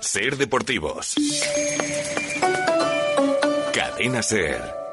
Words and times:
Ser 0.00 0.36
Deportivos. 0.36 1.14
Cadena 3.72 4.22
Ser. 4.22 4.83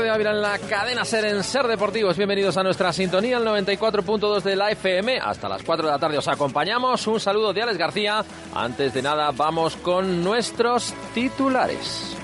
De 0.00 0.10
Ávila 0.10 0.30
en 0.30 0.42
la 0.42 0.58
cadena 0.58 1.04
Ser 1.04 1.24
en 1.24 1.42
Ser 1.42 1.66
Deportivos. 1.66 2.16
Bienvenidos 2.16 2.56
a 2.56 2.62
nuestra 2.62 2.92
sintonía, 2.92 3.38
el 3.38 3.44
94.2 3.44 4.42
de 4.42 4.56
la 4.56 4.70
FM. 4.70 5.18
Hasta 5.18 5.48
las 5.48 5.62
4 5.62 5.86
de 5.86 5.92
la 5.92 5.98
tarde 5.98 6.18
os 6.18 6.28
acompañamos. 6.28 7.06
Un 7.06 7.18
saludo 7.18 7.52
de 7.52 7.62
Alex 7.62 7.78
García. 7.78 8.24
Antes 8.54 8.94
de 8.94 9.02
nada, 9.02 9.30
vamos 9.32 9.76
con 9.76 10.22
nuestros 10.22 10.94
titulares. 11.14 12.16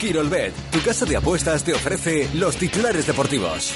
Quirolbet, 0.00 0.52
tu 0.70 0.82
casa 0.82 1.04
de 1.06 1.16
apuestas, 1.16 1.62
te 1.64 1.74
ofrece 1.74 2.28
los 2.34 2.56
titulares 2.56 3.06
deportivos. 3.06 3.74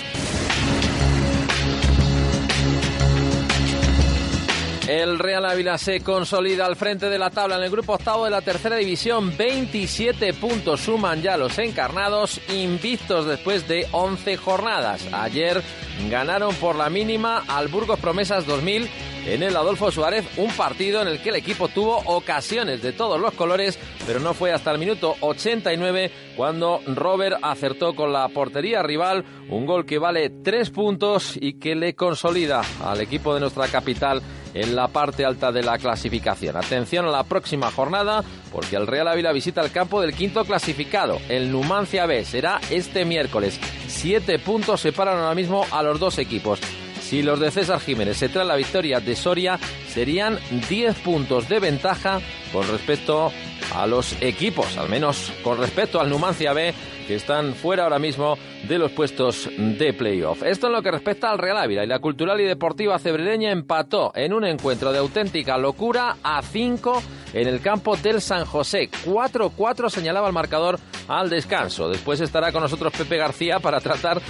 El 4.88 5.18
Real 5.18 5.44
Ávila 5.44 5.76
se 5.76 6.00
consolida 6.00 6.64
al 6.64 6.74
frente 6.74 7.10
de 7.10 7.18
la 7.18 7.28
tabla 7.28 7.56
en 7.56 7.62
el 7.62 7.70
grupo 7.70 7.92
octavo 7.92 8.24
de 8.24 8.30
la 8.30 8.40
tercera 8.40 8.76
división. 8.76 9.36
27 9.36 10.32
puntos 10.32 10.80
suman 10.80 11.20
ya 11.20 11.36
los 11.36 11.58
encarnados, 11.58 12.40
invictos 12.48 13.26
después 13.26 13.68
de 13.68 13.86
11 13.92 14.38
jornadas. 14.38 15.06
Ayer 15.12 15.62
ganaron 16.10 16.54
por 16.54 16.74
la 16.74 16.88
mínima 16.88 17.44
al 17.48 17.68
Burgos 17.68 18.00
Promesas 18.00 18.46
2000 18.46 18.88
en 19.26 19.42
el 19.42 19.54
Adolfo 19.56 19.90
Suárez, 19.90 20.24
un 20.38 20.50
partido 20.52 21.02
en 21.02 21.08
el 21.08 21.20
que 21.20 21.28
el 21.28 21.36
equipo 21.36 21.68
tuvo 21.68 21.98
ocasiones 22.06 22.80
de 22.80 22.92
todos 22.92 23.20
los 23.20 23.34
colores, 23.34 23.78
pero 24.06 24.20
no 24.20 24.32
fue 24.32 24.52
hasta 24.52 24.70
el 24.70 24.78
minuto 24.78 25.16
89 25.20 26.10
cuando 26.34 26.80
Robert 26.86 27.38
acertó 27.42 27.94
con 27.94 28.10
la 28.10 28.26
portería 28.28 28.82
rival, 28.82 29.26
un 29.50 29.66
gol 29.66 29.84
que 29.84 29.98
vale 29.98 30.30
tres 30.42 30.70
puntos 30.70 31.36
y 31.38 31.58
que 31.58 31.74
le 31.74 31.94
consolida 31.94 32.62
al 32.82 33.02
equipo 33.02 33.34
de 33.34 33.40
nuestra 33.40 33.68
capital 33.68 34.22
en 34.54 34.74
la 34.74 34.88
parte 34.88 35.24
alta 35.24 35.52
de 35.52 35.62
la 35.62 35.78
clasificación. 35.78 36.56
Atención 36.56 37.06
a 37.06 37.10
la 37.10 37.24
próxima 37.24 37.70
jornada, 37.70 38.24
porque 38.52 38.76
el 38.76 38.86
Real 38.86 39.08
Ávila 39.08 39.32
visita 39.32 39.60
el 39.62 39.70
campo 39.70 40.00
del 40.00 40.14
quinto 40.14 40.44
clasificado, 40.44 41.18
el 41.28 41.50
Numancia 41.50 42.06
B. 42.06 42.24
Será 42.24 42.60
este 42.70 43.04
miércoles. 43.04 43.60
Siete 43.86 44.38
puntos 44.38 44.80
separan 44.80 45.18
ahora 45.18 45.34
mismo 45.34 45.66
a 45.70 45.82
los 45.82 45.98
dos 46.00 46.18
equipos. 46.18 46.60
Si 47.00 47.22
los 47.22 47.40
de 47.40 47.50
César 47.50 47.80
Jiménez 47.80 48.18
se 48.18 48.28
traen 48.28 48.48
la 48.48 48.56
victoria 48.56 49.00
de 49.00 49.16
Soria, 49.16 49.58
serían 49.88 50.38
10 50.68 50.94
puntos 50.98 51.48
de 51.48 51.58
ventaja 51.58 52.20
con 52.52 52.68
respecto 52.68 53.32
a 53.74 53.86
los 53.86 54.20
equipos, 54.20 54.76
al 54.76 54.90
menos 54.90 55.32
con 55.42 55.58
respecto 55.58 56.00
al 56.00 56.10
Numancia 56.10 56.52
B, 56.52 56.74
que 57.08 57.14
están 57.14 57.54
fuera 57.54 57.84
ahora 57.84 57.98
mismo 57.98 58.36
de 58.68 58.78
los 58.78 58.92
puestos 58.92 59.48
de 59.56 59.94
playoff. 59.94 60.42
Esto 60.42 60.66
en 60.66 60.74
lo 60.74 60.82
que 60.82 60.90
respecta 60.90 61.30
al 61.30 61.38
Real 61.38 61.56
Ávila 61.56 61.82
y 61.82 61.86
la 61.86 62.00
cultural 62.00 62.38
y 62.40 62.44
deportiva 62.44 62.98
cebrereña 62.98 63.50
empató 63.50 64.12
en 64.14 64.34
un 64.34 64.44
encuentro 64.44 64.92
de 64.92 64.98
auténtica 64.98 65.56
locura 65.56 66.18
a 66.22 66.42
5 66.42 67.02
en 67.32 67.48
el 67.48 67.60
campo 67.60 67.96
del 67.96 68.20
San 68.20 68.44
José. 68.44 68.90
4-4 69.06 69.88
señalaba 69.88 70.28
el 70.28 70.34
marcador 70.34 70.78
al 71.08 71.30
descanso. 71.30 71.88
Después 71.88 72.20
estará 72.20 72.52
con 72.52 72.62
nosotros 72.62 72.92
Pepe 72.92 73.16
García 73.16 73.58
para 73.58 73.80
tratar 73.80 74.20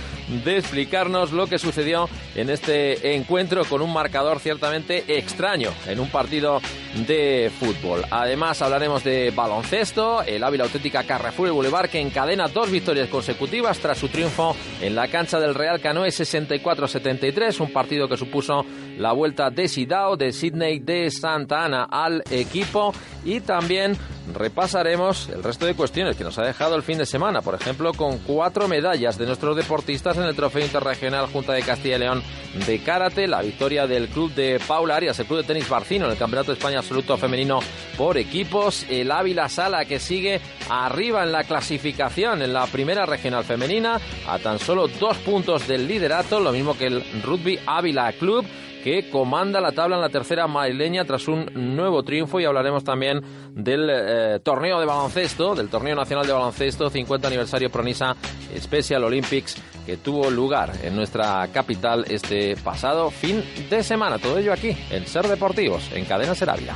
de 0.45 0.59
explicarnos 0.59 1.33
lo 1.33 1.47
que 1.47 1.59
sucedió 1.59 2.09
en 2.35 2.51
este 2.51 3.15
encuentro 3.15 3.65
con 3.65 3.83
un 3.83 3.93
marcador 3.93 4.39
ciertamente 4.39 5.05
extraño 5.19 5.71
en 5.87 6.01
un 6.01 6.09
partido 6.11 6.61
de 7.07 7.51
fútbol. 7.59 8.05
Además 8.11 8.63
hablaremos 8.63 9.05
de 9.05 9.33
baloncesto, 9.35 10.23
el 10.23 10.45
Ávila 10.45 10.65
Auténtica 10.65 11.05
Carrefour 11.05 11.49
y 11.49 11.53
Boulevard 11.53 11.91
que 11.91 12.01
encadena 12.01 12.49
dos 12.49 12.68
victorias 12.71 13.09
consecutivas 13.09 13.79
tras 13.79 13.99
su 13.99 14.09
triunfo 14.09 14.55
en 14.81 14.95
la 14.95 15.09
cancha 15.09 15.41
del 15.41 15.55
Real 15.55 15.81
Canoe 15.81 16.09
64-73, 16.09 17.61
un 17.61 17.73
partido 17.73 18.09
que 18.09 18.17
supuso 18.17 18.65
la 18.97 19.13
vuelta 19.13 19.51
de 19.51 19.69
Sidao, 19.69 20.17
de 20.17 20.33
Sydney, 20.33 20.79
de 20.79 21.11
Santa 21.11 21.65
Ana 21.65 21.85
al 21.85 22.23
equipo 22.31 22.93
y 23.25 23.41
también 23.41 23.97
repasaremos 24.35 25.29
el 25.29 25.43
resto 25.43 25.67
de 25.67 25.75
cuestiones 25.75 26.17
que 26.17 26.25
nos 26.25 26.39
ha 26.39 26.45
dejado 26.45 26.77
el 26.77 26.83
fin 26.83 26.99
de 26.99 27.07
semana, 27.07 27.43
por 27.43 27.55
ejemplo, 27.55 27.93
con 27.93 28.19
cuatro 28.19 28.69
medallas 28.69 29.19
de 29.19 29.27
nuestros 29.27 29.57
deportistas 29.57 30.17
en 30.17 30.25
el 30.25 30.37
Trofeo 30.37 30.65
Interregional 30.65 31.27
Junta 31.27 31.53
de 31.53 31.63
Castilla 31.63 31.97
y 31.97 32.01
León 32.01 32.23
de 32.67 32.79
Karate, 32.81 33.27
la 33.27 33.43
victoria 33.43 33.87
del 33.87 34.09
club 34.09 34.33
de 34.35 34.61
Paula 34.67 34.97
Arias, 34.97 35.19
el 35.19 35.27
club 35.27 35.41
de 35.41 35.47
tenis 35.47 35.69
Barcino 35.69 36.07
en 36.07 36.13
el 36.13 36.19
Campeonato 36.19 36.53
de 36.53 36.59
España 36.59 36.79
Absoluto 36.79 37.17
Femenino 37.17 37.61
por 37.97 38.17
equipos, 38.19 38.87
el 38.89 39.11
Ávila 39.11 39.49
Sala 39.49 39.85
que 39.85 39.99
sigue 39.99 40.41
arriba 40.69 41.23
en 41.23 41.33
la 41.33 41.45
clasificación 41.45 42.43
en 42.43 42.53
la 42.53 42.67
primera 42.67 43.07
regional 43.07 43.45
femenina, 43.45 44.01
a 44.27 44.39
tan 44.39 44.59
solo 44.59 44.89
dos 44.89 45.17
puntos 45.19 45.67
del 45.67 45.87
liderato, 45.87 46.41
lo 46.41 46.53
mismo 46.53 46.77
que 46.77 46.87
el 46.87 47.23
Rugby 47.23 47.59
Ávila 47.67 48.13
Club 48.13 48.45
que 48.89 49.11
comanda 49.11 49.61
la 49.61 49.73
tabla 49.73 49.97
en 49.97 50.01
la 50.01 50.09
tercera 50.09 50.47
madrileña 50.47 51.05
tras 51.05 51.29
un 51.29 51.47
nuevo 51.55 52.03
triunfo 52.03 52.41
y 52.41 52.47
hablaremos 52.47 52.85
también 52.85 53.21
del 53.53 53.87
eh, 53.91 54.41
torneo 54.43 54.81
de 54.81 54.87
baloncesto, 54.87 55.55
del 55.55 55.69
torneo 55.69 55.95
nacional 55.95 56.27
de 56.27 56.33
baloncesto 56.33 56.89
50 56.89 57.29
aniversario 57.29 57.71
Pronisa 57.71 58.17
Special 58.57 59.05
Olympics 59.05 59.61
que 59.85 59.99
tuvo 59.99 60.31
lugar 60.31 60.73
en 60.83 60.97
nuestra 60.97 61.47
capital 61.53 62.07
este 62.09 62.57
pasado 62.57 63.11
fin 63.11 63.45
de 63.69 63.83
semana. 63.83 64.19
Todo 64.19 64.39
ello 64.39 64.55
aquí 64.55 64.75
en 64.91 65.07
Ser 65.07 65.29
Deportivos, 65.29 65.91
en 65.93 66.07
Cadena 66.07 66.35
Seravia. 66.35 66.75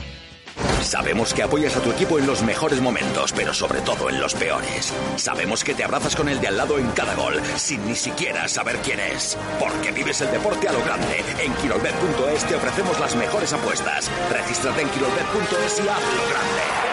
Sabemos 0.82 1.32
que 1.32 1.42
apoyas 1.42 1.76
a 1.76 1.80
tu 1.80 1.90
equipo 1.90 2.18
en 2.18 2.26
los 2.26 2.42
mejores 2.42 2.80
momentos, 2.80 3.32
pero 3.32 3.54
sobre 3.54 3.80
todo 3.80 4.10
en 4.10 4.20
los 4.20 4.34
peores. 4.34 4.92
Sabemos 5.16 5.64
que 5.64 5.74
te 5.74 5.84
abrazas 5.84 6.16
con 6.16 6.28
el 6.28 6.40
de 6.40 6.48
al 6.48 6.56
lado 6.56 6.78
en 6.78 6.88
cada 6.90 7.14
gol, 7.14 7.40
sin 7.56 7.86
ni 7.86 7.94
siquiera 7.94 8.48
saber 8.48 8.76
quién 8.78 9.00
es. 9.00 9.38
Porque 9.58 9.92
vives 9.92 10.20
el 10.20 10.30
deporte 10.30 10.68
a 10.68 10.72
lo 10.72 10.82
grande. 10.84 11.24
En 11.42 11.52
Quirolbet.es 11.54 12.44
te 12.44 12.54
ofrecemos 12.56 12.98
las 13.00 13.14
mejores 13.16 13.52
apuestas. 13.52 14.10
Regístrate 14.30 14.82
en 14.82 14.88
Quirolbet.es 14.88 15.78
y 15.78 15.88
hazlo 15.88 16.22
grande. 16.30 16.92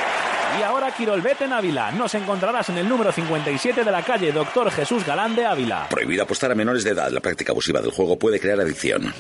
Y 0.59 0.63
ahora 0.63 0.91
Quirolbet 0.91 1.41
en 1.41 1.53
Ávila. 1.53 1.91
Nos 1.91 2.13
encontrarás 2.16 2.69
en 2.69 2.78
el 2.79 2.90
número 2.90 3.12
57 3.12 3.84
de 3.84 3.91
la 3.91 4.03
calle 4.03 4.31
Doctor 4.31 4.72
Jesús 4.72 5.06
Galán 5.06 5.35
de 5.35 5.46
Ávila. 5.46 5.88
Prohibido 5.90 6.24
apostar 6.24 6.52
a 6.52 6.56
menores 6.56 6.84
de 6.84 6.91
edad. 6.91 7.09
La 7.12 7.22
práctica 7.22 7.52
abusiva 7.52 7.81
del 7.81 7.91
juego 7.91 8.18
puede 8.18 8.40
crear 8.40 8.59
adicción. 8.59 9.13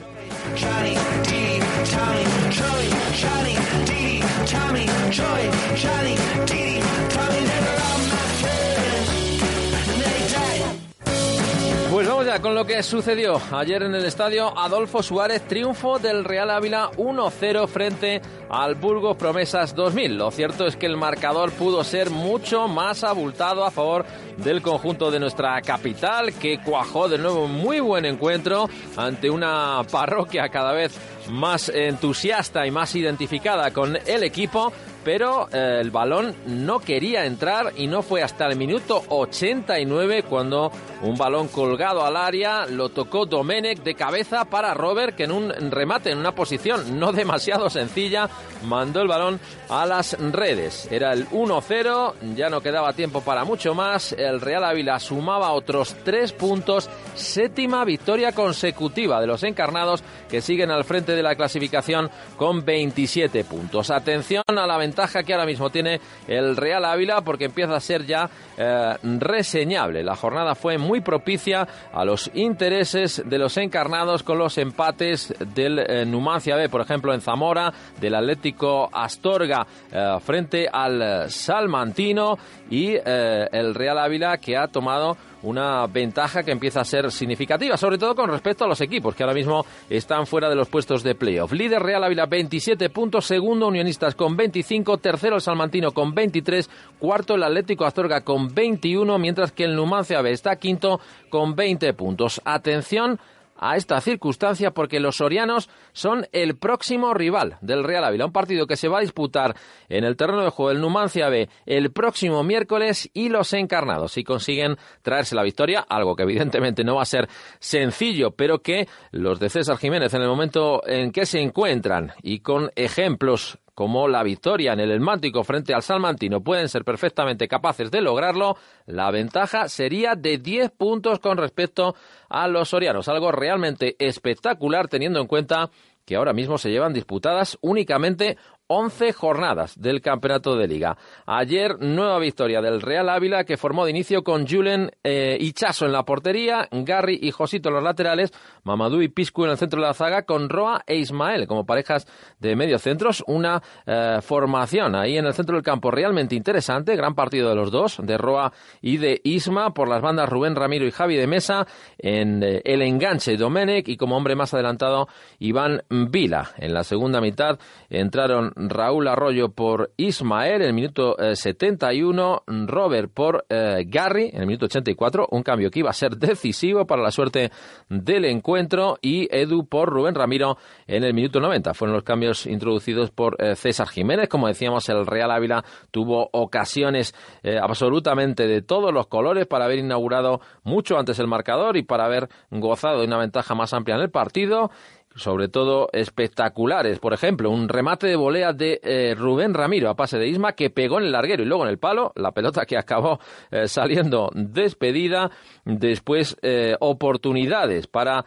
Pues 11.91 12.07
vamos 12.07 12.25
ya 12.25 12.39
con 12.39 12.55
lo 12.55 12.65
que 12.65 12.81
sucedió 12.81 13.41
ayer 13.51 13.83
en 13.83 13.93
el 13.93 14.05
estadio 14.05 14.57
Adolfo 14.57 15.03
Suárez, 15.03 15.41
triunfo 15.47 15.99
del 15.99 16.23
Real 16.23 16.49
Ávila 16.49 16.89
1-0 16.97 17.67
frente 17.67 18.21
al 18.49 18.75
Burgos 18.75 19.17
Promesas 19.17 19.75
2000. 19.75 20.17
Lo 20.17 20.31
cierto 20.31 20.65
es 20.65 20.75
que 20.75 20.85
el 20.85 20.97
marcador 20.97 21.51
pudo 21.51 21.83
ser 21.83 22.09
mucho 22.09 22.67
más 22.67 23.03
abultado 23.03 23.65
a 23.65 23.71
favor 23.71 24.05
del 24.37 24.61
conjunto 24.61 25.11
de 25.11 25.19
nuestra 25.19 25.61
capital, 25.61 26.33
que 26.33 26.59
cuajó 26.59 27.09
de 27.09 27.17
nuevo 27.17 27.45
un 27.45 27.53
muy 27.53 27.79
buen 27.81 28.05
encuentro 28.05 28.69
ante 28.95 29.29
una 29.29 29.81
parroquia 29.91 30.49
cada 30.49 30.71
vez 30.71 30.97
más 31.29 31.69
entusiasta 31.69 32.65
y 32.65 32.71
más 32.71 32.95
identificada 32.95 33.71
con 33.71 33.97
el 34.05 34.23
equipo, 34.23 34.71
pero 35.03 35.47
eh, 35.51 35.79
el 35.81 35.91
balón 35.91 36.35
no 36.45 36.79
quería 36.79 37.25
entrar 37.25 37.73
y 37.77 37.87
no 37.87 38.01
fue 38.01 38.21
hasta 38.21 38.45
el 38.47 38.57
minuto 38.57 39.03
89 39.09 40.23
cuando 40.23 40.71
un 41.01 41.17
balón 41.17 41.47
colgado 41.47 42.05
al 42.05 42.17
área, 42.17 42.65
lo 42.65 42.89
tocó 42.89 43.25
Domenech 43.25 43.81
de 43.83 43.95
cabeza 43.95 44.45
para 44.45 44.73
Robert, 44.73 45.15
que 45.15 45.23
en 45.23 45.31
un 45.31 45.51
remate, 45.71 46.11
en 46.11 46.17
una 46.17 46.35
posición 46.35 46.99
no 46.99 47.13
demasiado 47.13 47.69
sencilla, 47.69 48.29
mandó 48.65 49.01
el 49.01 49.07
balón 49.07 49.39
a 49.69 49.85
las 49.85 50.17
redes. 50.19 50.87
Era 50.91 51.13
el 51.13 51.27
1-0, 51.29 52.35
ya 52.35 52.49
no 52.49 52.61
quedaba 52.61 52.93
tiempo 52.93 53.21
para 53.21 53.45
mucho 53.45 53.73
más. 53.73 54.11
El 54.13 54.41
Real 54.41 54.63
Ávila 54.63 54.99
sumaba 54.99 55.51
otros 55.51 55.95
tres 56.03 56.33
puntos, 56.33 56.89
séptima 57.15 57.85
victoria 57.85 58.33
consecutiva 58.33 59.21
de 59.21 59.27
los 59.27 59.43
encarnados 59.43 60.03
que 60.29 60.41
siguen 60.41 60.71
al 60.71 60.83
frente 60.83 61.15
de 61.15 61.18
la 61.23 61.35
clasificación 61.35 62.09
con 62.37 62.63
27 62.63 63.43
puntos. 63.43 63.91
Atención 63.91 64.43
a 64.47 64.67
la 64.67 64.77
ventaja 64.77 65.23
que 65.23 65.33
ahora 65.33 65.45
mismo 65.45 65.69
tiene 65.69 65.99
el 66.27 66.55
Real 66.55 66.85
Ávila 66.85 67.21
porque 67.21 67.45
empieza 67.45 67.75
a 67.75 67.79
ser 67.79 68.05
ya 68.05 68.29
eh, 68.57 68.95
reseñable. 69.03 70.03
La 70.03 70.15
jornada 70.15 70.55
fue 70.55 70.77
muy 70.77 71.01
propicia 71.01 71.67
a 71.93 72.05
los 72.05 72.29
intereses 72.33 73.23
de 73.25 73.37
los 73.37 73.57
encarnados 73.57 74.23
con 74.23 74.37
los 74.37 74.57
empates 74.57 75.33
del 75.55 75.79
eh, 75.79 76.05
Numancia 76.05 76.55
B, 76.55 76.69
por 76.69 76.81
ejemplo, 76.81 77.13
en 77.13 77.21
Zamora, 77.21 77.73
del 77.99 78.15
Atlético 78.15 78.89
Astorga 78.91 79.65
eh, 79.91 80.17
frente 80.21 80.67
al 80.71 81.29
Salmantino 81.29 82.37
y 82.69 82.95
el 82.95 83.73
Real 83.73 83.97
Ávila 83.97 84.37
que 84.37 84.55
ha 84.55 84.67
tomado 84.67 85.17
una 85.43 85.87
ventaja 85.87 86.43
que 86.43 86.51
empieza 86.51 86.81
a 86.81 86.85
ser 86.85 87.11
significativa, 87.11 87.77
sobre 87.77 87.97
todo 87.97 88.15
con 88.15 88.29
respecto 88.29 88.65
a 88.65 88.67
los 88.67 88.81
equipos 88.81 89.15
que 89.15 89.23
ahora 89.23 89.33
mismo 89.33 89.65
están 89.89 90.25
fuera 90.25 90.49
de 90.49 90.55
los 90.55 90.69
puestos 90.69 91.03
de 91.03 91.15
playoff. 91.15 91.51
Líder 91.51 91.81
Real 91.81 92.03
Ávila 92.03 92.25
27 92.25 92.89
puntos, 92.89 93.25
segundo 93.25 93.67
Unionistas 93.67 94.15
con 94.15 94.35
25, 94.35 94.97
tercero 94.97 95.35
el 95.35 95.41
Salmantino 95.41 95.91
con 95.91 96.13
23, 96.13 96.69
cuarto 96.99 97.35
el 97.35 97.43
Atlético 97.43 97.85
Astorga 97.85 98.21
con 98.21 98.53
21, 98.53 99.17
mientras 99.19 99.51
que 99.51 99.63
el 99.63 99.75
Numancia 99.75 100.21
B 100.21 100.31
está 100.31 100.55
quinto 100.57 100.99
con 101.29 101.55
20 101.55 101.93
puntos. 101.93 102.41
Atención 102.43 103.19
a 103.59 103.75
esta 103.75 103.99
circunstancia 104.01 104.71
porque 104.71 104.99
los 104.99 105.17
sorianos 105.17 105.69
son 105.91 106.27
el 106.31 106.57
próximo 106.57 107.13
rival 107.13 107.57
del 107.61 107.83
Real 107.83 108.03
Ávila, 108.05 108.25
un 108.25 108.31
partido 108.31 108.67
que 108.67 108.77
se 108.77 108.87
va 108.87 108.99
a 108.99 109.01
disputar 109.01 109.55
en 109.89 110.03
el 110.03 110.15
terreno 110.15 110.43
de 110.43 110.49
juego 110.49 110.69
del 110.69 110.81
Numancia 110.81 111.29
B 111.29 111.49
el 111.65 111.91
próximo 111.91 112.43
miércoles 112.43 113.09
y 113.13 113.29
los 113.29 113.53
encarnados. 113.53 114.13
Si 114.13 114.23
consiguen 114.23 114.77
traerse 115.01 115.35
la 115.35 115.43
victoria, 115.43 115.85
algo 115.87 116.15
que 116.15 116.23
evidentemente 116.23 116.83
no 116.83 116.95
va 116.95 117.03
a 117.03 117.05
ser 117.05 117.27
sencillo, 117.59 118.31
pero 118.31 118.61
que 118.61 118.87
los 119.11 119.39
de 119.39 119.49
César 119.49 119.77
Jiménez 119.77 120.13
en 120.13 120.21
el 120.21 120.27
momento 120.27 120.81
en 120.87 121.11
que 121.11 121.25
se 121.25 121.39
encuentran 121.39 122.13
y 122.21 122.39
con 122.39 122.71
ejemplos 122.75 123.59
como 123.79 124.09
la 124.09 124.23
victoria 124.23 124.73
en 124.73 124.81
el 124.81 124.91
Elmántico 124.91 125.45
frente 125.45 125.73
al 125.73 125.83
Salmantino. 125.83 126.43
Pueden 126.43 126.67
ser 126.67 126.83
perfectamente 126.83 127.47
capaces 127.47 127.89
de 127.89 128.01
lograrlo, 128.01 128.57
la 128.85 129.09
ventaja 129.09 129.69
sería 129.69 130.15
de 130.15 130.37
10 130.37 130.71
puntos 130.71 131.19
con 131.19 131.37
respecto 131.37 131.95
a 132.27 132.49
los 132.49 132.67
sorianos, 132.67 133.07
algo 133.07 133.31
realmente 133.31 133.95
espectacular 133.97 134.89
teniendo 134.89 135.21
en 135.21 135.27
cuenta 135.27 135.69
que 136.03 136.17
ahora 136.17 136.33
mismo 136.33 136.57
se 136.57 136.71
llevan 136.71 136.91
disputadas 136.91 137.57
únicamente 137.61 138.37
11 138.71 139.13
jornadas 139.13 139.79
del 139.81 139.99
campeonato 139.99 140.55
de 140.55 140.67
liga. 140.67 140.95
Ayer, 141.25 141.79
nueva 141.79 142.19
victoria 142.19 142.61
del 142.61 142.81
Real 142.81 143.09
Ávila 143.09 143.43
que 143.43 143.57
formó 143.57 143.85
de 143.85 143.91
inicio 143.91 144.23
con 144.23 144.47
Julen 144.47 144.91
eh, 145.03 145.37
en 145.39 145.91
la 145.91 146.03
portería, 146.03 146.67
Garry 146.71 147.19
y 147.21 147.31
Josito 147.31 147.69
en 147.69 147.75
los 147.75 147.83
laterales, 147.83 148.31
Mamadou 148.63 149.01
y 149.01 149.07
Piscu 149.07 149.45
en 149.45 149.51
el 149.51 149.57
centro 149.57 149.81
de 149.81 149.87
la 149.87 149.93
zaga, 149.93 150.23
con 150.23 150.49
Roa 150.49 150.83
e 150.85 150.97
Ismael 150.97 151.47
como 151.47 151.65
parejas 151.65 152.05
de 152.39 152.55
medio 152.55 152.77
centros. 152.77 153.23
Una 153.25 153.61
eh, 153.87 154.19
formación 154.21 154.95
ahí 154.95 155.17
en 155.17 155.25
el 155.25 155.33
centro 155.33 155.55
del 155.55 155.63
campo 155.63 155.89
realmente 155.89 156.35
interesante, 156.35 156.95
gran 156.95 157.15
partido 157.15 157.49
de 157.49 157.55
los 157.55 157.71
dos, 157.71 157.97
de 158.03 158.17
Roa 158.17 158.53
y 158.81 158.97
de 158.97 159.19
Isma, 159.23 159.73
por 159.73 159.87
las 159.87 160.01
bandas 160.01 160.29
Rubén 160.29 160.55
Ramiro 160.55 160.85
y 160.85 160.91
Javi 160.91 161.15
de 161.15 161.25
Mesa, 161.25 161.65
en 161.97 162.43
eh, 162.43 162.61
el 162.65 162.83
enganche 162.83 163.35
Domenech 163.35 163.87
y 163.87 163.97
como 163.97 164.15
hombre 164.15 164.35
más 164.35 164.53
adelantado 164.53 165.07
Iván 165.39 165.81
Vila. 165.89 166.51
En 166.57 166.73
la 166.73 166.83
segunda 166.83 167.19
mitad 167.19 167.57
entraron 167.89 168.53
Raúl 168.59 169.07
Arroyo 169.07 169.49
por 169.49 169.91
Ismael 169.95 170.61
en 170.61 170.67
el 170.67 170.73
minuto 170.73 171.15
71, 171.17 172.43
eh, 172.45 172.51
Robert 172.67 173.11
por 173.13 173.45
eh, 173.49 173.85
Gary 173.87 174.29
en 174.33 174.41
el 174.41 174.47
minuto 174.47 174.65
84, 174.65 175.27
un 175.31 175.43
cambio 175.43 175.71
que 175.71 175.79
iba 175.79 175.89
a 175.89 175.93
ser 175.93 176.17
decisivo 176.17 176.85
para 176.85 177.01
la 177.01 177.11
suerte 177.11 177.51
del 177.87 178.25
encuentro, 178.25 178.97
y 179.01 179.33
Edu 179.35 179.65
por 179.65 179.89
Rubén 179.89 180.15
Ramiro 180.15 180.57
en 180.87 181.03
el 181.03 181.13
minuto 181.13 181.39
90. 181.39 181.73
Fueron 181.73 181.95
los 181.95 182.03
cambios 182.03 182.45
introducidos 182.45 183.11
por 183.11 183.37
eh, 183.41 183.55
César 183.55 183.87
Jiménez. 183.87 184.27
Como 184.27 184.47
decíamos, 184.47 184.89
el 184.89 185.05
Real 185.05 185.31
Ávila 185.31 185.63
tuvo 185.91 186.29
ocasiones 186.33 187.13
absolutamente 187.61 188.47
de 188.47 188.61
todos 188.61 188.93
los 188.93 189.07
colores 189.07 189.47
para 189.47 189.65
haber 189.65 189.79
inaugurado 189.79 190.41
mucho 190.63 190.97
antes 190.97 191.19
el 191.19 191.27
marcador 191.27 191.77
y 191.77 191.83
para 191.83 192.05
haber 192.05 192.27
gozado 192.51 192.99
de 192.99 193.07
una 193.07 193.17
ventaja 193.17 193.55
más 193.55 193.73
amplia 193.73 193.95
en 193.95 194.01
el 194.01 194.11
partido 194.11 194.71
sobre 195.19 195.49
todo 195.49 195.89
espectaculares. 195.93 196.99
Por 196.99 197.13
ejemplo, 197.13 197.51
un 197.51 197.69
remate 197.69 198.07
de 198.07 198.15
volea 198.15 198.53
de 198.53 198.79
eh, 198.83 199.15
Rubén 199.15 199.53
Ramiro 199.53 199.89
a 199.89 199.95
pase 199.95 200.17
de 200.17 200.27
Isma 200.27 200.53
que 200.53 200.69
pegó 200.69 200.99
en 200.99 201.05
el 201.05 201.11
larguero 201.11 201.43
y 201.43 201.45
luego 201.45 201.63
en 201.63 201.69
el 201.69 201.77
palo, 201.77 202.11
la 202.15 202.31
pelota 202.31 202.65
que 202.65 202.77
acabó 202.77 203.19
eh, 203.51 203.67
saliendo 203.67 204.31
despedida. 204.33 205.29
Después 205.65 206.37
eh, 206.41 206.75
oportunidades 206.79 207.87
para 207.87 208.25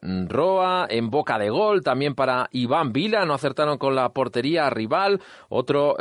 Roa 0.00 0.86
en 0.88 1.10
boca 1.10 1.38
de 1.38 1.50
gol, 1.50 1.82
también 1.82 2.14
para 2.14 2.48
Iván 2.52 2.92
Vila, 2.92 3.24
no 3.24 3.34
acertaron 3.34 3.78
con 3.78 3.94
la 3.94 4.10
portería 4.10 4.70
rival. 4.70 5.20
Otro 5.48 5.96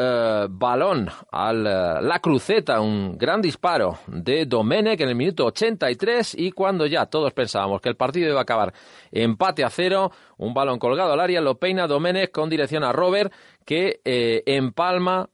balón 0.49 1.09
a 1.31 1.53
la 1.53 2.19
cruceta, 2.19 2.79
un 2.81 3.17
gran 3.17 3.41
disparo 3.41 3.97
de 4.07 4.45
Domenech 4.45 5.01
en 5.01 5.09
el 5.09 5.15
minuto 5.15 5.45
83 5.45 6.35
y 6.37 6.51
cuando 6.51 6.85
ya 6.85 7.05
todos 7.07 7.33
pensábamos 7.33 7.81
que 7.81 7.89
el 7.89 7.95
partido 7.95 8.29
iba 8.29 8.39
a 8.39 8.43
acabar 8.43 8.73
empate 9.11 9.63
a 9.63 9.69
cero, 9.69 10.11
un 10.37 10.53
balón 10.53 10.79
colgado 10.79 11.13
al 11.13 11.19
área, 11.19 11.41
lo 11.41 11.59
peina 11.59 11.87
Domenech 11.87 12.31
con 12.31 12.49
dirección 12.49 12.83
a 12.83 12.91
Robert, 12.91 13.33
que 13.65 14.01
eh, 14.05 14.43
empalma 14.45 15.29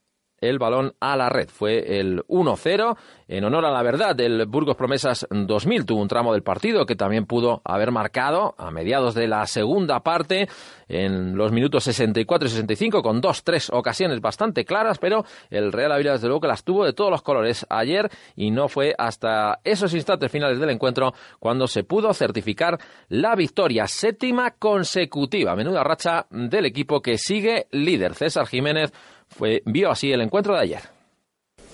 el 0.50 0.60
balón 0.60 0.94
a 1.00 1.16
la 1.16 1.30
red. 1.30 1.50
Fue 1.50 2.00
el 2.00 2.24
1-0 2.28 2.98
en 3.28 3.44
honor 3.46 3.66
a 3.66 3.72
la 3.72 3.82
verdad 3.82 4.16
del 4.16 4.46
Burgos 4.46 4.76
Promesas 4.76 5.26
2000. 5.30 5.86
Tuvo 5.86 6.02
un 6.02 6.08
tramo 6.08 6.34
del 6.34 6.44
partido 6.44 6.86
que 6.86 6.96
también 6.96 7.26
pudo 7.26 7.62
haber 7.64 7.92
marcado 7.92 8.54
a 8.58 8.72
mediados 8.72 9.16
de 9.16 9.28
la 9.28 9.46
segunda 9.48 10.02
parte 10.02 10.48
en 10.88 11.36
los 11.36 11.52
minutos 11.52 11.86
64 11.86 12.48
y 12.48 12.52
65 12.52 13.02
con 13.02 13.22
dos, 13.22 13.44
tres 13.44 13.70
ocasiones 13.72 14.22
bastante 14.22 14.66
claras, 14.66 15.00
pero 15.00 15.26
el 15.50 15.72
Real 15.72 15.92
Ávila 15.92 16.14
desde 16.14 16.28
luego 16.28 16.42
que 16.42 16.48
las 16.48 16.64
tuvo 16.64 16.86
de 16.86 16.94
todos 16.94 17.10
los 17.10 17.22
colores 17.22 17.66
ayer 17.70 18.10
y 18.36 18.52
no 18.52 18.68
fue 18.68 18.94
hasta 18.98 19.60
esos 19.64 19.94
instantes 19.94 20.32
finales 20.32 20.60
del 20.60 20.70
encuentro 20.70 21.14
cuando 21.40 21.68
se 21.68 21.84
pudo 21.84 22.14
certificar 22.14 22.78
la 23.10 23.36
victoria 23.36 23.88
séptima 23.88 24.52
consecutiva. 24.52 25.56
Menuda 25.56 25.84
racha 25.84 26.26
del 26.30 26.66
equipo 26.66 27.02
que 27.02 27.18
sigue 27.18 27.68
líder. 27.72 28.14
César 28.14 28.46
Jiménez 28.48 28.92
fue, 29.36 29.62
vio 29.66 29.92
así 29.92 30.12
el 30.12 30.22
encuentro 30.22 30.54
de 30.56 30.62
ayer. 30.62 30.82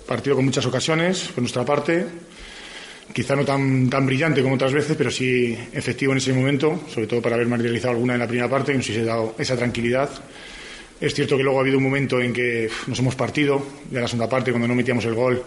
Partido 0.07 0.35
con 0.35 0.45
muchas 0.45 0.65
ocasiones 0.65 1.29
por 1.29 1.39
nuestra 1.39 1.63
parte, 1.63 2.05
quizá 3.13 3.35
no 3.35 3.45
tan, 3.45 3.89
tan 3.89 4.05
brillante 4.05 4.41
como 4.41 4.55
otras 4.55 4.73
veces, 4.73 4.95
pero 4.97 5.11
sí 5.11 5.57
efectivo 5.71 6.11
en 6.11 6.17
ese 6.17 6.33
momento, 6.33 6.81
sobre 6.89 7.07
todo 7.07 7.21
para 7.21 7.35
haber 7.35 7.47
materializado 7.47 7.91
alguna 7.91 8.13
en 8.13 8.19
la 8.19 8.27
primera 8.27 8.49
parte, 8.49 8.71
que 8.71 8.77
nos 8.77 8.87
hubiese 8.87 9.05
dado 9.05 9.35
esa 9.37 9.55
tranquilidad. 9.55 10.09
Es 10.99 11.13
cierto 11.13 11.37
que 11.37 11.43
luego 11.43 11.59
ha 11.59 11.61
habido 11.61 11.77
un 11.77 11.83
momento 11.83 12.19
en 12.19 12.33
que 12.33 12.69
nos 12.87 12.99
hemos 12.99 13.15
partido, 13.15 13.65
ya 13.91 13.97
en 13.97 14.01
la 14.01 14.07
segunda 14.07 14.29
parte, 14.29 14.51
cuando 14.51 14.67
no 14.67 14.75
metíamos 14.75 15.05
el 15.05 15.13
gol, 15.13 15.43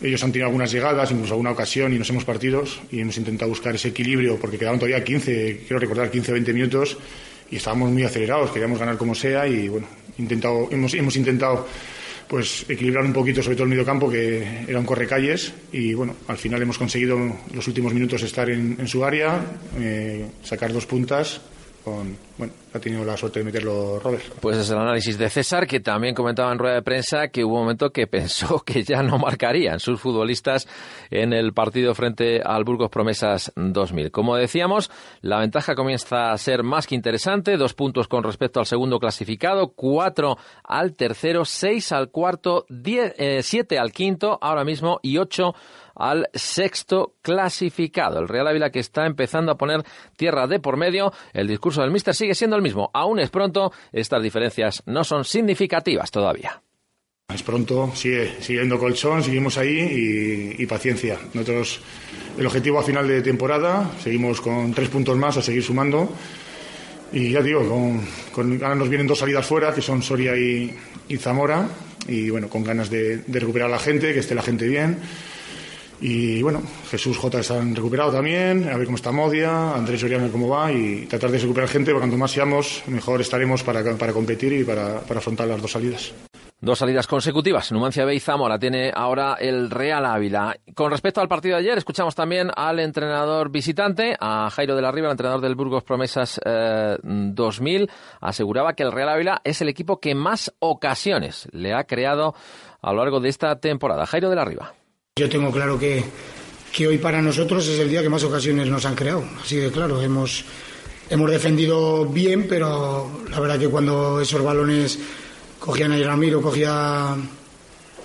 ellos 0.00 0.24
han 0.24 0.32
tenido 0.32 0.46
algunas 0.46 0.72
llegadas, 0.72 1.10
incluso 1.10 1.34
alguna 1.34 1.50
ocasión, 1.50 1.92
y 1.92 1.98
nos 1.98 2.08
hemos 2.08 2.24
partido 2.24 2.64
y 2.90 3.00
hemos 3.00 3.18
intentado 3.18 3.50
buscar 3.50 3.74
ese 3.74 3.88
equilibrio, 3.88 4.38
porque 4.38 4.56
quedaban 4.56 4.78
todavía 4.78 5.04
15, 5.04 5.64
quiero 5.66 5.78
recordar, 5.78 6.10
15 6.10 6.30
o 6.30 6.34
20 6.34 6.52
minutos, 6.54 6.96
y 7.50 7.56
estábamos 7.56 7.90
muy 7.90 8.04
acelerados, 8.04 8.50
queríamos 8.50 8.78
ganar 8.78 8.96
como 8.96 9.14
sea, 9.14 9.46
y 9.46 9.68
bueno, 9.68 9.86
intentado, 10.18 10.68
hemos, 10.70 10.94
hemos 10.94 11.16
intentado 11.16 11.66
pues 12.28 12.64
equilibrar 12.68 13.04
un 13.04 13.12
poquito 13.12 13.42
sobre 13.42 13.56
todo 13.56 13.64
el 13.64 13.70
medio 13.70 13.84
campo 13.84 14.08
que 14.08 14.64
era 14.68 14.78
un 14.78 14.86
correcalles 14.86 15.52
y 15.72 15.94
bueno 15.94 16.14
al 16.28 16.38
final 16.38 16.62
hemos 16.62 16.78
conseguido 16.78 17.18
los 17.52 17.66
últimos 17.66 17.92
minutos 17.92 18.22
estar 18.22 18.48
en, 18.48 18.86
su 18.86 19.04
área 19.04 19.44
eh, 19.80 20.26
sacar 20.44 20.72
dos 20.72 20.86
puntas 20.86 21.40
ha 22.72 22.78
tenido 22.78 23.04
la 23.04 23.16
suerte 23.16 23.40
de 23.40 23.44
meterlo 23.44 23.98
Robert. 23.98 24.22
Pues 24.40 24.58
es 24.58 24.70
el 24.70 24.78
análisis 24.78 25.18
de 25.18 25.28
César, 25.28 25.66
que 25.66 25.80
también 25.80 26.14
comentaba 26.14 26.52
en 26.52 26.58
rueda 26.58 26.74
de 26.74 26.82
prensa 26.82 27.28
que 27.28 27.44
hubo 27.44 27.54
un 27.54 27.62
momento 27.62 27.90
que 27.90 28.06
pensó 28.06 28.60
que 28.64 28.82
ya 28.82 29.02
no 29.02 29.18
marcarían 29.18 29.80
sus 29.80 30.00
futbolistas 30.00 30.68
en 31.10 31.32
el 31.32 31.52
partido 31.52 31.94
frente 31.94 32.40
al 32.42 32.64
Burgos 32.64 32.90
Promesas 32.90 33.52
2000. 33.56 34.10
Como 34.10 34.36
decíamos, 34.36 34.90
la 35.20 35.38
ventaja 35.38 35.74
comienza 35.74 36.32
a 36.32 36.38
ser 36.38 36.62
más 36.62 36.86
que 36.86 36.94
interesante, 36.94 37.56
dos 37.56 37.74
puntos 37.74 38.08
con 38.08 38.22
respecto 38.22 38.60
al 38.60 38.66
segundo 38.66 38.98
clasificado, 38.98 39.72
cuatro 39.74 40.36
al 40.64 40.94
tercero, 40.94 41.44
seis 41.44 41.92
al 41.92 42.10
cuarto, 42.10 42.66
eh, 42.68 43.40
siete 43.42 43.78
al 43.78 43.92
quinto 43.92 44.38
ahora 44.40 44.64
mismo 44.64 45.00
y 45.02 45.18
ocho 45.18 45.54
al 45.94 46.28
sexto 46.34 47.14
clasificado. 47.22 48.18
El 48.18 48.28
Real 48.28 48.48
Ávila 48.48 48.70
que 48.70 48.80
está 48.80 49.06
empezando 49.06 49.52
a 49.52 49.58
poner 49.58 49.82
tierra 50.16 50.46
de 50.46 50.60
por 50.60 50.76
medio. 50.76 51.12
El 51.32 51.48
discurso 51.48 51.82
del 51.82 51.90
Mister 51.90 52.14
sigue 52.14 52.34
siendo 52.34 52.56
el 52.56 52.62
mismo. 52.62 52.90
Aún 52.94 53.20
es 53.20 53.30
pronto, 53.30 53.72
estas 53.92 54.22
diferencias 54.22 54.82
no 54.86 55.04
son 55.04 55.24
significativas 55.24 56.10
todavía. 56.10 56.62
Es 57.34 57.42
pronto, 57.44 57.92
sigue 57.94 58.32
siguiendo 58.40 58.78
colchón, 58.78 59.22
seguimos 59.22 59.56
ahí 59.56 60.56
y, 60.58 60.66
paciencia. 60.66 61.16
Nosotros, 61.32 61.80
el 62.36 62.44
objetivo 62.44 62.80
a 62.80 62.82
final 62.82 63.06
de 63.06 63.22
temporada, 63.22 63.88
seguimos 64.02 64.40
con 64.40 64.74
tres 64.74 64.88
puntos 64.88 65.16
más 65.16 65.36
a 65.36 65.42
seguir 65.42 65.62
sumando. 65.62 66.12
Y 67.12 67.30
ya 67.30 67.40
digo, 67.40 67.62
con, 68.32 68.62
ahora 68.62 68.74
nos 68.74 68.88
vienen 68.88 69.06
dos 69.06 69.18
salidas 69.18 69.46
fuera, 69.46 69.72
que 69.72 69.82
son 69.82 70.02
Soria 70.02 70.36
y, 70.36 70.76
Zamora. 71.18 71.68
Y 72.08 72.30
bueno, 72.30 72.48
con 72.48 72.64
ganas 72.64 72.90
de, 72.90 73.18
de 73.18 73.40
recuperar 73.40 73.68
a 73.68 73.72
la 73.72 73.78
gente, 73.78 74.12
que 74.12 74.20
esté 74.20 74.34
la 74.34 74.42
gente 74.42 74.66
bien 74.66 74.98
y 76.00 76.42
bueno, 76.42 76.62
Jesús 76.90 77.18
J 77.18 77.40
han 77.50 77.74
recuperado 77.74 78.12
también, 78.12 78.68
a 78.68 78.76
ver 78.76 78.86
cómo 78.86 78.96
está 78.96 79.12
Modia, 79.12 79.74
Andrés 79.74 80.02
Oriana 80.02 80.28
cómo 80.30 80.48
va 80.48 80.72
y 80.72 81.06
tratar 81.06 81.30
de 81.30 81.38
recuperar 81.38 81.68
gente, 81.68 81.92
porque 81.92 82.02
cuanto 82.02 82.16
más 82.16 82.30
seamos, 82.30 82.82
mejor 82.86 83.20
estaremos 83.20 83.62
para, 83.62 83.82
para 83.96 84.12
competir 84.12 84.52
y 84.52 84.64
para, 84.64 85.00
para, 85.00 85.18
afrontar 85.18 85.46
las 85.46 85.60
dos 85.60 85.72
salidas. 85.72 86.12
Dos 86.62 86.78
salidas 86.78 87.06
consecutivas. 87.06 87.72
Numancia 87.72 88.04
B 88.04 88.14
y 88.14 88.20
Zamora 88.20 88.58
tiene 88.58 88.92
ahora 88.94 89.36
el 89.40 89.70
Real 89.70 90.04
Ávila. 90.04 90.56
Con 90.74 90.90
respecto 90.90 91.22
al 91.22 91.28
partido 91.28 91.56
de 91.56 91.62
ayer, 91.62 91.78
escuchamos 91.78 92.14
también 92.14 92.50
al 92.54 92.80
entrenador 92.80 93.50
visitante, 93.50 94.14
a 94.20 94.50
Jairo 94.50 94.76
de 94.76 94.82
la 94.82 94.92
Riva, 94.92 95.06
el 95.06 95.12
entrenador 95.12 95.40
del 95.40 95.54
Burgos 95.54 95.84
Promesas 95.84 96.38
2000. 97.02 97.82
Eh, 97.82 97.86
Aseguraba 98.20 98.74
que 98.74 98.82
el 98.82 98.92
Real 98.92 99.08
Ávila 99.08 99.40
es 99.42 99.62
el 99.62 99.70
equipo 99.70 100.00
que 100.00 100.14
más 100.14 100.52
ocasiones 100.58 101.48
le 101.52 101.72
ha 101.72 101.84
creado 101.84 102.34
a 102.82 102.92
lo 102.92 102.98
largo 102.98 103.20
de 103.20 103.30
esta 103.30 103.58
temporada. 103.58 104.04
Jairo 104.04 104.28
de 104.28 104.36
la 104.36 104.44
Riva. 104.44 104.74
Yo 105.16 105.28
tengo 105.28 105.50
claro 105.50 105.78
que, 105.78 106.02
que 106.72 106.86
hoy 106.86 106.96
para 106.96 107.20
nosotros 107.20 107.66
es 107.66 107.78
el 107.78 107.90
día 107.90 108.00
que 108.00 108.08
más 108.08 108.22
ocasiones 108.22 108.68
nos 108.68 108.86
han 108.86 108.94
creado. 108.94 109.22
Así 109.42 109.56
de 109.56 109.70
claro, 109.70 110.00
hemos, 110.00 110.44
hemos 111.10 111.30
defendido 111.30 112.06
bien, 112.06 112.46
pero 112.48 113.20
la 113.28 113.40
verdad 113.40 113.58
que 113.58 113.68
cuando 113.68 114.20
esos 114.20 114.42
balones 114.42 114.98
cogían 115.58 115.92
a 115.92 115.98
Ramiro, 115.98 116.40
cogía 116.40 117.16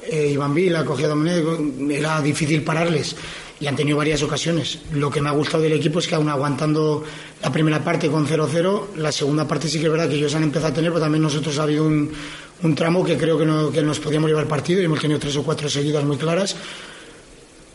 eh, 0.04 0.32
Iván 0.34 0.54
Vila, 0.54 0.84
cogía 0.84 1.08
Domínguez, 1.08 1.46
era 1.90 2.22
difícil 2.22 2.64
pararles 2.64 3.16
y 3.62 3.68
han 3.68 3.78
tenido 3.78 3.98
varias 3.98 4.22
ocasiones. 4.24 4.80
Lo 4.92 5.10
que 5.10 5.22
me 5.22 5.30
ha 5.30 5.34
gustado 5.34 5.64
del 5.64 5.74
equipo 5.74 6.00
es 6.00 6.08
que 6.08 6.16
aún 6.16 6.28
aguantando 6.28 7.04
la 7.42 7.52
primera 7.52 7.82
parte 7.82 8.10
con 8.10 8.28
0-0, 8.28 8.96
la 8.98 9.14
segunda 9.14 9.48
parte 9.48 9.70
sí 9.70 9.80
que 9.80 9.86
es 9.86 9.92
verdad 9.92 10.10
que 10.10 10.16
ellos 10.16 10.36
han 10.36 10.44
empezado 10.44 10.74
a 10.74 10.74
tener, 10.74 10.92
pero 10.92 11.04
también 11.04 11.22
nosotros 11.22 11.58
ha 11.60 11.64
habido 11.64 11.86
un, 11.86 12.12
un 12.64 12.76
tramo 12.76 13.06
que 13.06 13.16
creo 13.16 13.38
que, 13.38 13.46
no, 13.46 13.72
que 13.72 13.84
nos 13.84 14.00
podíamos 14.02 14.28
llevar 14.30 14.48
partido 14.48 14.82
y 14.82 14.86
hemos 14.86 15.00
tenido 15.00 15.20
tres 15.20 15.38
o 15.38 15.44
cuatro 15.44 15.70
seguidas 15.70 16.04
muy 16.04 16.18
claras 16.18 16.58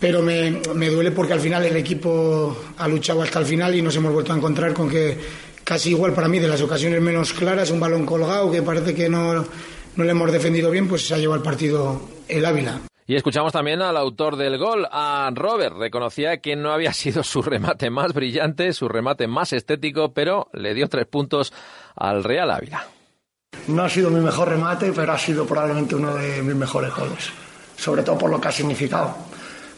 pero 0.01 0.23
me, 0.23 0.61
me, 0.75 0.89
duele 0.89 1.11
porque 1.11 1.35
al 1.35 1.41
final 1.41 1.65
el 1.67 1.77
equipo 1.77 2.57
ha 2.79 2.89
luchado 2.89 3.23
hasta 3.23 3.39
el 3.39 3.45
final 3.45 3.75
y 3.75 3.83
nos 3.83 3.95
hemos 3.95 4.13
vuelto 4.13 4.33
a 4.33 4.37
encontrar 4.37 4.73
con 4.73 4.89
que 4.89 5.17
casi 5.63 5.91
igual 5.91 6.15
para 6.15 6.27
mí 6.27 6.39
de 6.39 6.49
las 6.49 6.63
ocasiones 6.63 7.01
menos 7.03 7.35
claras, 7.35 7.71
un 7.71 7.79
balón 7.79 8.07
colgado 8.07 8.51
que 8.51 8.63
parece 8.63 8.95
que 8.95 9.11
no, 9.11 9.35
no 9.35 10.05
le 10.05 10.11
hemos 10.11 10.33
defendido 10.33 10.71
bien, 10.71 10.89
pues 10.89 11.07
se 11.07 11.15
ha 11.15 11.19
llevado 11.19 11.37
el 11.37 11.45
partido 11.45 12.01
el 12.27 12.47
Ávila. 12.47 12.81
Y 13.07 13.17
escuchamos 13.17 13.53
también 13.53 13.83
al 13.83 13.97
autor 13.97 14.37
del 14.37 14.57
gol, 14.57 14.87
a 14.91 15.31
Robert. 15.35 15.77
Reconocía 15.77 16.41
que 16.41 16.57
no 16.57 16.73
había 16.73 16.93
sido 16.93 17.23
su 17.23 17.43
remate 17.43 17.91
más 17.91 18.15
brillante, 18.15 18.73
su 18.73 18.89
remate 18.89 19.27
más 19.27 19.53
estético, 19.53 20.15
pero 20.15 20.49
le 20.53 20.75
dio 20.75 20.89
tres 20.89 21.07
puntos 21.07 21.53
al 21.95 22.25
Real 22.25 22.51
Ávila. 22.51 22.87
No 23.67 23.83
ha 23.83 23.89
sido 23.89 24.11
mi 24.11 24.21
mejor 24.21 24.49
remate, 24.49 24.93
pero 24.93 25.13
ha 25.13 25.19
sido 25.19 25.45
probablemente 25.45 25.95
uno 25.97 26.15
de 26.15 26.41
mis 26.41 26.55
mejores 26.55 26.95
goles, 26.95 27.31
sobre 27.77 28.03
todo 28.03 28.17
por 28.17 28.31
lo 28.31 28.41
que 28.41 28.49
ha 28.49 28.53
significado 28.53 29.15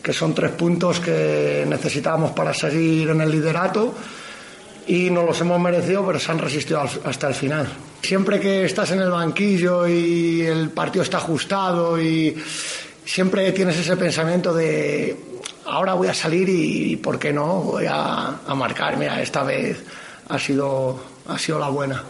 que 0.02 0.12
son 0.12 0.35
tres 0.35 0.52
puntos 0.52 1.00
que 1.00 1.64
necesitábamos 1.68 2.32
para 2.32 2.52
seguir 2.52 3.11
en 3.11 3.21
el 3.21 3.30
liderato 3.30 3.94
y 4.87 5.11
no 5.11 5.23
los 5.23 5.40
hemos 5.40 5.61
merecido, 5.61 6.04
pero 6.04 6.18
se 6.18 6.32
han 6.32 6.38
resistido 6.38 6.80
hasta 6.80 7.28
el 7.28 7.35
final. 7.35 7.68
Siempre 8.02 8.40
que 8.40 8.64
estás 8.64 8.90
en 8.90 9.00
el 9.00 9.11
banquillo 9.11 9.87
y 9.87 10.42
el 10.42 10.71
partido 10.71 11.04
está 11.04 11.18
ajustado 11.18 12.00
y 12.00 12.37
siempre 13.04 13.52
tienes 13.52 13.78
ese 13.78 13.97
pensamiento 13.97 14.52
de 14.52 15.16
ahora 15.66 15.94
voy 15.94 16.09
a 16.09 16.14
salir 16.14 16.49
y, 16.49 16.97
¿por 16.97 17.18
qué 17.18 17.32
no? 17.32 17.61
Voy 17.61 17.87
a, 17.87 18.40
a 18.47 18.54
marcar. 18.54 18.97
Mira, 18.97 19.23
esta 19.23 19.44
vez 19.44 19.82
ha 20.28 20.38
sido, 20.38 21.00
ha 21.28 21.38
sido 21.38 21.59
la 21.59 21.68
buena. 21.68 22.02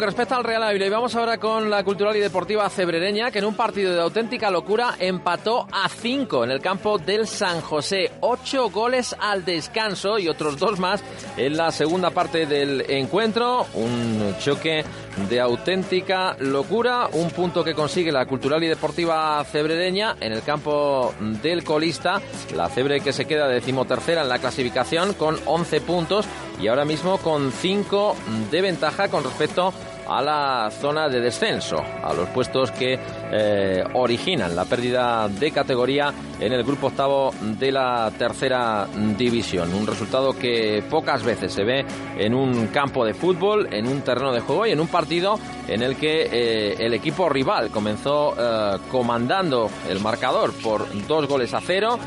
Que 0.00 0.06
respecta 0.06 0.36
al 0.36 0.44
Real 0.44 0.62
Ávila 0.62 0.88
vamos 0.88 1.14
ahora 1.14 1.36
con 1.36 1.68
la 1.68 1.84
cultural 1.84 2.16
y 2.16 2.20
deportiva 2.20 2.70
cebrereña 2.70 3.30
que 3.30 3.40
en 3.40 3.44
un 3.44 3.54
partido 3.54 3.92
de 3.92 4.00
auténtica 4.00 4.50
locura 4.50 4.94
empató 4.98 5.66
a 5.70 5.90
5 5.90 6.44
en 6.44 6.50
el 6.50 6.62
campo 6.62 6.96
del 6.96 7.26
San 7.26 7.60
José. 7.60 8.10
Ocho 8.20 8.70
goles 8.70 9.14
al 9.20 9.44
descanso 9.44 10.18
y 10.18 10.28
otros 10.28 10.58
dos 10.58 10.78
más 10.78 11.04
en 11.36 11.54
la 11.54 11.70
segunda 11.70 12.08
parte 12.08 12.46
del 12.46 12.90
encuentro. 12.90 13.66
Un 13.74 14.34
choque 14.40 14.82
de 15.28 15.40
auténtica 15.40 16.36
locura. 16.38 17.08
Un 17.12 17.30
punto 17.30 17.64
que 17.64 17.74
consigue 17.74 18.12
la 18.12 18.26
cultural 18.26 18.62
y 18.64 18.68
deportiva 18.68 19.44
cebrereña 19.44 20.16
en 20.20 20.32
el 20.32 20.42
campo 20.42 21.14
del 21.42 21.64
colista. 21.64 22.20
La 22.54 22.68
Cebre 22.68 23.00
que 23.00 23.12
se 23.12 23.26
queda 23.26 23.48
decimotercera 23.48 24.22
en 24.22 24.28
la 24.28 24.38
clasificación 24.38 25.14
con 25.14 25.38
11 25.46 25.80
puntos 25.80 26.26
y 26.60 26.68
ahora 26.68 26.84
mismo 26.84 27.18
con 27.18 27.52
5 27.52 28.16
de 28.50 28.60
ventaja 28.60 29.08
con 29.08 29.24
respecto 29.24 29.72
a 30.10 30.20
la 30.20 30.70
zona 30.72 31.08
de 31.08 31.20
descenso, 31.20 31.76
a 32.02 32.12
los 32.12 32.28
puestos 32.30 32.72
que 32.72 32.98
eh, 33.32 33.84
originan 33.94 34.56
la 34.56 34.64
pérdida 34.64 35.28
de 35.28 35.52
categoría 35.52 36.12
en 36.40 36.52
el 36.52 36.64
grupo 36.64 36.88
octavo 36.88 37.32
de 37.40 37.70
la 37.70 38.10
tercera 38.18 38.88
división. 39.16 39.72
Un 39.72 39.86
resultado 39.86 40.32
que 40.32 40.82
pocas 40.90 41.22
veces 41.22 41.52
se 41.52 41.62
ve 41.62 41.84
en 42.18 42.34
un 42.34 42.66
campo 42.68 43.04
de 43.04 43.14
fútbol, 43.14 43.72
en 43.72 43.86
un 43.86 44.00
terreno 44.00 44.32
de 44.32 44.40
juego 44.40 44.66
y 44.66 44.72
en 44.72 44.80
un 44.80 44.88
partido 44.88 45.38
en 45.68 45.82
el 45.82 45.96
que 45.96 46.22
eh, 46.22 46.76
el 46.80 46.92
equipo 46.92 47.28
rival 47.28 47.70
comenzó 47.70 48.34
eh, 48.36 48.78
comandando 48.90 49.70
el 49.88 50.00
marcador 50.00 50.52
por 50.54 50.88
dos 51.06 51.28
goles 51.28 51.54
a 51.54 51.60
cero 51.60 51.98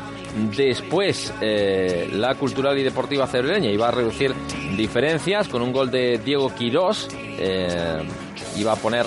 Después, 0.56 1.32
eh, 1.40 2.08
la 2.12 2.34
Cultural 2.34 2.76
y 2.78 2.82
Deportiva 2.82 3.26
Cebreña 3.26 3.70
iba 3.70 3.88
a 3.88 3.90
reducir 3.92 4.34
diferencias 4.76 5.48
con 5.48 5.62
un 5.62 5.72
gol 5.72 5.90
de 5.90 6.18
Diego 6.18 6.52
Quirós. 6.54 7.08
Eh, 7.38 8.02
iba 8.56 8.72
a 8.72 8.76
poner 8.76 9.06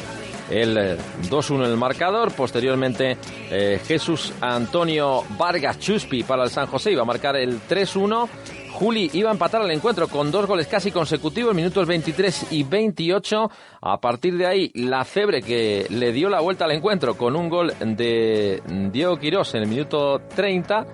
el 0.49 0.97
2-1 1.29 1.65
en 1.65 1.71
el 1.71 1.77
marcador. 1.77 2.31
Posteriormente, 2.31 3.17
eh, 3.51 3.79
Jesús 3.85 4.33
Antonio 4.39 5.23
Vargas 5.37 5.79
Chuspi 5.79 6.23
para 6.23 6.43
el 6.43 6.49
San 6.49 6.67
José 6.67 6.91
iba 6.91 7.01
a 7.01 7.05
marcar 7.05 7.35
el 7.35 7.59
3-1. 7.61 8.29
Juli 8.71 9.09
iba 9.13 9.29
a 9.29 9.33
empatar 9.33 9.63
el 9.63 9.71
encuentro 9.71 10.07
con 10.07 10.29
dos 10.29 10.45
goles 10.45 10.67
casi 10.67 10.91
consecutivos, 10.91 11.55
minutos 11.55 11.87
23 11.87 12.51
y 12.51 12.63
28. 12.63 13.49
A 13.81 13.99
partir 13.99 14.37
de 14.37 14.45
ahí, 14.45 14.71
la 14.75 15.03
Cebre 15.03 15.41
que 15.41 15.87
le 15.89 16.11
dio 16.11 16.29
la 16.29 16.41
vuelta 16.41 16.65
al 16.65 16.71
encuentro 16.71 17.17
con 17.17 17.35
un 17.35 17.49
gol 17.49 17.73
de 17.79 18.61
Diego 18.91 19.17
Quirós 19.17 19.55
en 19.55 19.63
el 19.63 19.67
minuto 19.67 20.21
30. 20.35 20.85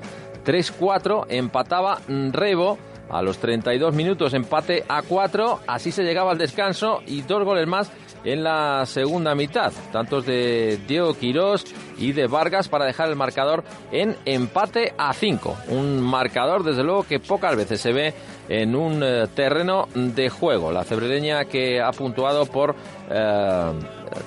3-4, 0.45 1.25
empataba 1.29 1.99
Rebo. 2.07 2.77
A 3.09 3.21
los 3.21 3.37
32 3.37 3.93
minutos 3.93 4.33
empate 4.33 4.85
a 4.87 5.03
4, 5.03 5.59
así 5.67 5.91
se 5.91 6.03
llegaba 6.03 6.31
al 6.31 6.37
descanso 6.37 7.01
y 7.05 7.21
dos 7.21 7.43
goles 7.43 7.67
más 7.67 7.91
en 8.23 8.43
la 8.43 8.85
segunda 8.85 9.35
mitad, 9.35 9.71
tantos 9.91 10.25
de 10.25 10.79
Diego 10.87 11.13
Quirós 11.13 11.65
y 11.97 12.11
de 12.13 12.27
Vargas 12.27 12.69
para 12.69 12.85
dejar 12.85 13.09
el 13.09 13.15
marcador 13.15 13.63
en 13.91 14.15
empate 14.25 14.93
a 14.97 15.13
5. 15.13 15.57
Un 15.69 16.01
marcador 16.01 16.63
desde 16.63 16.83
luego 16.83 17.03
que 17.03 17.19
pocas 17.19 17.55
veces 17.55 17.81
se 17.81 17.93
ve 17.93 18.13
en 18.49 18.75
un 18.75 19.03
eh, 19.03 19.27
terreno 19.33 19.87
de 19.93 20.29
juego. 20.29 20.71
La 20.71 20.83
cebrereña 20.83 21.45
que 21.45 21.81
ha 21.81 21.91
puntuado 21.91 22.45
por 22.45 22.75
eh, 23.09 23.71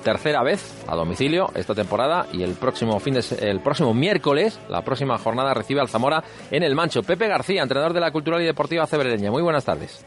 tercera 0.03 0.43
vez 0.43 0.83
a 0.87 0.95
domicilio 0.95 1.49
esta 1.55 1.75
temporada 1.75 2.27
y 2.33 2.43
el 2.43 2.53
próximo 2.53 2.99
fin 2.99 3.15
de, 3.15 3.23
el 3.41 3.61
próximo 3.61 3.93
miércoles, 3.93 4.59
la 4.69 4.81
próxima 4.81 5.17
jornada 5.17 5.53
recibe 5.53 5.81
al 5.81 5.89
Zamora 5.89 6.23
en 6.51 6.63
el 6.63 6.75
Mancho. 6.75 7.03
Pepe 7.03 7.27
García, 7.27 7.61
entrenador 7.61 7.93
de 7.93 8.01
la 8.01 8.11
Cultural 8.11 8.41
y 8.41 8.45
Deportiva 8.45 8.87
Cebrereña. 8.87 9.31
Muy 9.31 9.41
buenas 9.41 9.65
tardes. 9.65 10.05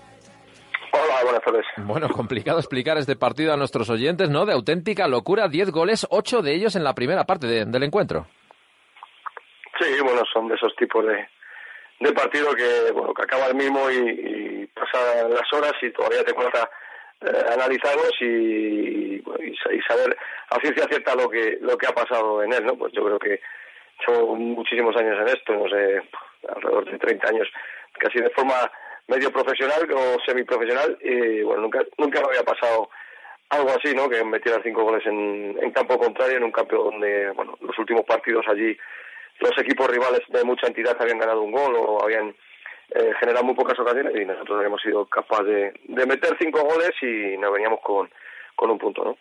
Bueno, 1.78 2.09
complicado 2.14 2.59
explicar 2.59 2.99
este 2.99 3.16
partido 3.16 3.52
a 3.52 3.56
nuestros 3.56 3.90
oyentes, 3.90 4.30
¿no? 4.30 4.47
De 4.47 4.52
auténtica 4.52 5.09
locura, 5.09 5.49
10 5.49 5.70
goles, 5.70 6.06
8 6.11 6.42
de 6.42 6.54
ellos 6.54 6.76
en 6.76 6.85
la 6.85 6.94
primera 6.94 7.25
parte 7.25 7.47
del 7.47 7.82
encuentro. 7.82 8.26
Sí, 9.78 10.00
bueno, 10.02 10.23
son 10.32 10.49
de 10.49 10.56
esos 10.56 10.75
tipos 10.76 11.04
de, 11.06 11.26
de 12.00 12.12
partido 12.12 12.54
que, 12.54 12.92
bueno, 12.92 13.14
que 13.14 13.23
acaba 13.23 13.47
el 13.47 13.54
mismo 13.54 13.90
y, 13.90 13.97
y 13.97 14.66
pasan 14.66 15.30
las 15.30 15.50
horas 15.52 15.73
y 15.80 15.90
todavía 15.90 16.25
te 16.25 16.35
cuesta 16.35 16.68
eh, 17.23 17.44
analizarlos 17.52 18.12
y, 18.20 19.16
y, 19.16 19.82
saber 19.87 20.16
a 20.49 20.59
ciencia 20.61 20.87
cierta 20.88 21.14
lo 21.14 21.28
que 21.28 21.59
lo 21.61 21.76
que 21.76 21.87
ha 21.87 21.92
pasado 21.92 22.42
en 22.42 22.52
él, 22.52 22.64
¿no? 22.64 22.76
Pues 22.76 22.92
yo 22.94 23.04
creo 23.04 23.18
que 23.18 23.40
son 24.06 24.38
muchísimos 24.38 24.97
años 24.97 25.18
en 25.20 25.28
esto, 25.28 25.52
no 25.52 25.68
sé, 25.68 26.02
alrededor 26.49 26.90
de 26.90 26.99
30 26.99 27.28
años, 27.28 27.49
casi 27.99 28.20
de 28.20 28.30
forma 28.30 28.54
medio 29.11 29.31
profesional 29.33 29.87
o 29.93 30.19
semiprofesional 30.25 30.97
y 31.02 31.43
bueno, 31.43 31.62
nunca, 31.62 31.81
nunca 31.99 32.21
me 32.21 32.29
había 32.29 32.45
pasado 32.45 32.88
algo 33.50 33.71
así, 33.71 33.95
¿no? 33.95 34.09
Que 34.09 34.25
metiera 34.25 34.62
cinco 34.62 34.85
goles 34.85 35.05
en, 35.05 35.59
en 35.61 35.71
campo 35.73 35.99
contrario, 35.99 36.37
en 36.37 36.45
un 36.45 36.52
campo 36.52 36.76
donde, 36.76 37.31
bueno, 37.33 37.59
los 37.61 37.76
últimos 37.79 38.05
partidos 38.05 38.47
allí 38.49 38.76
los 39.40 39.57
equipos 39.59 39.88
rivales 39.88 40.21
de 40.29 40.45
mucha 40.45 40.67
entidad 40.67 40.97
habían 41.00 41.19
ganado 41.19 41.43
un 41.43 41.50
gol 41.50 41.75
o 41.75 42.05
habían 42.05 42.35
eh, 42.90 43.12
generado 43.19 43.45
muy 43.45 43.55
pocas 43.55 43.79
ocasiones 43.79 44.14
y 44.14 44.25
nosotros 44.25 44.59
habíamos 44.59 44.83
sido 44.83 45.07
capaces 45.07 45.47
de, 45.47 45.73
de 45.85 46.07
meter 46.07 46.37
cinco 46.38 46.62
goles 46.62 46.90
y 47.02 47.37
nos 47.38 47.52
veníamos 47.52 47.81
con, 47.81 48.11
con 48.55 48.71
un 48.71 48.79
punto, 48.79 49.05
¿no? 49.05 49.17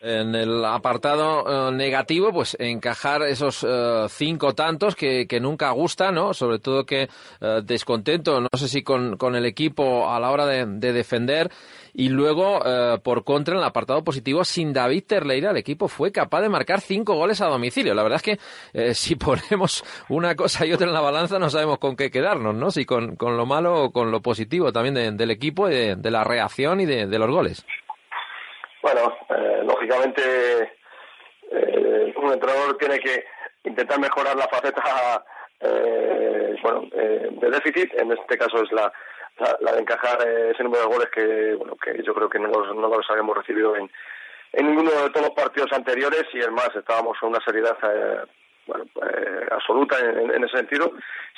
En 0.00 0.32
el 0.36 0.64
apartado 0.64 1.70
eh, 1.70 1.72
negativo, 1.72 2.32
pues 2.32 2.56
encajar 2.60 3.22
esos 3.22 3.66
eh, 3.68 4.06
cinco 4.08 4.54
tantos 4.54 4.94
que, 4.94 5.26
nunca 5.40 5.70
gustan, 5.70 6.14
¿no? 6.14 6.32
Sobre 6.34 6.60
todo 6.60 6.86
que 6.86 7.08
eh, 7.40 7.60
descontento, 7.64 8.40
no 8.40 8.48
sé 8.56 8.68
si 8.68 8.82
con, 8.82 9.16
con, 9.16 9.34
el 9.34 9.44
equipo 9.44 10.08
a 10.08 10.20
la 10.20 10.30
hora 10.30 10.46
de, 10.46 10.66
de 10.66 10.92
defender. 10.92 11.50
Y 11.94 12.10
luego, 12.10 12.60
por 13.02 13.24
contra, 13.24 13.54
en 13.54 13.58
el 13.58 13.64
apartado 13.64 14.04
positivo, 14.04 14.44
sin 14.44 14.72
David 14.72 15.02
Terleira, 15.04 15.50
el 15.50 15.56
equipo 15.56 15.88
fue 15.88 16.12
capaz 16.12 16.42
de 16.42 16.48
marcar 16.48 16.80
cinco 16.80 17.14
goles 17.14 17.40
a 17.40 17.46
domicilio. 17.46 17.92
La 17.92 18.04
verdad 18.04 18.20
es 18.24 18.38
que 18.72 18.94
si 18.94 19.16
ponemos 19.16 19.82
una 20.08 20.36
cosa 20.36 20.64
y 20.64 20.72
otra 20.72 20.86
en 20.86 20.92
la 20.92 21.00
balanza, 21.00 21.40
no 21.40 21.50
sabemos 21.50 21.78
con 21.78 21.96
qué 21.96 22.08
quedarnos, 22.08 22.54
¿no? 22.54 22.70
Si 22.70 22.84
con, 22.84 23.16
con 23.16 23.36
lo 23.36 23.46
malo 23.46 23.82
o 23.82 23.90
con 23.90 24.12
lo 24.12 24.22
positivo 24.22 24.72
también 24.72 24.94
de, 24.94 25.10
del 25.10 25.32
equipo, 25.32 25.66
de, 25.66 25.96
de, 25.96 26.10
la 26.12 26.22
reacción 26.22 26.80
y 26.80 26.86
de 26.86 27.18
los 27.18 27.30
goles. 27.30 27.64
Bueno, 28.90 29.18
eh, 29.28 29.62
lógicamente 29.64 30.72
eh, 31.50 32.14
un 32.16 32.32
entrenador 32.32 32.78
tiene 32.78 32.98
que 32.98 33.22
intentar 33.64 34.00
mejorar 34.00 34.34
la 34.34 34.48
faceta 34.48 35.22
eh, 35.60 36.56
bueno, 36.62 36.88
eh, 36.92 37.28
de 37.32 37.50
déficit, 37.50 37.92
en 38.00 38.12
este 38.12 38.38
caso 38.38 38.62
es 38.62 38.72
la, 38.72 38.90
la, 39.60 39.72
de 39.72 39.80
encajar 39.80 40.26
ese 40.26 40.62
número 40.62 40.84
de 40.84 40.94
goles 40.94 41.08
que 41.10 41.54
bueno 41.56 41.76
que 41.76 42.02
yo 42.02 42.14
creo 42.14 42.30
que 42.30 42.38
no 42.38 42.48
los, 42.48 43.10
habíamos 43.10 43.36
recibido 43.36 43.76
en, 43.76 43.90
en 44.54 44.66
ninguno 44.68 44.90
de 44.90 45.10
todos 45.10 45.26
los 45.26 45.34
partidos 45.34 45.70
anteriores 45.72 46.24
y 46.32 46.38
es 46.38 46.50
más, 46.50 46.70
estábamos 46.74 47.18
con 47.18 47.28
una 47.28 47.44
seriedad 47.44 47.76
eh, 47.82 48.22
bueno, 48.66 48.84
eh, 49.02 49.48
absoluta 49.50 49.98
en, 49.98 50.30
en, 50.30 50.44
ese 50.44 50.56
sentido. 50.56 50.92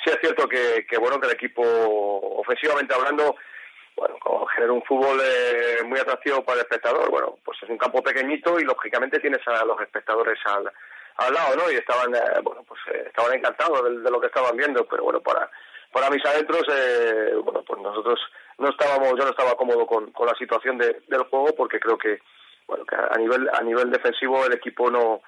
Sí 0.05 0.09
es 0.09 0.19
cierto 0.21 0.47
que, 0.47 0.85
que 0.89 0.97
bueno 0.97 1.19
que 1.19 1.27
el 1.27 1.33
equipo 1.33 1.63
ofensivamente 1.63 2.95
hablando 2.95 3.35
bueno, 3.95 4.15
como 4.19 4.45
genera 4.47 4.73
un 4.73 4.83
fútbol 4.83 5.19
eh, 5.21 5.83
muy 5.85 5.99
atractivo 5.99 6.43
para 6.43 6.59
el 6.59 6.65
espectador, 6.65 7.09
bueno, 7.09 7.37
pues 7.43 7.57
es 7.61 7.69
un 7.69 7.77
campo 7.77 8.01
pequeñito 8.01 8.59
y 8.59 8.63
lógicamente 8.63 9.19
tienes 9.19 9.45
a 9.47 9.65
los 9.65 9.79
espectadores 9.81 10.39
al, 10.45 10.71
al 11.17 11.33
lado, 11.33 11.55
¿no? 11.57 11.71
Y 11.71 11.75
estaban, 11.75 12.13
eh, 12.15 12.41
bueno, 12.43 12.63
pues 12.67 12.79
eh, 12.93 13.03
estaban 13.07 13.33
encantados 13.33 13.83
de, 13.83 13.99
de, 13.99 14.11
lo 14.11 14.19
que 14.19 14.27
estaban 14.27 14.55
viendo, 14.55 14.85
pero 14.85 15.03
bueno, 15.03 15.21
para 15.21 15.49
para 15.91 16.09
mis 16.09 16.25
adentros, 16.25 16.63
eh, 16.71 17.33
bueno, 17.43 17.63
pues 17.67 17.81
nosotros 17.81 18.19
no 18.57 18.69
estábamos, 18.69 19.09
yo 19.09 19.25
no 19.25 19.31
estaba 19.31 19.55
cómodo 19.55 19.85
con, 19.85 20.11
con 20.11 20.25
la 20.25 20.35
situación 20.35 20.77
de, 20.77 21.01
del 21.07 21.23
juego 21.23 21.53
porque 21.55 21.79
creo 21.79 21.97
que, 21.97 22.19
bueno, 22.67 22.85
que 22.85 22.95
a 22.95 23.17
nivel 23.17 23.49
a 23.51 23.61
nivel 23.61 23.91
defensivo 23.91 24.45
el 24.45 24.53
equipo 24.53 24.89
no 24.89 25.21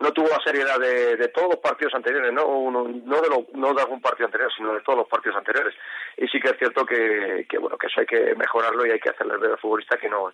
no 0.00 0.12
tuvo 0.12 0.28
la 0.28 0.42
seriedad 0.42 0.78
de, 0.78 1.16
de 1.16 1.28
todos 1.28 1.50
los 1.50 1.58
partidos 1.58 1.94
anteriores, 1.94 2.32
no 2.32 2.46
Uno, 2.46 2.84
no 2.88 3.20
de 3.20 3.28
lo, 3.28 3.46
no 3.54 3.74
de 3.74 3.82
algún 3.82 4.00
partido 4.00 4.26
anterior, 4.26 4.50
sino 4.56 4.72
de 4.72 4.80
todos 4.80 5.00
los 5.00 5.08
partidos 5.08 5.36
anteriores. 5.36 5.74
Y 6.16 6.26
sí 6.28 6.40
que 6.40 6.48
es 6.48 6.58
cierto 6.58 6.84
que, 6.86 7.46
que 7.48 7.58
bueno 7.58 7.76
que 7.76 7.86
eso 7.86 8.00
hay 8.00 8.06
que 8.06 8.34
mejorarlo 8.34 8.86
y 8.86 8.90
hay 8.90 8.98
que 8.98 9.10
hacerle 9.10 9.36
ver 9.36 9.52
al 9.52 9.58
futbolista 9.58 9.98
que 9.98 10.08
no 10.08 10.32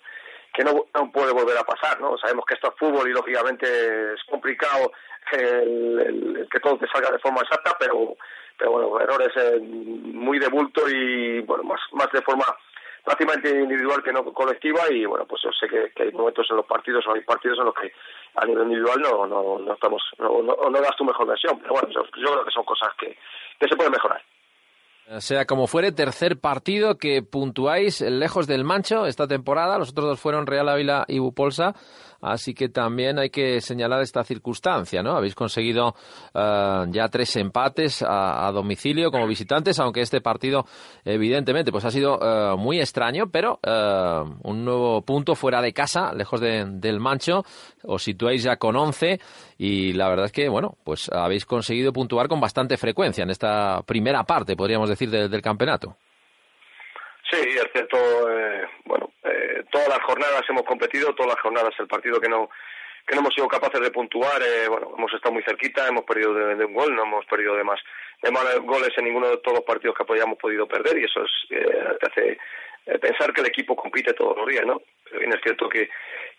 que 0.55 0.65
no, 0.65 0.87
puede 1.13 1.33
volver 1.33 1.59
a 1.59 1.65
pasar, 1.65 2.01
¿no? 2.01 2.17
Sabemos 2.17 2.47
que 2.47 2.55
esto 2.55 2.69
es 2.69 2.79
fútbol 2.79 3.11
y 3.11 3.13
lógicamente 3.13 3.67
es 4.15 4.25
complicado 4.25 4.91
el, 5.33 5.99
el 6.01 6.49
que 6.51 6.61
todo 6.61 6.79
te 6.79 6.87
salga 6.87 7.11
de 7.11 7.19
forma 7.19 7.43
exacta, 7.43 7.77
pero 7.79 8.17
pero 8.57 8.71
bueno 8.71 9.01
errores 9.01 9.33
eh, 9.37 9.61
muy 9.61 10.39
de 10.39 10.49
bulto 10.49 10.89
y 10.89 11.41
bueno 11.41 11.65
más 11.65 11.81
más 11.93 12.11
de 12.13 12.23
forma 12.23 12.45
prácticamente 13.07 13.49
individual 13.49 14.03
que 14.03 14.13
no 14.13 14.25
colectiva 14.35 14.81
y 14.91 15.07
bueno 15.07 15.25
pues 15.27 15.41
yo 15.45 15.51
sé 15.53 15.69
que, 15.69 15.93
que, 15.95 16.03
hay 16.03 16.13
momentos 16.13 16.45
en 16.51 16.57
los 16.57 16.67
partidos 16.67 17.07
o 17.07 17.15
hay 17.15 17.21
partidos 17.21 17.57
en 17.61 17.67
los 17.67 17.75
que 17.75 17.93
a 18.35 18.45
nivel 18.45 18.65
individual 18.65 19.01
no 19.01 19.27
no, 19.29 19.61
no 19.61 19.75
estamos 19.75 20.03
no, 20.19 20.43
no, 20.43 20.57
no 20.57 20.81
das 20.81 20.97
tu 20.97 21.05
mejor 21.05 21.29
versión 21.29 21.57
pero 21.61 21.75
bueno 21.75 21.89
yo, 21.91 22.03
yo 22.03 22.33
creo 22.33 22.45
que 22.45 22.51
son 22.51 22.65
cosas 22.65 22.89
que, 22.99 23.17
que 23.61 23.69
se 23.69 23.77
pueden 23.77 23.93
mejorar 23.93 24.21
sea 25.21 25.45
como 25.45 25.69
fuere, 25.69 25.93
tercer 25.93 26.41
partido 26.41 26.99
que 26.99 27.23
puntuáis 27.23 28.01
lejos 28.01 28.49
del 28.49 28.65
mancho 28.65 29.07
esta 29.07 29.29
temporada. 29.29 29.79
Los 29.79 29.91
otros 29.91 30.07
dos 30.07 30.21
fueron 30.21 30.49
Real 30.49 30.69
Ávila 30.69 31.05
y 31.07 31.21
Bupolsa. 31.21 31.75
Así 32.21 32.55
que 32.55 32.69
también 32.69 33.19
hay 33.19 33.31
que 33.31 33.61
señalar 33.61 34.03
esta 34.03 34.25
circunstancia, 34.25 35.03
¿no? 35.03 35.17
Habéis 35.17 35.35
conseguido 35.35 35.95
uh, 36.35 36.91
ya 36.91 37.09
tres 37.11 37.37
empates 37.37 38.03
a, 38.03 38.47
a, 38.47 38.53
domicilio 38.53 39.11
como 39.11 39.27
visitantes, 39.27 39.79
aunque 39.79 40.01
este 40.01 40.21
partido, 40.21 40.67
evidentemente, 41.05 41.71
pues 41.71 41.85
ha 41.85 41.91
sido 41.91 42.19
uh, 42.19 42.57
muy 42.57 42.81
extraño, 42.81 43.31
pero 43.31 43.61
uh, 43.67 44.49
un 44.49 44.65
nuevo 44.65 45.02
punto 45.02 45.35
fuera 45.35 45.61
de 45.61 45.73
casa, 45.73 46.13
lejos 46.13 46.41
de, 46.41 46.65
del 46.67 47.00
mancho. 47.00 47.45
Os 47.85 48.02
situáis 48.02 48.43
ya 48.43 48.57
con 48.57 48.76
11 48.76 49.21
y 49.59 49.93
la 49.93 50.09
verdad 50.09 50.26
es 50.26 50.33
que, 50.33 50.49
bueno, 50.49 50.76
pues 50.85 51.09
habéis 51.11 51.47
conseguido 51.47 51.93
puntuar 51.93 52.29
con 52.29 52.41
bastante 52.41 52.76
frecuencia 52.76 53.23
en 53.23 53.31
esta 53.31 53.83
primera 53.83 54.25
parte, 54.25 54.57
podríamos 54.57 54.89
decir, 54.89 55.11
de, 55.11 55.29
del 55.29 55.43
campeonato. 55.43 55.97
Sí, 57.30 57.41
es 57.41 57.69
cierto, 57.73 57.97
eh, 58.30 58.69
bueno, 58.84 59.10
eh, 59.25 59.65
todas 59.71 59.89
las 59.89 60.02
jornadas 60.02 60.43
hemos 60.49 60.62
competido, 60.62 61.15
todas 61.15 61.34
las 61.34 61.43
jornadas 61.43 61.75
el 61.78 61.89
partido 61.89 62.21
que 62.21 62.28
no 62.28 62.49
que 63.06 63.15
no 63.15 63.21
hemos 63.21 63.34
sido 63.34 63.47
capaces 63.47 63.80
de 63.80 63.91
puntuar, 63.93 64.43
eh, 64.43 64.69
bueno, 64.69 64.93
hemos 64.99 65.12
estado 65.15 65.32
muy 65.32 65.43
cerquita, 65.45 65.86
hemos 65.86 66.04
perdido 66.04 66.34
de, 66.34 66.65
un 66.65 66.75
gol, 66.75 66.95
no 66.95 67.04
hemos 67.04 67.25
perdido 67.26 67.54
de 67.54 67.62
más 67.62 67.80
de 68.21 68.30
más 68.32 68.58
goles 68.60 68.91
en 68.97 69.04
ninguno 69.04 69.28
de 69.28 69.36
todos 69.39 69.58
los 69.58 69.65
partidos 69.65 69.97
que 69.97 70.12
hayamos 70.12 70.39
podido 70.39 70.67
perder 70.67 70.99
y 70.99 71.04
eso 71.04 71.23
es 71.23 71.30
eh, 71.50 71.97
te 72.00 72.06
hace 72.06 72.39
eh, 72.86 72.99
pensar 72.99 73.32
que 73.32 73.43
el 73.43 73.47
equipo 73.47 73.76
compite 73.76 74.12
todos 74.15 74.36
los 74.36 74.47
días, 74.49 74.67
¿no? 74.67 74.82
Pero 75.08 75.34
es 75.34 75.41
cierto 75.43 75.69
que 75.69 75.89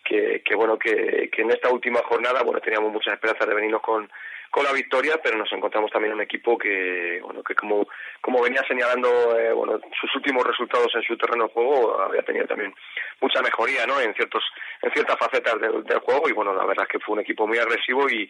que, 0.04 0.42
que 0.44 0.54
bueno 0.54 0.78
que, 0.78 1.30
que 1.32 1.42
en 1.42 1.50
esta 1.50 1.70
última 1.70 2.00
jornada 2.00 2.42
bueno 2.42 2.60
teníamos 2.60 2.92
muchas 2.92 3.14
esperanzas 3.14 3.48
de 3.48 3.54
venirnos 3.54 3.80
con 3.80 4.10
con 4.50 4.64
la 4.64 4.72
victoria, 4.72 5.20
pero 5.22 5.36
nos 5.36 5.52
encontramos 5.52 5.90
también 5.90 6.14
un 6.14 6.22
equipo 6.22 6.56
que, 6.56 7.20
bueno, 7.22 7.42
que 7.42 7.54
como, 7.54 7.86
como 8.20 8.42
venía 8.42 8.62
señalando, 8.66 9.38
eh, 9.38 9.52
bueno, 9.52 9.80
sus 10.00 10.14
últimos 10.16 10.44
resultados 10.46 10.94
en 10.94 11.02
su 11.02 11.16
terreno 11.16 11.44
de 11.44 11.52
juego 11.52 12.00
había 12.00 12.22
tenido 12.22 12.46
también 12.46 12.74
mucha 13.20 13.42
mejoría, 13.42 13.86
¿no? 13.86 14.00
En 14.00 14.14
ciertos, 14.14 14.44
en 14.82 14.92
ciertas 14.92 15.18
facetas 15.18 15.60
del, 15.60 15.98
juego 16.00 16.28
y 16.28 16.32
bueno, 16.32 16.54
la 16.54 16.64
verdad 16.64 16.86
es 16.88 16.92
que 16.92 17.00
fue 17.00 17.14
un 17.14 17.20
equipo 17.20 17.46
muy 17.46 17.58
agresivo 17.58 18.08
y, 18.08 18.28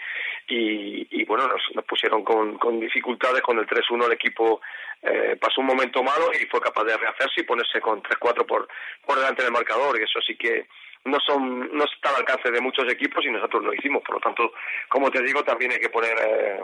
y, 0.49 1.07
y 1.11 1.25
bueno, 1.25 1.47
nos, 1.47 1.63
nos 1.75 1.85
pusieron 1.85 2.25
con, 2.25 2.59
con 2.59 2.81
dificultades 2.81 3.43
con 3.43 3.59
el 3.59 3.67
3-1 3.67 4.07
el 4.07 4.13
equipo 4.13 4.61
eh, 5.03 5.37
pasó 5.41 5.61
un 5.61 5.69
momento 5.69 6.03
malo 6.03 6.31
y 6.35 6.47
fue 6.47 6.61
capaz 6.61 6.85
de 6.85 6.97
rehacerse 6.97 7.41
y 7.41 7.45
ponerse 7.45 7.81
con 7.81 8.03
3-4 8.03 8.45
por, 8.47 8.69
por 9.07 9.17
delante 9.17 9.43
del 9.43 9.53
marcador 9.53 9.99
y 9.99 10.03
eso 10.03 10.21
sí 10.21 10.37
que 10.37 10.67
no 11.05 11.19
son 11.21 11.71
no 11.73 11.85
está 11.85 12.11
al 12.11 12.17
alcance 12.17 12.51
de 12.51 12.61
muchos 12.61 12.91
equipos 12.91 13.25
y 13.25 13.31
nosotros 13.31 13.65
lo 13.65 13.75
hicimos. 13.75 14.03
Por 14.03 14.17
lo 14.17 14.21
tanto 14.21 14.53
como 14.89 15.11
te 15.11 15.23
digo 15.23 15.43
también 15.45 15.73
hay 15.73 15.81
que 15.81 15.91
poner 15.91 16.17
eh, 16.19 16.61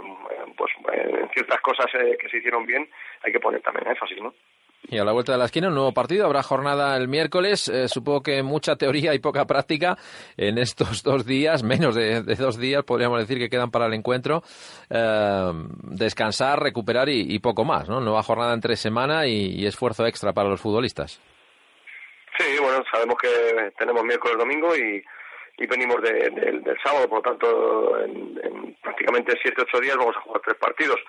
pues 0.57 0.73
en 0.92 1.29
ciertas 1.31 1.61
cosas 1.61 1.87
eh, 1.94 2.16
que 2.20 2.29
se 2.29 2.38
hicieron 2.38 2.66
bien 2.66 2.88
hay 3.23 3.33
que 3.33 3.40
poner 3.40 3.61
también 3.62 3.88
énfasis 3.88 4.20
no 4.20 4.35
y 4.88 4.99
a 4.99 5.05
la 5.05 5.12
vuelta 5.12 5.33
de 5.33 5.38
la 5.38 5.47
esquina 5.47 5.68
un 5.68 5.75
nuevo 5.75 5.92
partido. 5.92 6.27
Habrá 6.27 6.42
jornada 6.42 6.97
el 6.97 7.09
miércoles. 7.09 7.68
Eh, 7.68 7.88
supongo 7.88 8.23
que 8.23 8.42
mucha 8.42 8.77
teoría 8.77 9.14
y 9.14 9.18
poca 9.18 9.47
práctica 9.47 9.97
en 10.37 10.59
estos 10.59 11.03
dos 11.03 11.25
días 11.25 11.62
menos 11.62 11.94
de, 11.94 12.23
dos 12.23 12.59
días 12.59 12.85
podríamos 12.85 13.18
decir 13.20 13.38
que 13.38 13.49
quedan 13.49 13.70
para 13.70 13.87
el 13.87 13.94
encuentro. 13.94 14.42
Eh, 14.90 15.53
descansar 15.83 16.62
recuperar 16.62 17.09
y, 17.09 17.38
poco 17.38 17.64
más 17.64 17.88
no 17.88 18.01
nueva 18.01 18.23
jornada 18.23 18.55
entre 18.55 18.77
semana 18.77 19.27
y 19.27 19.66
esfuerzo 19.66 20.07
extra 20.07 20.33
para 20.33 20.49
los 20.49 20.61
futbolistas 20.61 21.20
Sí, 22.38 22.59
bueno, 22.61 22.83
sabemos 22.90 23.16
que 23.20 23.73
tenemos 23.79 24.03
miércoles, 24.05 24.37
domingo 24.37 24.75
y, 24.77 25.05
y 25.59 25.66
venimos 25.66 26.03
de, 26.03 26.12
de, 26.31 26.61
del 26.61 26.79
sábado, 26.83 27.09
por 27.09 27.18
lo 27.18 27.23
tanto, 27.23 28.01
en, 28.01 28.40
en 28.42 28.75
prácticamente 28.83 29.38
siete 29.40 29.62
ocho 29.62 29.81
días 29.81 29.97
vamos 29.97 30.16
a 30.16 30.20
jugar 30.20 30.42
tres 30.44 30.57
partidos. 30.59 31.01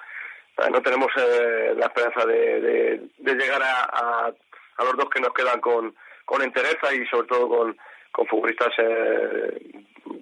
No 0.72 0.82
tenemos 0.82 1.12
eh, 1.18 1.74
la 1.76 1.88
esperanza 1.88 2.26
de, 2.26 2.62
de, 2.62 3.02
de 3.18 3.34
llegar 3.34 3.62
a, 3.62 3.84
a, 3.84 4.34
a, 4.78 4.84
los 4.84 4.96
dos 4.96 5.10
que 5.10 5.20
nos 5.20 5.34
quedan 5.34 5.60
con, 5.60 5.94
con 6.24 6.42
entereza 6.42 6.94
y 6.94 7.06
sobre 7.08 7.28
todo 7.28 7.50
con, 7.50 7.78
con 8.12 8.28
futbolistas 8.28 8.72
eh, 8.78 9.60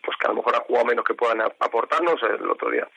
pues 0.04 0.18
que 0.18 0.26
a 0.26 0.30
lo 0.30 0.36
mejor 0.38 0.56
han 0.56 0.64
jugado 0.64 0.86
menos 0.86 1.06
que 1.06 1.14
puedan 1.14 1.42
aportarnos 1.42 2.16
el 2.24 2.50
otro 2.50 2.72
día 2.72 2.88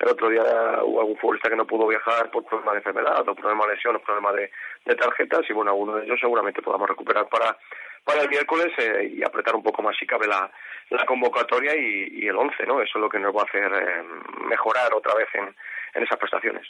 el 0.00 0.08
otro 0.08 0.28
día 0.28 0.42
hubo 0.84 1.00
algún 1.00 1.16
futbolista 1.16 1.48
que 1.48 1.56
no 1.56 1.66
pudo 1.66 1.86
viajar 1.86 2.30
por 2.30 2.44
problemas 2.44 2.74
de 2.74 2.78
enfermedad 2.78 3.28
o 3.28 3.34
problemas 3.34 3.68
de 3.68 3.74
lesión 3.74 3.96
o 3.96 4.00
problemas 4.00 4.34
de, 4.34 4.50
de 4.84 4.94
tarjetas 4.94 5.42
y 5.48 5.52
bueno, 5.52 5.70
alguno 5.70 5.96
de 5.96 6.04
ellos 6.04 6.18
seguramente 6.20 6.62
podamos 6.62 6.88
recuperar 6.88 7.28
para 7.28 7.56
para 8.04 8.22
el 8.22 8.28
miércoles 8.28 8.72
eh, 8.78 9.12
y 9.16 9.22
apretar 9.22 9.54
un 9.54 9.62
poco 9.62 9.82
más 9.82 9.96
si 9.96 10.06
cabe 10.06 10.26
la, 10.26 10.50
la 10.90 11.04
convocatoria 11.06 11.74
y, 11.76 12.24
y 12.24 12.26
el 12.26 12.36
11, 12.36 12.66
¿no? 12.66 12.80
Eso 12.82 12.98
es 12.98 13.00
lo 13.00 13.08
que 13.08 13.18
nos 13.18 13.34
va 13.34 13.42
a 13.42 13.44
hacer 13.44 13.72
eh, 13.72 14.02
mejorar 14.48 14.92
otra 14.94 15.14
vez 15.14 15.28
en, 15.34 15.54
en 15.94 16.02
esas 16.02 16.18
prestaciones. 16.18 16.66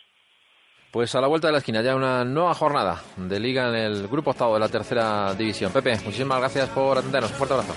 Pues 0.91 1.15
a 1.15 1.23
la 1.23 1.27
vuelta 1.27 1.49
de 1.49 1.53
la 1.53 1.59
esquina 1.59 1.81
ya 1.81 1.97
una 1.97 2.23
nueva 2.23 2.53
jornada 2.53 3.01
de 3.17 3.41
liga 3.41 3.69
en 3.69 3.77
el 3.77 4.09
grupo 4.09 4.33
octavo 4.33 4.55
de 4.55 4.61
la 4.61 4.69
tercera 4.69 5.33
división. 5.33 5.73
Pepe, 5.73 5.93
muchísimas 6.05 6.39
gracias 6.39 6.69
por 6.69 6.99
atendernos. 6.99 7.31
Un 7.31 7.37
fuerte 7.39 7.55
abrazo. 7.55 7.75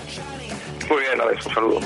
Muy 0.90 1.00
bien, 1.00 1.18
Alex, 1.20 1.46
un 1.46 1.54
saludo. 1.54 1.80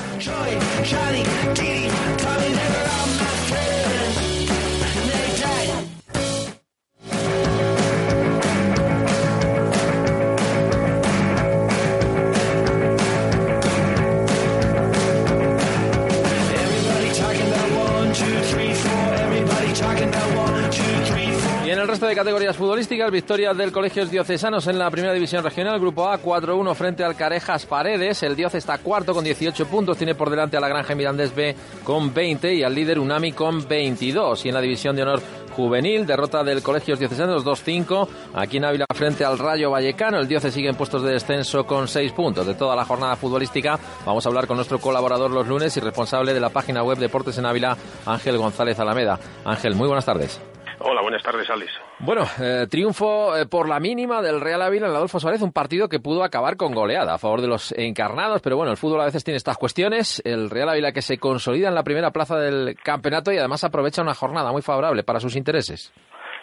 De 22.11 22.17
categorías 22.17 22.57
futbolísticas, 22.57 23.09
victoria 23.09 23.55
del 23.55 23.71
Colegios 23.71 24.11
Diocesanos 24.11 24.67
en 24.67 24.81
la 24.81 24.91
primera 24.91 25.15
división 25.15 25.45
regional, 25.45 25.79
grupo 25.79 26.09
A 26.09 26.21
4-1 26.21 26.75
frente 26.75 27.05
al 27.05 27.15
Carejas 27.15 27.67
Paredes. 27.67 28.25
El 28.25 28.35
Dioce 28.35 28.59
está 28.59 28.79
cuarto 28.79 29.15
con 29.15 29.23
18 29.23 29.67
puntos, 29.67 29.97
tiene 29.97 30.17
por 30.17 30.29
delante 30.29 30.57
a 30.57 30.61
la 30.61 30.67
Granja 30.67 30.97
Mirandés 30.97 31.33
B 31.33 31.55
con 31.85 32.13
20 32.13 32.53
y 32.53 32.65
al 32.65 32.75
líder 32.75 32.99
Unami 32.99 33.31
con 33.31 33.65
22. 33.69 34.45
Y 34.45 34.49
en 34.49 34.55
la 34.55 34.61
división 34.61 34.97
de 34.97 35.03
honor 35.03 35.21
juvenil, 35.55 36.05
derrota 36.05 36.43
del 36.43 36.65
Colegios 36.65 36.99
Diocesanos 36.99 37.45
2-5. 37.45 38.09
Aquí 38.35 38.57
en 38.57 38.65
Ávila 38.65 38.87
frente 38.93 39.25
al 39.25 39.39
Rayo 39.39 39.71
Vallecano, 39.71 40.19
el 40.19 40.27
Dioce 40.27 40.51
sigue 40.51 40.69
en 40.69 40.75
puestos 40.75 41.05
de 41.05 41.13
descenso 41.13 41.65
con 41.65 41.87
6 41.87 42.11
puntos. 42.11 42.45
De 42.45 42.55
toda 42.55 42.75
la 42.75 42.85
jornada 42.85 43.15
futbolística, 43.15 43.79
vamos 44.05 44.27
a 44.27 44.29
hablar 44.29 44.49
con 44.49 44.57
nuestro 44.57 44.81
colaborador 44.81 45.31
los 45.31 45.47
lunes 45.47 45.77
y 45.77 45.81
responsable 45.81 46.35
de 46.35 46.41
la 46.41 46.49
página 46.49 46.83
web 46.83 46.99
Deportes 46.99 47.39
en 47.39 47.47
Ávila, 47.47 47.77
Ángel 48.05 48.37
González 48.37 48.81
Alameda. 48.81 49.21
Ángel, 49.45 49.77
muy 49.77 49.87
buenas 49.87 50.07
tardes. 50.07 50.41
Hola, 50.83 51.03
buenas 51.03 51.23
tardes, 51.23 51.49
Alex. 51.51 51.71
Bueno, 51.99 52.25
eh, 52.41 52.67
triunfo 52.71 53.37
eh, 53.37 53.45
por 53.45 53.69
la 53.69 53.79
mínima 53.79 54.23
del 54.23 54.41
Real 54.41 54.63
Ávila 54.63 54.87
en 54.87 54.95
Adolfo 54.95 55.21
Suárez, 55.21 55.43
un 55.43 55.53
partido 55.53 55.91
que 55.91 56.01
pudo 56.01 56.25
acabar 56.25 56.57
con 56.57 56.73
goleada 56.73 57.15
a 57.15 57.19
favor 57.19 57.43
de 57.43 57.49
los 57.49 57.73
encarnados, 57.73 58.41
pero 58.41 58.57
bueno, 58.57 58.71
el 58.71 58.79
fútbol 58.79 59.03
a 59.03 59.05
veces 59.05 59.23
tiene 59.23 59.37
estas 59.37 59.59
cuestiones. 59.59 60.23
El 60.25 60.49
Real 60.49 60.71
Ávila 60.71 60.93
que 60.93 61.03
se 61.03 61.19
consolida 61.19 61.69
en 61.69 61.75
la 61.75 61.83
primera 61.83 62.13
plaza 62.13 62.39
del 62.39 62.77
campeonato 62.83 63.31
y 63.31 63.37
además 63.37 63.63
aprovecha 63.63 64.01
una 64.01 64.15
jornada 64.15 64.53
muy 64.53 64.63
favorable 64.63 65.03
para 65.03 65.21
sus 65.21 65.37
intereses. 65.37 65.93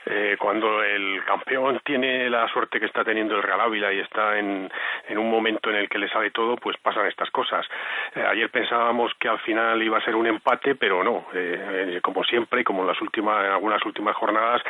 Eh, 0.10 0.38
cuando 0.40 0.82
el 0.84 1.24
campeón 1.26 1.82
tiene 1.84 2.30
la 2.30 2.48
suerte 2.48 2.80
que 2.80 2.86
está 2.86 3.04
teniendo 3.04 3.36
el 3.36 3.44
Real 3.44 3.60
Ávila 3.60 3.92
y 3.92 4.00
está 4.00 4.40
en, 4.40 4.70
un 5.10 5.30
momento 5.30 5.70
en 5.70 5.76
el 5.76 5.90
que 5.90 5.98
le 5.98 6.08
sale 6.10 6.32
todo, 6.32 6.56
pues 6.56 6.78
pasan 6.78 7.08
estas 7.08 7.30
cosas. 7.32 7.66
Eh, 8.16 8.24
ayer 8.26 8.50
pensábamos 8.50 9.12
que 9.20 9.28
al 9.28 9.40
final 9.40 9.82
iba 9.84 9.98
a 9.98 10.06
ser 10.06 10.16
un 10.16 10.28
empate, 10.28 10.76
pero 10.76 11.04
no. 11.04 11.26
Eh, 11.34 12.00
como 12.02 12.24
siempre, 12.24 12.64
como 12.64 12.82
en 12.82 12.88
las 12.88 13.02
últimas, 13.02 13.46
en 13.46 13.52
algunas 13.52 13.86
últimas 13.86 14.16
jornadas, 14.16 14.62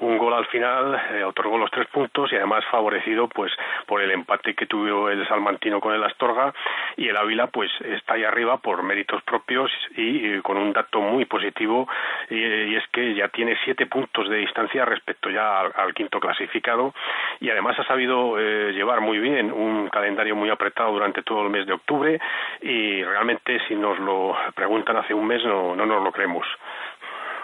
un 0.00 0.18
gol 0.18 0.34
al 0.34 0.46
final 0.46 1.00
otorgó 1.26 1.58
los 1.58 1.70
tres 1.70 1.88
puntos 1.88 2.32
y 2.32 2.36
además 2.36 2.64
favorecido, 2.70 3.28
pues, 3.28 3.52
por 3.86 4.00
el 4.00 4.10
empate 4.10 4.54
que 4.54 4.66
tuvo 4.66 5.08
el 5.08 5.26
Salmantino 5.26 5.80
con 5.80 5.94
el 5.94 6.04
Astorga 6.04 6.52
y 6.96 7.08
el 7.08 7.16
Ávila, 7.16 7.48
pues, 7.48 7.70
está 7.80 8.14
ahí 8.14 8.24
arriba 8.24 8.58
por 8.58 8.82
méritos 8.82 9.22
propios 9.22 9.70
y, 9.96 10.38
con 10.40 10.56
un 10.56 10.72
dato 10.72 11.00
muy 11.00 11.24
positivo 11.24 11.88
y 12.30 12.74
es 12.74 12.86
que 12.92 13.14
ya 13.14 13.28
tiene 13.28 13.56
siete 13.64 13.86
puntos 13.86 14.28
de 14.28 14.36
distancia 14.36 14.84
respecto 14.84 15.30
ya 15.30 15.60
al, 15.60 15.94
quinto 15.94 16.20
clasificado 16.20 16.94
y 17.40 17.50
además 17.50 17.78
ha 17.78 17.84
sabido 17.84 18.38
eh, 18.38 18.72
llevar 18.72 19.00
muy 19.00 19.18
bien 19.18 19.50
un 19.52 19.88
calendario 19.88 20.36
muy 20.36 20.50
apretado 20.50 20.92
durante 20.92 21.22
todo 21.22 21.42
el 21.42 21.50
mes 21.50 21.66
de 21.66 21.72
octubre 21.72 22.20
y 22.62 23.02
realmente 23.02 23.60
si 23.66 23.74
nos 23.74 23.98
lo 23.98 24.36
preguntan 24.54 24.96
hace 24.96 25.14
un 25.14 25.26
mes 25.26 25.44
no, 25.44 25.74
no 25.74 25.86
nos 25.86 26.02
lo 26.02 26.12
creemos. 26.12 26.46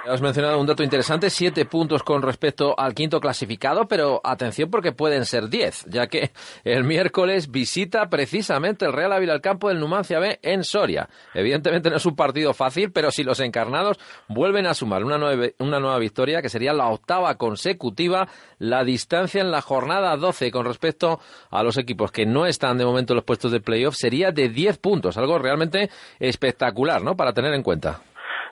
Has 0.07 0.21
mencionado 0.21 0.61
un 0.61 0.67
dato 0.67 0.83
interesante, 0.83 1.31
siete 1.31 1.65
puntos 1.65 2.03
con 2.03 2.21
respecto 2.21 2.79
al 2.79 2.95
quinto 2.95 3.21
clasificado, 3.21 3.89
pero 3.89 4.21
atención 4.23 4.71
porque 4.71 4.93
pueden 4.93 5.25
ser 5.25 5.49
diez, 5.49 5.83
ya 5.89 6.09
que 6.09 6.31
el 6.65 6.85
miércoles 6.85 7.51
visita 7.51 8.11
precisamente 8.11 8.85
el 8.85 8.93
Real 8.93 9.15
Ávila 9.15 9.33
al 9.33 9.41
campo 9.41 9.71
del 9.71 9.81
Numancia 9.81 10.19
B 10.19 10.41
en 10.43 10.63
Soria. 10.63 11.09
Evidentemente 11.33 11.89
no 11.89 11.97
es 11.97 12.05
un 12.05 12.17
partido 12.17 12.53
fácil, 12.53 12.93
pero 12.93 13.11
si 13.11 13.25
los 13.25 13.41
encarnados 13.41 13.99
vuelven 14.29 14.67
a 14.67 14.75
sumar 14.75 15.05
una, 15.05 15.17
una 15.59 15.81
nueva 15.81 15.99
victoria, 15.99 16.43
que 16.43 16.51
sería 16.51 16.75
la 16.75 16.89
octava 16.89 17.37
consecutiva, 17.37 18.29
la 18.59 18.85
distancia 18.85 19.41
en 19.41 19.51
la 19.51 19.63
jornada 19.63 20.15
12 20.19 20.51
con 20.51 20.67
respecto 20.67 21.19
a 21.51 21.63
los 21.63 21.79
equipos 21.79 22.13
que 22.13 22.27
no 22.27 22.45
están 22.45 22.77
de 22.77 22.85
momento 22.85 23.15
en 23.15 23.17
los 23.17 23.25
puestos 23.25 23.53
de 23.53 23.61
playoff 23.61 23.97
sería 23.97 24.33
de 24.33 24.51
diez 24.51 24.77
puntos, 24.77 25.17
algo 25.17 25.39
realmente 25.39 25.89
espectacular, 26.19 27.03
¿no? 27.03 27.17
Para 27.17 27.33
tener 27.33 27.55
en 27.55 27.63
cuenta. 27.63 28.03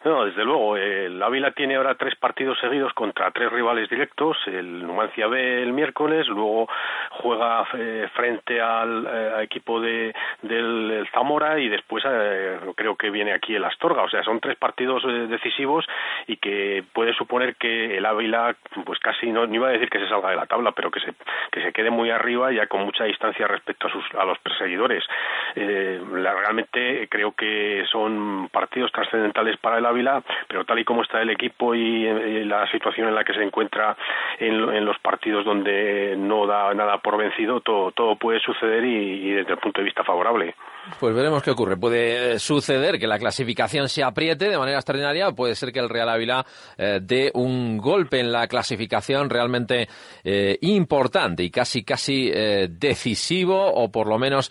No, 0.05 0.25
desde 0.25 0.45
luego. 0.45 0.77
El 0.77 1.23
Ávila 1.23 1.53
tiene 1.53 1.77
ahora 1.77 1.95
tres 1.95 2.17
partidos 2.17 2.59
seguidos 2.59 2.93
contra 2.93 3.31
tres 3.31 3.53
rivales 3.53 3.89
directos. 3.89 4.37
El 4.47 4.85
Numancia 4.85 5.29
B 5.29 5.63
el 5.63 5.73
miércoles, 5.73 6.27
luego 6.27 6.69
juega 7.11 7.65
eh, 7.75 8.09
frente 8.15 8.61
al 8.61 9.07
eh, 9.07 9.43
equipo 9.43 9.81
de, 9.81 10.13
del 10.43 11.09
Zamora 11.13 11.59
y 11.61 11.69
después 11.69 12.03
eh, 12.09 12.59
creo 12.75 12.97
que 12.97 13.11
viene 13.11 13.33
aquí 13.33 13.55
el 13.55 13.65
Astorga. 13.65 14.03
O 14.03 14.09
sea, 14.09 14.25
son 14.25 14.41
tres 14.41 14.57
partidos 14.57 15.05
decisivos 15.29 15.87
y 16.27 16.37
que 16.37 16.83
puede 16.93 17.15
suponer 17.15 17.55
que 17.55 17.97
el 17.97 18.05
Ávila, 18.05 18.57
pues 18.85 18.99
casi 18.99 19.31
no, 19.31 19.45
iba 19.45 19.69
a 19.69 19.73
decir 19.73 19.89
que 19.89 20.01
se 20.01 20.09
salga 20.09 20.31
de 20.31 20.37
la 20.37 20.47
tabla, 20.47 20.73
pero 20.73 20.91
que 20.91 20.99
se, 20.99 21.15
que 21.53 21.63
se 21.63 21.73
quede 21.73 21.91
muy 21.91 22.11
arriba 22.11 22.51
ya 22.51 22.67
con 22.67 22.83
mucha 22.83 23.05
distancia 23.05 23.47
respecto 23.47 23.87
a, 23.87 23.93
sus, 23.93 24.05
a 24.19 24.25
los 24.25 24.39
perseguidores. 24.41 25.05
realmente 25.55 27.07
creo 27.09 27.33
que 27.33 27.85
son 27.91 28.49
partidos 28.49 28.91
trascendentales 28.91 29.57
para 29.59 29.79
el 29.79 29.87
Ávila, 29.87 29.92
pero 30.49 30.65
tal 30.65 30.79
y 30.79 30.85
como 30.85 31.03
está 31.03 31.21
el 31.21 31.31
equipo 31.31 31.75
y, 31.75 32.07
eh, 32.07 32.45
la 32.45 32.71
situación 32.71 33.09
en 33.09 33.15
la 33.15 33.25
que 33.25 33.35
se 33.35 33.43
encuentra 33.43 33.97
en, 34.39 34.85
los 34.85 34.99
partidos 34.99 35.45
donde 35.45 36.15
no 36.17 36.47
da 36.47 36.73
nada 36.75 36.99
por 36.99 37.17
vencido, 37.17 37.61
todo, 37.61 37.93
todo 37.93 38.17
puede 38.17 38.41
suceder 38.41 38.85
y, 38.85 39.31
desde 39.33 39.53
el 39.53 39.59
punto 39.59 39.81
de 39.81 39.85
vista 39.85 40.05
favorable. 40.05 40.55
Pues 40.99 41.15
veremos 41.15 41.43
qué 41.43 41.51
ocurre. 41.53 41.77
Puede 41.77 42.39
suceder 42.39 42.99
que 42.99 43.07
la 43.07 43.19
clasificación 43.19 43.89
se 43.89 44.03
apriete 44.03 44.49
de 44.49 44.59
manera 44.59 44.79
extraordinaria, 44.79 45.31
puede 45.31 45.55
ser 45.55 45.73
que 45.73 45.79
el 45.79 45.89
Real 45.89 46.09
Ávila 46.09 46.45
eh, 46.77 46.99
dé 47.01 47.31
un 47.35 47.79
golpe 47.79 48.19
en 48.19 48.33
la 48.33 48.49
clasificación 48.49 49.31
realmente 49.31 49.89
eh, 50.25 50.59
importante 50.63 51.45
y 51.45 51.51
casi 51.51 51.85
casi 51.85 52.31
decisivo 52.33 53.73
o 53.73 53.91
por 53.91 54.09
lo 54.09 54.19
menos 54.19 54.51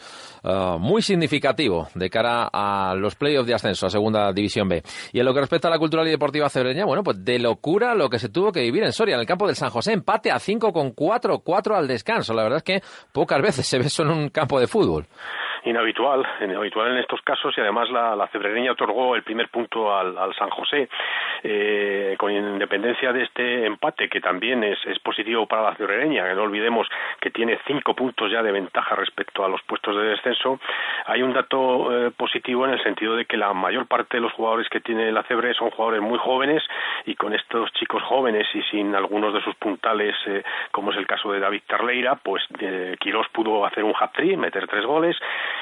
muy 0.80 1.02
significativo 1.02 1.88
de 1.94 2.10
cara 2.10 2.50
a 2.52 2.96
los 2.96 3.16
playoffs 3.16 3.48
de 3.48 3.54
ascenso 3.54 3.86
a 3.86 3.90
Segunda 3.90 4.32
División 4.34 4.68
B. 4.68 4.82
Y 5.14 5.20
en 5.20 5.26
lo 5.32 5.36
que 5.36 5.41
respecta 5.41 5.70
a 5.70 5.72
la 5.72 5.80
cultural 5.80 6.06
y 6.08 6.12
deportiva 6.12 6.50
cebreña, 6.50 6.84
bueno, 6.84 7.04
pues 7.04 7.24
de 7.24 7.39
locura 7.39 7.96
lo 7.96 8.10
que 8.10 8.20
se 8.20 8.28
tuvo 8.28 8.52
que 8.52 8.60
vivir 8.60 8.84
en 8.84 8.91
Soria, 8.91 9.15
en 9.15 9.22
el 9.22 9.26
campo 9.26 9.48
del 9.48 9.56
San 9.56 9.70
José, 9.70 9.94
empate 9.94 10.30
a 10.30 10.39
5 10.39 10.74
con 10.74 10.91
4, 10.91 11.39
4 11.39 11.76
al 11.76 11.88
descanso. 11.88 12.34
La 12.34 12.44
verdad 12.44 12.58
es 12.58 12.63
que 12.63 12.84
pocas 13.13 13.41
veces 13.41 13.65
se 13.65 13.80
ve 13.80 13.86
eso 13.86 14.04
en 14.04 14.10
un 14.10 14.30
campo 14.30 14.60
de 14.60 14.67
fútbol 14.67 15.08
inhabitual, 15.63 16.26
inhabitual 16.41 16.91
en 16.91 16.97
estos 16.97 17.21
casos 17.21 17.58
y 17.58 17.62
además 17.62 17.89
la, 17.89 18.15
la 18.15 18.28
cebrereña 18.28 18.71
otorgó 18.71 19.15
el 19.15 19.24
primer 19.24 19.50
punto 19.50 19.95
al, 19.95 20.17
al 20.17 20.34
San 20.36 20.50
José. 20.50 20.89
Eh, 21.43 22.15
con 22.17 22.32
independencia 22.32 23.12
de 23.12 23.24
este 23.24 23.65
empate, 23.65 24.08
que 24.10 24.21
también 24.21 24.63
es, 24.63 24.78
es 24.86 25.00
positivo 25.00 25.47
para 25.47 25.63
la 25.63 25.76
cebrereña, 25.76 26.28
que 26.28 26.36
no 26.36 26.43
olvidemos 26.43 26.88
que 27.19 27.32
tiene 27.32 27.58
cinco 27.65 27.95
puntos 27.95 28.32
ya 28.32 28.43
de 28.43 28.52
ventaja 28.52 28.95
respecto 28.95 29.43
a 29.43 29.50
los 29.50 29.62
puestos 29.63 29.95
de 29.95 30.04
descenso, 30.04 30.60
hay 31.06 31.24
un 31.24 31.34
dato 31.34 32.08
eh, 32.08 32.12
positivo 32.12 32.65
en 32.65 32.74
el 32.74 32.84
sentido 32.84 33.15
de 33.15 33.26
que 33.26 33.38
la 33.38 33.54
mayor 33.54 33.88
parte 33.88 34.17
de 34.17 34.21
los 34.21 34.32
jugadores 34.34 34.69
que 34.69 34.82
tiene 34.82 35.12
la 35.12 35.24
Cebre 35.24 35.54
son 35.54 35.71
jugadores 35.71 36.02
muy 36.02 36.19
jóvenes 36.19 36.63
y 37.06 37.15
con 37.15 37.34
estos 37.34 37.71
chicos 37.74 38.04
jóvenes 38.04 38.47
y 38.54 38.62
sin 38.63 38.93
algunos 38.95 39.34
de 39.34 39.41
sus 39.41 39.56
puntales, 39.56 40.15
eh, 40.28 40.43
como 40.71 40.91
es 40.91 40.97
el 40.97 41.08
caso 41.08 41.32
de 41.32 41.39
David 41.39 41.63
Tarleira, 41.67 42.15
pues 42.15 42.43
eh, 42.60 42.95
Quirós 43.00 43.28
pudo 43.30 43.65
hacer 43.65 43.84
un 43.84 43.93
hat-trick, 44.00 44.38
meter 44.38 44.67
tres 44.67 44.86
goles 44.86 45.17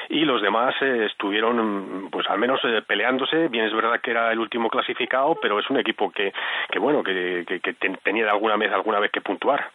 y 0.08 0.24
los 0.24 0.42
demás 0.42 0.74
eh, 0.80 1.06
estuvieron 1.06 2.08
pues 2.10 2.28
al 2.28 2.38
menos 2.38 2.60
eh, 2.64 2.82
peleándose. 2.86 3.48
Bien 3.48 3.66
es 3.66 3.74
verdad 3.74 4.00
que 4.00 4.10
era 4.10 4.32
el 4.32 4.38
último 4.38 4.68
clasificado 4.68 5.36
pero 5.40 5.58
es 5.58 5.68
un 5.70 5.78
equipo 5.78 6.10
que, 6.10 6.32
que 6.70 6.78
bueno 6.78 7.02
que, 7.02 7.44
que, 7.46 7.60
que 7.60 7.74
tenía 8.02 8.24
de 8.24 8.30
alguna 8.30 8.56
vez 8.56 8.72
alguna 8.72 9.00
vez 9.00 9.10
que 9.10 9.20
puntuar 9.20 9.70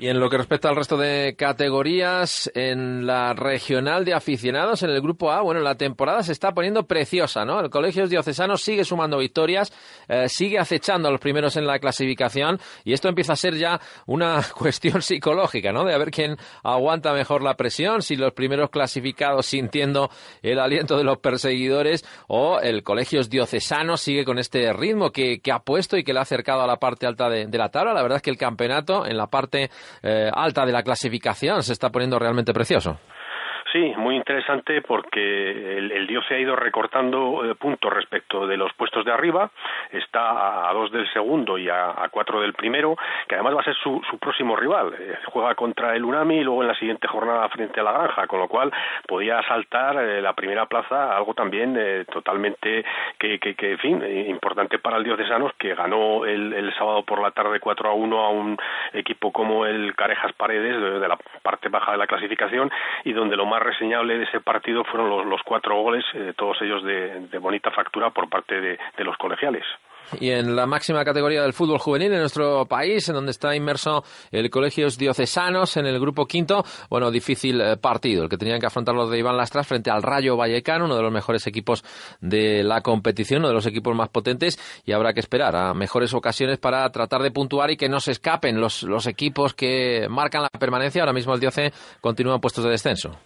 y 0.00 0.08
en 0.08 0.18
lo 0.18 0.30
que 0.30 0.38
respecta 0.38 0.70
al 0.70 0.76
resto 0.76 0.96
de 0.96 1.34
categorías, 1.36 2.50
en 2.54 3.06
la 3.06 3.34
regional 3.34 4.06
de 4.06 4.14
aficionados, 4.14 4.82
en 4.82 4.88
el 4.88 5.02
grupo 5.02 5.30
A, 5.30 5.42
bueno, 5.42 5.60
la 5.60 5.74
temporada 5.74 6.22
se 6.22 6.32
está 6.32 6.52
poniendo 6.52 6.84
preciosa, 6.84 7.44
¿no? 7.44 7.60
El 7.60 7.68
Colegio 7.68 8.08
Diocesano 8.08 8.56
sigue 8.56 8.86
sumando 8.86 9.18
victorias, 9.18 9.70
eh, 10.08 10.30
sigue 10.30 10.58
acechando 10.58 11.08
a 11.08 11.10
los 11.10 11.20
primeros 11.20 11.58
en 11.58 11.66
la 11.66 11.78
clasificación 11.78 12.58
y 12.82 12.94
esto 12.94 13.08
empieza 13.10 13.34
a 13.34 13.36
ser 13.36 13.56
ya 13.56 13.78
una 14.06 14.42
cuestión 14.56 15.02
psicológica, 15.02 15.70
¿no? 15.70 15.84
De 15.84 15.92
a 15.92 15.98
ver 15.98 16.10
quién 16.10 16.38
aguanta 16.62 17.12
mejor 17.12 17.42
la 17.42 17.58
presión, 17.58 18.00
si 18.00 18.16
los 18.16 18.32
primeros 18.32 18.70
clasificados 18.70 19.44
sintiendo 19.44 20.10
el 20.40 20.60
aliento 20.60 20.96
de 20.96 21.04
los 21.04 21.18
perseguidores 21.18 22.06
o 22.26 22.58
el 22.58 22.82
Colegio 22.82 23.22
Diocesano 23.22 23.98
sigue 23.98 24.24
con 24.24 24.38
este 24.38 24.72
ritmo 24.72 25.12
que, 25.12 25.42
ha 25.52 25.58
puesto 25.58 25.98
y 25.98 26.04
que 26.04 26.14
le 26.14 26.20
ha 26.20 26.22
acercado 26.22 26.62
a 26.62 26.66
la 26.66 26.78
parte 26.78 27.06
alta 27.06 27.28
de, 27.28 27.48
de 27.48 27.58
la 27.58 27.68
tabla. 27.68 27.92
La 27.92 28.00
verdad 28.00 28.16
es 28.16 28.22
que 28.22 28.30
el 28.30 28.38
campeonato 28.38 29.04
en 29.04 29.18
la 29.18 29.26
parte 29.26 29.68
eh, 30.02 30.30
alta 30.32 30.64
de 30.64 30.72
la 30.72 30.82
clasificación 30.82 31.62
se 31.62 31.72
está 31.72 31.90
poniendo 31.90 32.18
realmente 32.18 32.52
precioso. 32.52 32.98
Sí, 33.72 33.94
muy 33.96 34.16
interesante 34.16 34.82
porque 34.82 35.78
el, 35.78 36.06
Dios 36.08 36.24
se 36.26 36.34
ha 36.34 36.40
ido 36.40 36.56
recortando 36.56 37.44
eh, 37.44 37.54
puntos 37.54 37.92
respecto 37.92 38.44
de 38.44 38.56
los 38.56 38.72
puestos 38.72 39.04
de 39.04 39.12
arriba, 39.12 39.48
está 39.92 40.68
a, 40.68 40.72
dos 40.72 40.90
del 40.90 41.08
segundo 41.12 41.56
y 41.56 41.68
a, 41.68 41.94
cuatro 42.10 42.40
del 42.40 42.52
primero, 42.52 42.96
que 43.28 43.36
además 43.36 43.54
va 43.56 43.60
a 43.60 43.64
ser 43.64 43.76
su, 43.76 44.00
próximo 44.20 44.56
rival. 44.56 44.92
Eh, 44.98 45.18
juega 45.26 45.54
contra 45.54 45.94
el 45.94 46.04
Unami 46.04 46.38
y 46.38 46.42
luego 46.42 46.62
en 46.62 46.68
la 46.68 46.74
siguiente 46.74 47.06
jornada 47.06 47.48
frente 47.48 47.78
a 47.78 47.84
la 47.84 47.92
Granja, 47.92 48.26
con 48.26 48.40
lo 48.40 48.48
cual 48.48 48.72
podía 49.06 49.38
asaltar 49.38 49.96
eh, 50.02 50.20
la 50.20 50.32
primera 50.32 50.66
plaza, 50.66 51.16
algo 51.16 51.34
también 51.34 51.78
totalmente 52.12 52.84
que, 53.18 53.38
que, 53.38 53.54
en 53.72 53.78
fin, 53.78 54.02
importante 54.28 54.78
para 54.78 54.96
el 54.96 55.04
Dios 55.04 55.18
de 55.18 55.28
Sanos, 55.28 55.52
que 55.58 55.74
ganó 55.74 56.24
el, 56.24 56.72
sábado 56.76 57.02
por 57.04 57.20
la 57.20 57.30
tarde 57.30 57.60
4 57.60 57.88
a 57.88 57.94
1 57.94 58.18
a 58.18 58.30
un 58.30 58.58
equipo 58.92 59.32
como 59.32 59.66
el 59.66 59.94
Carejas 59.94 60.32
Paredes, 60.32 61.00
de 61.00 61.08
la 61.08 61.18
parte 61.42 61.68
baja 61.68 61.92
de 61.92 61.98
la 61.98 62.06
clasificación, 62.06 62.70
y 63.04 63.12
donde 63.12 63.36
lo 63.36 63.46
más 63.46 63.59
reseñable 63.60 64.18
de 64.18 64.24
ese 64.24 64.40
partido 64.40 64.84
fueron 64.84 65.28
los, 65.28 65.40
cuatro 65.44 65.80
goles, 65.82 66.04
eh, 66.14 66.32
todos 66.36 66.56
ellos 66.62 66.82
de, 66.84 67.38
bonita 67.38 67.70
factura 67.70 68.10
por 68.10 68.28
parte 68.28 68.60
de, 68.60 68.78
los 69.04 69.16
colegiales. 69.16 69.64
Y 70.18 70.30
en 70.30 70.56
la 70.56 70.66
máxima 70.66 71.04
categoría 71.04 71.42
del 71.42 71.52
fútbol 71.52 71.78
juvenil 71.78 72.12
en 72.12 72.18
nuestro 72.18 72.66
país, 72.66 73.08
en 73.08 73.14
donde 73.14 73.30
está 73.30 73.54
inmerso 73.54 74.02
el 74.32 74.50
Colegios 74.50 74.98
Diocesanos 74.98 75.76
en 75.76 75.86
el 75.86 76.00
grupo 76.00 76.26
quinto, 76.26 76.64
bueno, 76.88 77.10
difícil 77.10 77.60
eh, 77.60 77.76
partido, 77.76 78.24
el 78.24 78.28
que 78.28 78.36
tenían 78.36 78.58
que 78.58 78.66
afrontar 78.66 78.94
los 78.94 79.10
de 79.10 79.18
Iván 79.18 79.36
Lastras 79.36 79.68
frente 79.68 79.90
al 79.90 80.02
Rayo 80.02 80.36
Vallecano, 80.36 80.86
uno 80.86 80.96
de 80.96 81.02
los 81.02 81.12
mejores 81.12 81.46
equipos 81.46 81.84
de 82.20 82.64
la 82.64 82.80
competición, 82.80 83.40
uno 83.40 83.48
de 83.48 83.54
los 83.54 83.66
equipos 83.66 83.94
más 83.94 84.08
potentes, 84.08 84.58
y 84.84 84.92
habrá 84.92 85.12
que 85.12 85.20
esperar 85.20 85.54
a 85.54 85.74
mejores 85.74 86.12
ocasiones 86.12 86.58
para 86.58 86.90
tratar 86.90 87.22
de 87.22 87.30
puntuar 87.30 87.70
y 87.70 87.76
que 87.76 87.88
no 87.88 88.00
se 88.00 88.12
escapen 88.12 88.60
los, 88.60 88.82
los 88.82 89.06
equipos 89.06 89.54
que 89.54 90.08
marcan 90.10 90.42
la 90.42 90.48
permanencia. 90.48 91.02
Ahora 91.02 91.12
mismo 91.12 91.34
el 91.34 91.40
Dioce 91.40 91.72
continúa 92.00 92.34
en 92.34 92.40
puestos 92.40 92.64
de 92.64 92.70
descenso. 92.70 93.16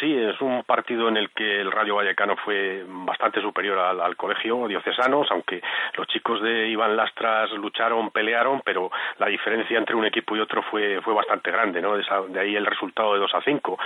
Sí, 0.00 0.14
es 0.14 0.38
un 0.42 0.62
partido 0.64 1.08
en 1.08 1.16
el 1.16 1.30
que 1.30 1.60
el 1.60 1.72
Rayo 1.72 1.96
Vallecano 1.96 2.36
fue 2.36 2.84
bastante 2.86 3.40
superior 3.40 3.78
al, 3.78 4.16
colegio 4.16 4.68
diocesanos, 4.68 5.26
aunque 5.30 5.62
los 5.96 6.06
chicos 6.08 6.42
de 6.42 6.68
Iván 6.68 6.96
Lastras 6.96 7.50
lucharon, 7.52 8.10
pelearon, 8.10 8.60
pero 8.62 8.90
la 9.18 9.26
diferencia 9.26 9.78
entre 9.78 9.96
un 9.96 10.04
equipo 10.04 10.36
y 10.36 10.40
otro 10.40 10.62
fue, 10.62 11.00
fue 11.00 11.14
bastante 11.14 11.50
grande, 11.50 11.80
¿no? 11.80 11.96
De, 11.96 12.40
ahí 12.40 12.56
el 12.56 12.66
resultado 12.66 13.14
de 13.14 13.20
2 13.20 13.34
a 13.34 13.40
5. 13.40 13.78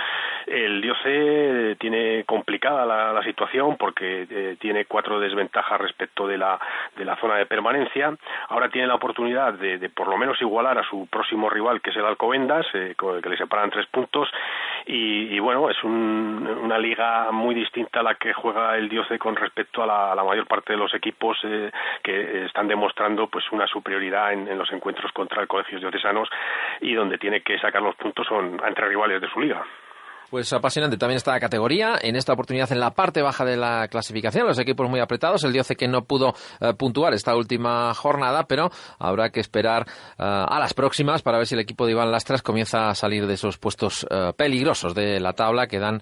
El 0.47 0.81
Dioce 0.81 1.77
tiene 1.79 2.25
complicada 2.25 2.85
la, 2.85 3.21
situación 3.21 3.77
porque 3.77 4.25
eh, 4.29 4.57
tiene 4.59 4.85
cuatro 4.85 5.19
desventajas 5.19 5.79
respecto 5.79 6.27
de 6.27 6.39
la, 6.39 6.59
de 6.97 7.05
la 7.05 7.15
zona 7.17 7.35
de 7.35 7.45
permanencia. 7.45 8.11
Ahora 8.49 8.67
tiene 8.69 8.87
la 8.87 8.95
oportunidad 8.95 9.53
de, 9.53 9.89
por 9.89 10.07
lo 10.07 10.17
menos 10.17 10.41
igualar 10.41 10.79
a 10.79 10.83
su 10.83 11.07
próximo 11.07 11.49
rival, 11.51 11.81
que 11.81 11.91
es 11.91 11.95
el 11.97 12.05
Alcobendas, 12.05 12.65
eh, 12.73 12.95
que 12.97 13.29
le 13.29 13.37
separan 13.37 13.69
tres 13.69 13.85
puntos. 13.85 14.27
y 14.87 15.39
bueno, 15.39 15.69
es 15.69 15.81
un 15.83 16.00
una 16.01 16.77
liga 16.77 17.31
muy 17.31 17.55
distinta 17.55 17.99
a 17.99 18.03
la 18.03 18.15
que 18.15 18.33
juega 18.33 18.77
el 18.77 18.89
Dioce 18.89 19.17
con 19.19 19.35
respecto 19.35 19.83
a 19.83 20.15
la, 20.15 20.23
mayor 20.23 20.47
parte 20.47 20.73
de 20.73 20.79
los 20.79 20.93
equipos 20.93 21.37
eh, 21.43 21.71
que 22.03 22.45
están 22.45 22.67
demostrando 22.67 23.27
pues 23.27 23.45
una 23.51 23.67
superioridad 23.67 24.33
en, 24.33 24.57
los 24.57 24.71
encuentros 24.71 25.11
contra 25.11 25.41
el 25.41 25.47
colegios 25.47 25.81
diocesanos 25.81 26.29
y 26.81 26.93
donde 26.93 27.17
tiene 27.17 27.41
que 27.41 27.59
sacar 27.59 27.81
los 27.81 27.95
puntos 27.95 28.27
son 28.27 28.59
entre 28.65 28.87
rivales 28.87 29.21
de 29.21 29.29
su 29.29 29.39
liga. 29.41 29.63
Pues 30.31 30.53
apasionante 30.53 30.95
también 30.95 31.17
esta 31.17 31.37
categoría. 31.41 31.95
En 32.01 32.15
esta 32.15 32.31
oportunidad 32.31 32.71
en 32.71 32.79
la 32.79 32.91
parte 32.91 33.21
baja 33.21 33.43
de 33.43 33.57
la 33.57 33.89
clasificación, 33.89 34.47
los 34.47 34.57
equipos 34.59 34.89
muy 34.89 35.01
apretados. 35.01 35.43
El 35.43 35.51
Dioce 35.51 35.75
que 35.75 35.89
no 35.89 36.05
pudo 36.05 36.33
eh, 36.61 36.73
puntuar 36.73 37.13
esta 37.13 37.35
última 37.35 37.93
jornada, 37.93 38.45
pero 38.47 38.69
habrá 38.97 39.29
que 39.29 39.41
esperar 39.41 39.85
eh, 39.87 40.23
a 40.23 40.57
las 40.57 40.73
próximas 40.73 41.21
para 41.21 41.37
ver 41.37 41.47
si 41.47 41.55
el 41.55 41.59
equipo 41.59 41.85
de 41.85 41.91
Iván 41.91 42.13
Lastras 42.13 42.41
comienza 42.41 42.87
a 42.87 42.95
salir 42.95 43.27
de 43.27 43.33
esos 43.33 43.57
puestos 43.57 44.07
eh, 44.09 44.31
peligrosos 44.37 44.95
de 44.95 45.19
la 45.19 45.33
tabla 45.33 45.67
que 45.67 45.79
dan 45.79 46.01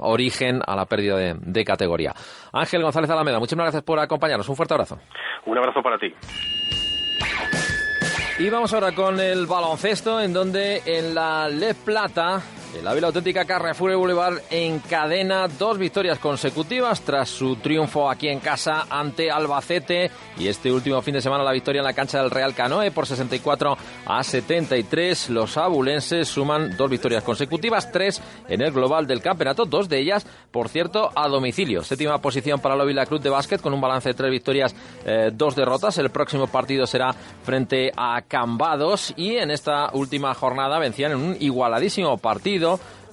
origen 0.00 0.60
a 0.66 0.74
la 0.74 0.86
pérdida 0.86 1.16
de, 1.16 1.34
de 1.38 1.64
categoría. 1.64 2.12
Ángel 2.52 2.82
González 2.82 3.08
Alameda, 3.10 3.38
muchísimas 3.38 3.66
gracias 3.66 3.84
por 3.84 4.00
acompañarnos. 4.00 4.48
Un 4.48 4.56
fuerte 4.56 4.74
abrazo. 4.74 4.98
Un 5.46 5.56
abrazo 5.56 5.82
para 5.82 5.98
ti. 5.98 6.12
Y 8.40 8.50
vamos 8.50 8.74
ahora 8.74 8.92
con 8.92 9.20
el 9.20 9.46
baloncesto, 9.46 10.20
en 10.20 10.32
donde 10.32 10.82
en 10.84 11.14
la 11.14 11.48
Le 11.48 11.74
Plata 11.74 12.42
la 12.82 12.94
Vila 12.94 13.08
Auténtica 13.08 13.44
Carrefour 13.44 13.94
Boulevard 13.94 14.38
encadena 14.50 15.46
dos 15.48 15.78
victorias 15.78 16.18
consecutivas 16.18 17.00
tras 17.02 17.28
su 17.28 17.56
triunfo 17.56 18.10
aquí 18.10 18.28
en 18.28 18.40
casa 18.40 18.86
ante 18.90 19.30
Albacete 19.30 20.10
y 20.38 20.48
este 20.48 20.72
último 20.72 21.00
fin 21.02 21.14
de 21.14 21.20
semana 21.20 21.44
la 21.44 21.52
victoria 21.52 21.80
en 21.80 21.84
la 21.84 21.92
cancha 21.92 22.20
del 22.20 22.30
Real 22.30 22.54
Canoe 22.54 22.90
por 22.90 23.06
64 23.06 23.76
a 24.06 24.22
73. 24.22 25.30
Los 25.30 25.56
abulenses 25.56 26.28
suman 26.28 26.76
dos 26.76 26.90
victorias 26.90 27.22
consecutivas, 27.22 27.92
tres 27.92 28.20
en 28.48 28.62
el 28.62 28.72
global 28.72 29.06
del 29.06 29.22
campeonato, 29.22 29.64
dos 29.64 29.88
de 29.88 30.00
ellas, 30.00 30.26
por 30.50 30.68
cierto, 30.68 31.10
a 31.14 31.28
domicilio. 31.28 31.82
Séptima 31.82 32.18
posición 32.18 32.60
para 32.60 32.76
la 32.76 32.84
Vila 32.84 33.06
Club 33.06 33.20
de 33.20 33.30
Básquet 33.30 33.60
con 33.60 33.74
un 33.74 33.80
balance 33.80 34.08
de 34.08 34.14
tres 34.14 34.30
victorias, 34.30 34.74
eh, 35.04 35.30
dos 35.32 35.54
derrotas. 35.54 35.98
El 35.98 36.10
próximo 36.10 36.46
partido 36.46 36.86
será 36.86 37.12
frente 37.12 37.92
a 37.96 38.22
Cambados 38.22 39.12
y 39.16 39.36
en 39.36 39.50
esta 39.50 39.90
última 39.92 40.34
jornada 40.34 40.78
vencían 40.78 41.12
en 41.12 41.18
un 41.18 41.36
igualadísimo 41.38 42.18
partido 42.18 42.63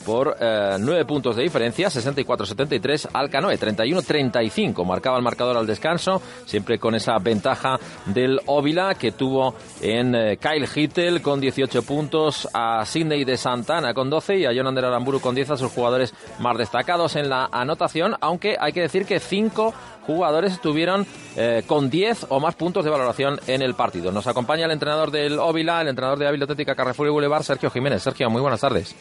por 0.05 0.35
eh, 0.39 0.77
nueve 0.79 1.05
puntos 1.05 1.35
de 1.35 1.43
diferencia, 1.43 1.87
64-73 1.87 3.09
al 3.13 3.29
Canoe, 3.29 3.57
31-35 3.57 4.85
marcaba 4.85 5.17
el 5.17 5.23
marcador 5.23 5.57
al 5.57 5.67
descanso, 5.67 6.21
siempre 6.45 6.79
con 6.79 6.95
esa 6.95 7.17
ventaja 7.19 7.79
del 8.07 8.39
Óvila 8.47 8.95
que 8.95 9.11
tuvo 9.11 9.55
en 9.81 10.15
eh, 10.15 10.37
Kyle 10.37 10.67
Hittel 10.67 11.21
con 11.21 11.39
18 11.39 11.83
puntos, 11.83 12.47
a 12.53 12.85
Sidney 12.85 13.23
de 13.23 13.37
Santana 13.37 13.93
con 13.93 14.09
12 14.09 14.39
y 14.39 14.45
a 14.45 14.53
Jonander 14.53 14.85
Aramburu 14.85 15.19
con 15.19 15.35
10 15.35 15.51
a 15.51 15.57
sus 15.57 15.71
jugadores 15.71 16.13
más 16.39 16.57
destacados 16.57 17.15
en 17.15 17.29
la 17.29 17.49
anotación, 17.51 18.15
aunque 18.21 18.57
hay 18.59 18.73
que 18.73 18.81
decir 18.81 19.05
que 19.05 19.19
cinco 19.19 19.73
jugadores 20.05 20.53
estuvieron 20.53 21.05
eh, 21.35 21.63
con 21.67 21.89
10 21.89 22.27
o 22.29 22.39
más 22.39 22.55
puntos 22.55 22.83
de 22.83 22.91
valoración 22.91 23.39
en 23.47 23.61
el 23.61 23.75
partido. 23.75 24.11
Nos 24.11 24.27
acompaña 24.27 24.65
el 24.65 24.71
entrenador 24.71 25.11
del 25.11 25.37
Óvila, 25.39 25.81
el 25.81 25.89
entrenador 25.89 26.17
de 26.17 26.27
Ávila 26.27 26.45
Atlética 26.45 26.75
Carrefour 26.75 27.07
y 27.07 27.11
Boulevard, 27.11 27.43
Sergio 27.43 27.69
Jiménez. 27.69 28.01
Sergio, 28.01 28.29
muy 28.29 28.41
buenas 28.41 28.61
tardes. 28.61 28.95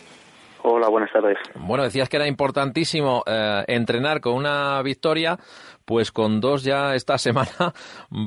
Hola, 0.62 0.88
buenas 0.90 1.11
tardes. 1.11 1.38
Bueno, 1.55 1.85
decías 1.85 2.09
que 2.09 2.16
era 2.16 2.27
importantísimo 2.27 3.23
eh, 3.27 3.64
entrenar 3.66 4.20
con 4.20 4.35
una 4.35 4.83
victoria, 4.83 5.38
pues 5.87 6.12
con 6.12 6.40
dos 6.40 6.64
ya 6.64 6.94
esta 6.94 7.16
semana 7.18 7.73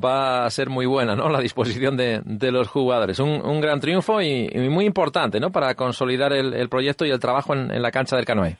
va 0.04 0.46
a 0.46 0.50
ser 0.50 0.70
muy 0.70 0.88
buena, 0.88 1.16
¿no? 1.16 1.30
La 1.30 1.40
disposición 1.40 1.96
de, 1.96 2.52
los 2.52 2.68
jugadores. 2.68 3.20
Un, 3.20 3.62
gran 3.62 3.80
triunfo 3.80 4.22
y, 4.22 4.50
muy 4.70 4.86
importante, 4.86 5.40
¿no? 5.40 5.52
Para 5.52 5.76
consolidar 5.76 6.34
el, 6.34 6.70
proyecto 6.70 7.06
y 7.06 7.12
el 7.12 7.20
trabajo 7.20 7.54
en, 7.54 7.82
la 7.82 7.92
cancha 7.92 8.16
del 8.16 8.26
canoe. 8.26 8.58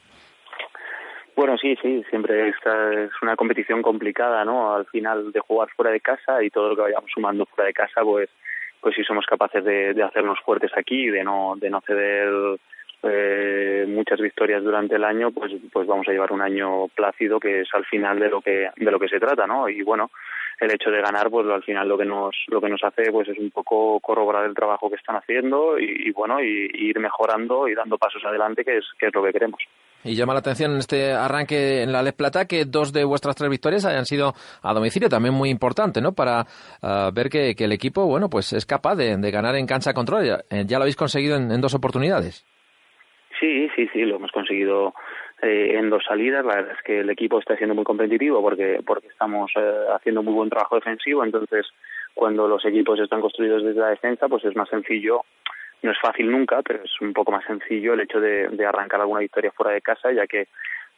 Bueno, 1.36 1.56
sí, 1.58 1.76
sí, 1.82 2.04
siempre 2.10 2.50
esta 2.50 2.92
es 2.92 3.10
una 3.22 3.34
competición 3.34 3.82
complicada, 3.82 4.44
¿no? 4.44 4.72
Al 4.72 4.86
final 4.86 5.32
de 5.32 5.40
jugar 5.40 5.68
fuera 5.74 5.90
de 5.90 6.00
casa 6.00 6.42
y 6.44 6.50
todo 6.50 6.68
lo 6.68 6.76
que 6.76 6.82
vayamos 6.82 7.10
sumando 7.12 7.44
fuera 7.46 7.66
de 7.66 7.74
casa, 7.74 8.02
pues, 8.04 8.30
pues 8.80 8.94
si 8.94 9.02
somos 9.02 9.26
capaces 9.26 9.64
de, 9.64 9.94
de 9.94 10.02
hacernos 10.04 10.38
fuertes 10.44 10.70
aquí, 10.76 11.08
de 11.08 11.24
no, 11.24 11.54
de 11.56 11.70
no 11.70 11.80
ceder 11.80 12.30
eh, 13.06 13.84
muchas 13.88 14.20
victorias 14.20 14.62
durante 14.62 14.96
el 14.96 15.04
año, 15.04 15.30
pues 15.30 15.52
pues 15.72 15.86
vamos 15.86 16.08
a 16.08 16.12
llevar 16.12 16.32
un 16.32 16.42
año 16.42 16.88
plácido 16.88 17.38
que 17.38 17.60
es 17.60 17.68
al 17.74 17.84
final 17.84 18.18
de 18.18 18.28
lo 18.28 18.40
que 18.40 18.68
de 18.76 18.90
lo 18.90 18.98
que 18.98 19.08
se 19.08 19.20
trata, 19.20 19.46
¿no? 19.46 19.68
Y 19.68 19.82
bueno, 19.82 20.10
el 20.60 20.72
hecho 20.72 20.90
de 20.90 21.02
ganar, 21.02 21.30
pues 21.30 21.46
al 21.48 21.62
final 21.62 21.88
lo 21.88 21.98
que 21.98 22.04
nos 22.04 22.34
lo 22.48 22.60
que 22.60 22.68
nos 22.68 22.82
hace, 22.82 23.10
pues 23.10 23.28
es 23.28 23.38
un 23.38 23.50
poco 23.50 24.00
corroborar 24.00 24.46
el 24.46 24.54
trabajo 24.54 24.88
que 24.88 24.96
están 24.96 25.16
haciendo 25.16 25.78
y, 25.78 26.10
bueno 26.12 26.40
y, 26.40 26.70
ir 26.72 26.98
mejorando 26.98 27.68
y 27.68 27.74
dando 27.74 27.98
pasos 27.98 28.24
adelante, 28.24 28.64
que 28.64 28.78
es 28.78 28.84
que 28.98 29.06
es 29.06 29.14
lo 29.14 29.22
que 29.22 29.32
queremos. 29.32 29.60
Y 30.02 30.14
llama 30.14 30.34
la 30.34 30.40
atención 30.40 30.72
en 30.72 30.78
este 30.78 31.12
arranque 31.12 31.82
en 31.82 31.90
la 31.90 32.02
Les 32.02 32.12
Plata 32.12 32.44
que 32.44 32.66
dos 32.66 32.92
de 32.92 33.04
vuestras 33.04 33.36
tres 33.36 33.50
victorias 33.50 33.86
hayan 33.86 34.04
sido 34.04 34.34
a 34.62 34.74
domicilio, 34.74 35.08
también 35.08 35.34
muy 35.34 35.48
importante, 35.48 36.02
¿no? 36.02 36.12
Para 36.12 36.46
ah, 36.82 37.10
ver 37.12 37.30
que, 37.30 37.54
el 37.56 37.72
equipo, 37.72 38.06
bueno, 38.06 38.28
pues 38.28 38.52
es 38.52 38.66
capaz 38.66 38.96
de, 38.96 39.16
ganar 39.30 39.56
en 39.56 39.66
cancha 39.66 39.94
control. 39.94 40.26
Ya, 40.26 40.40
eh, 40.50 40.64
ya 40.66 40.76
lo 40.76 40.82
habéis 40.82 40.96
conseguido 40.96 41.36
en 41.36 41.60
dos 41.60 41.74
oportunidades. 41.74 42.44
Sí, 43.44 43.68
sí, 43.76 43.88
sí, 43.92 44.06
lo 44.06 44.16
hemos 44.16 44.32
conseguido 44.32 44.94
eh, 45.42 45.72
en 45.74 45.90
dos 45.90 46.02
salidas. 46.02 46.46
La 46.46 46.54
verdad 46.54 46.76
es 46.78 46.82
que 46.82 47.00
el 47.00 47.10
equipo 47.10 47.38
está 47.38 47.54
siendo 47.58 47.74
muy 47.74 47.84
competitivo 47.84 48.40
porque 48.40 48.80
porque 48.86 49.08
estamos 49.08 49.52
eh, 49.54 49.84
haciendo 49.94 50.22
muy 50.22 50.32
buen 50.32 50.48
trabajo 50.48 50.76
defensivo. 50.76 51.22
Entonces, 51.22 51.66
cuando 52.14 52.48
los 52.48 52.64
equipos 52.64 52.98
están 52.98 53.20
construidos 53.20 53.62
desde 53.62 53.80
la 53.80 53.88
defensa, 53.88 54.28
pues 54.28 54.46
es 54.46 54.56
más 54.56 54.70
sencillo. 54.70 55.24
No 55.82 55.90
es 55.90 55.98
fácil 56.00 56.30
nunca, 56.30 56.62
pero 56.62 56.84
es 56.84 57.00
un 57.02 57.12
poco 57.12 57.32
más 57.32 57.44
sencillo 57.44 57.92
el 57.92 58.00
hecho 58.00 58.18
de, 58.18 58.48
arrancar 58.66 59.02
alguna 59.02 59.20
victoria 59.20 59.52
fuera 59.52 59.72
de 59.72 59.82
casa, 59.82 60.10
ya 60.10 60.26
que 60.26 60.48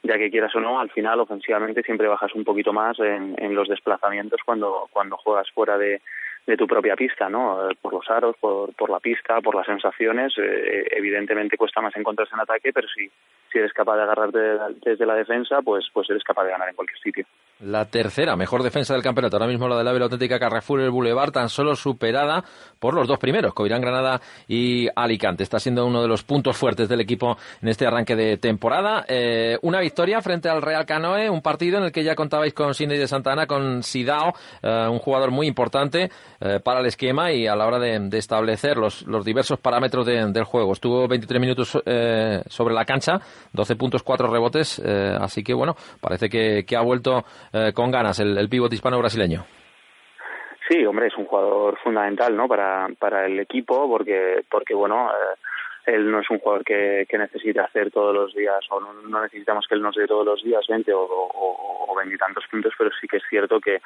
ya 0.03 0.17
que 0.17 0.29
quieras 0.29 0.55
o 0.55 0.61
no, 0.61 0.79
al 0.79 0.89
final 0.91 1.19
ofensivamente 1.19 1.83
siempre 1.83 2.07
bajas 2.07 2.33
un 2.33 2.45
poquito 2.45 2.71
más 2.71 2.97
en, 2.99 3.35
en 3.39 3.55
los 3.55 3.67
desplazamientos 3.67 4.39
cuando 4.45 4.87
cuando 4.93 5.17
juegas 5.17 5.51
fuera 5.51 5.77
de 5.77 5.99
de 6.47 6.55
tu 6.55 6.65
propia 6.65 6.95
pista, 6.95 7.27
¿no? 7.29 7.67
Por 7.81 7.93
los 7.93 8.09
aros, 8.09 8.35
por, 8.39 8.73
por 8.73 8.89
la 8.89 9.01
pista, 9.01 9.41
por 9.41 9.53
las 9.53 9.65
sensaciones. 9.65 10.33
Eh, 10.37 10.87
evidentemente 10.91 11.57
cuesta 11.57 11.81
más 11.81 11.95
encontrarse 11.97 12.33
en 12.33 12.39
ataque, 12.39 12.71
pero 12.71 12.87
si, 12.87 13.11
eres 13.59 13.73
capaz 13.73 13.95
de 13.95 14.03
agarrarte 14.03 14.39
desde 14.83 15.05
la 15.05 15.15
defensa, 15.15 15.61
pues, 15.63 15.85
pues 15.93 16.09
eres 16.09 16.23
capaz 16.23 16.43
de 16.43 16.51
ganar 16.51 16.69
en 16.69 16.75
cualquier 16.75 16.99
sitio. 16.99 17.25
La 17.59 17.85
tercera 17.85 18.35
mejor 18.35 18.61
defensa 18.61 18.93
del 18.93 19.01
campeonato, 19.01 19.35
ahora 19.35 19.47
mismo 19.47 19.67
la 19.67 19.77
de 19.77 19.83
la 19.83 19.91
Vela 19.91 20.05
Auténtica 20.05 20.37
Carrefour 20.37 20.79
el 20.79 20.91
Boulevard, 20.91 21.31
tan 21.31 21.49
solo 21.49 21.75
superada 21.75 22.43
por 22.77 22.93
los 22.93 23.07
dos 23.07 23.17
primeros, 23.17 23.55
Coirán 23.55 23.81
Granada 23.81 24.21
y 24.47 24.87
Alicante. 24.95 25.41
Está 25.41 25.57
siendo 25.57 25.83
uno 25.87 26.03
de 26.03 26.07
los 26.07 26.21
puntos 26.21 26.55
fuertes 26.55 26.87
del 26.87 27.01
equipo 27.01 27.35
en 27.59 27.69
este 27.69 27.87
arranque 27.87 28.15
de 28.15 28.37
temporada. 28.37 29.05
Eh, 29.07 29.57
una 29.63 29.79
victoria 29.79 30.21
frente 30.21 30.49
al 30.49 30.61
Real 30.61 30.85
Canoe, 30.85 31.31
un 31.31 31.41
partido 31.41 31.79
en 31.79 31.85
el 31.85 31.91
que 31.91 32.03
ya 32.03 32.13
contabais 32.13 32.53
con 32.53 32.75
Cindy 32.75 32.95
de 32.95 33.07
Santana, 33.07 33.47
con 33.47 33.81
Sidao, 33.81 34.33
eh, 34.61 34.87
un 34.87 34.99
jugador 34.99 35.31
muy 35.31 35.47
importante. 35.47 36.11
Eh, 36.39 36.59
para 36.63 36.81
el 36.81 36.85
esquema 36.85 37.31
y 37.31 37.47
a 37.47 37.55
la 37.55 37.65
hora 37.65 37.79
de, 37.79 38.15
establecer 38.15 38.77
los, 38.77 39.07
los, 39.07 39.25
diversos 39.25 39.59
parámetros 39.59 40.05
del 40.05 40.43
juego. 40.43 40.73
Estuvo 40.73 41.07
23 41.07 41.41
minutos 41.41 41.69
sobre 41.69 42.73
la 42.75 42.85
cancha, 42.85 43.19
12 43.53 43.75
puntos, 43.75 44.03
4 44.03 44.27
rebotes, 44.27 44.79
eh, 44.85 45.15
así 45.19 45.43
que 45.43 45.53
bueno, 45.53 45.75
parece 46.01 46.29
que, 46.29 46.65
ha 46.77 46.81
vuelto 46.81 47.23
con 47.73 47.89
ganas 47.91 48.19
el, 48.19 48.37
el 48.37 48.49
pívot 48.49 48.71
hispano-brasileño. 48.71 49.45
Sí, 50.69 50.85
hombre, 50.85 51.07
es 51.07 51.17
un 51.17 51.25
jugador 51.25 51.77
fundamental, 51.79 52.35
¿no? 52.35 52.47
Para, 52.47 52.89
para 52.99 53.25
el 53.25 53.39
equipo, 53.39 53.87
porque, 53.87 54.43
porque 54.51 54.73
bueno, 54.75 55.09
él 55.85 56.11
no 56.11 56.19
es 56.19 56.29
un 56.29 56.39
jugador 56.39 56.65
que, 56.65 57.05
que 57.09 57.17
necesite 57.17 57.61
hacer 57.61 57.89
todos 57.91 58.13
los 58.13 58.35
días, 58.35 58.59
o 58.69 58.81
no, 58.81 59.21
necesitamos 59.21 59.65
que 59.67 59.75
él 59.75 59.81
nos 59.81 59.95
dé 59.95 60.05
todos 60.05 60.25
los 60.25 60.43
días 60.43 60.65
20 60.67 60.93
o, 60.93 61.01
o, 61.01 61.85
o 61.87 61.95
20 61.95 62.17
tantos 62.17 62.43
puntos, 62.51 62.73
pero 62.77 62.89
sí 62.99 63.07
que 63.07 63.17
es 63.17 63.23
cierto 63.29 63.61
que, 63.61 63.79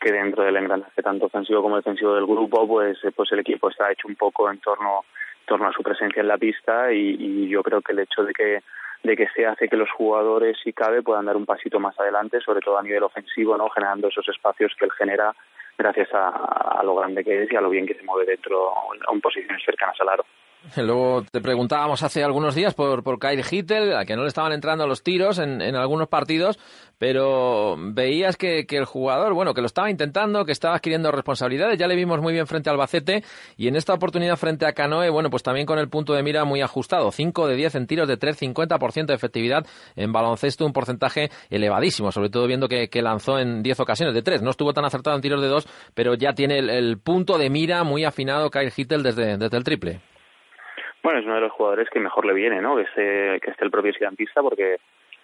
que 0.00 0.12
dentro 0.12 0.44
del 0.44 0.56
engranaje 0.56 1.02
tanto 1.02 1.26
ofensivo 1.26 1.60
como 1.60 1.76
defensivo 1.76 2.14
del 2.14 2.26
grupo, 2.26 2.68
pues, 2.68 2.98
pues 3.16 3.32
el 3.32 3.40
equipo 3.40 3.68
está 3.68 3.90
hecho 3.90 4.06
un 4.06 4.14
poco 4.14 4.48
en 4.48 4.60
torno, 4.60 5.04
torno 5.44 5.66
a 5.66 5.72
su 5.72 5.82
presencia 5.82 6.20
en 6.20 6.28
la 6.28 6.38
pista 6.38 6.92
y, 6.92 7.16
y 7.18 7.48
yo 7.48 7.64
creo 7.64 7.82
que 7.82 7.92
el 7.92 7.98
hecho 8.00 8.22
de 8.22 8.32
que 8.32 8.62
de 9.02 9.16
que 9.16 9.28
se 9.28 9.46
hace 9.46 9.68
que 9.68 9.76
los 9.76 9.90
jugadores, 9.90 10.56
si 10.62 10.72
cabe, 10.72 11.02
puedan 11.02 11.26
dar 11.26 11.36
un 11.36 11.46
pasito 11.46 11.78
más 11.78 11.98
adelante, 11.98 12.40
sobre 12.40 12.60
todo 12.60 12.78
a 12.78 12.82
nivel 12.82 13.02
ofensivo, 13.02 13.56
no 13.56 13.68
generando 13.70 14.08
esos 14.08 14.28
espacios 14.28 14.74
que 14.78 14.84
él 14.84 14.92
genera 14.92 15.34
gracias 15.76 16.08
a, 16.12 16.82
lo 16.82 16.96
grande 16.96 17.22
que 17.22 17.44
es 17.44 17.52
y 17.52 17.56
a 17.56 17.60
lo 17.60 17.70
bien 17.70 17.86
que 17.86 17.94
se 17.94 18.02
mueve 18.02 18.26
dentro, 18.26 18.72
en 19.12 19.20
posiciones 19.20 19.62
cercanas 19.64 19.96
al 20.00 20.08
aro. 20.08 20.24
Luego 20.76 21.24
te 21.30 21.40
preguntábamos 21.40 22.02
hace 22.02 22.22
algunos 22.22 22.54
días 22.54 22.74
por, 22.74 23.02
por 23.02 23.18
Kyle 23.18 23.42
Hittel, 23.42 23.96
a 23.96 24.04
que 24.04 24.16
no 24.16 24.22
le 24.22 24.28
estaban 24.28 24.52
entrando 24.52 24.86
los 24.86 25.02
tiros 25.02 25.38
en, 25.38 25.62
en 25.62 25.76
algunos 25.76 26.08
partidos, 26.08 26.58
pero 26.98 27.76
veías 27.78 28.36
que, 28.36 28.66
que, 28.66 28.76
el 28.76 28.84
jugador, 28.84 29.32
bueno, 29.32 29.54
que 29.54 29.60
lo 29.60 29.66
estaba 29.66 29.90
intentando, 29.90 30.44
que 30.44 30.52
estaba 30.52 30.74
adquiriendo 30.74 31.10
responsabilidades. 31.10 31.78
Ya 31.78 31.86
le 31.86 31.94
vimos 31.94 32.20
muy 32.20 32.32
bien 32.32 32.46
frente 32.46 32.68
al 32.68 32.74
Albacete 32.74 33.22
y 33.56 33.68
en 33.68 33.76
esta 33.76 33.94
oportunidad 33.94 34.36
frente 34.36 34.66
a 34.66 34.72
Canoe, 34.72 35.08
bueno, 35.10 35.30
pues 35.30 35.42
también 35.42 35.66
con 35.66 35.78
el 35.78 35.88
punto 35.88 36.12
de 36.12 36.22
mira 36.22 36.44
muy 36.44 36.60
ajustado. 36.60 37.12
5 37.12 37.46
de 37.46 37.56
10 37.56 37.74
en 37.76 37.86
tiros 37.86 38.08
de 38.08 38.16
3, 38.16 38.42
50% 38.42 39.06
de 39.06 39.14
efectividad 39.14 39.66
en 39.96 40.12
baloncesto, 40.12 40.66
un 40.66 40.72
porcentaje 40.72 41.30
elevadísimo, 41.50 42.12
sobre 42.12 42.30
todo 42.30 42.46
viendo 42.46 42.68
que, 42.68 42.88
lanzó 42.98 43.38
en 43.38 43.62
10 43.62 43.80
ocasiones 43.80 44.14
de 44.14 44.22
3. 44.22 44.42
No 44.42 44.50
estuvo 44.50 44.72
tan 44.72 44.84
acertado 44.84 45.14
en 45.14 45.22
tiros 45.22 45.40
de 45.40 45.46
2, 45.46 45.66
pero 45.94 46.14
ya 46.14 46.32
tiene 46.32 46.58
el, 46.58 46.98
punto 46.98 47.38
de 47.38 47.48
mira 47.48 47.84
muy 47.84 48.04
afinado 48.04 48.50
Kyle 48.50 48.72
Hittel 48.74 49.04
desde 49.04 49.34
el 49.34 49.64
triple. 49.64 50.00
Bueno, 51.02 51.20
es 51.20 51.24
uno 51.24 51.36
de 51.36 51.40
los 51.42 51.52
jugadores 51.52 51.88
que 51.90 52.00
mejor 52.00 52.26
le 52.26 52.34
viene, 52.34 52.60
¿no? 52.60 52.76
Que 52.76 52.82
esté, 52.82 53.40
que 53.40 53.50
esté 53.50 53.64
el 53.64 53.70
propio 53.70 53.92
pista 54.16 54.42
porque 54.42 54.78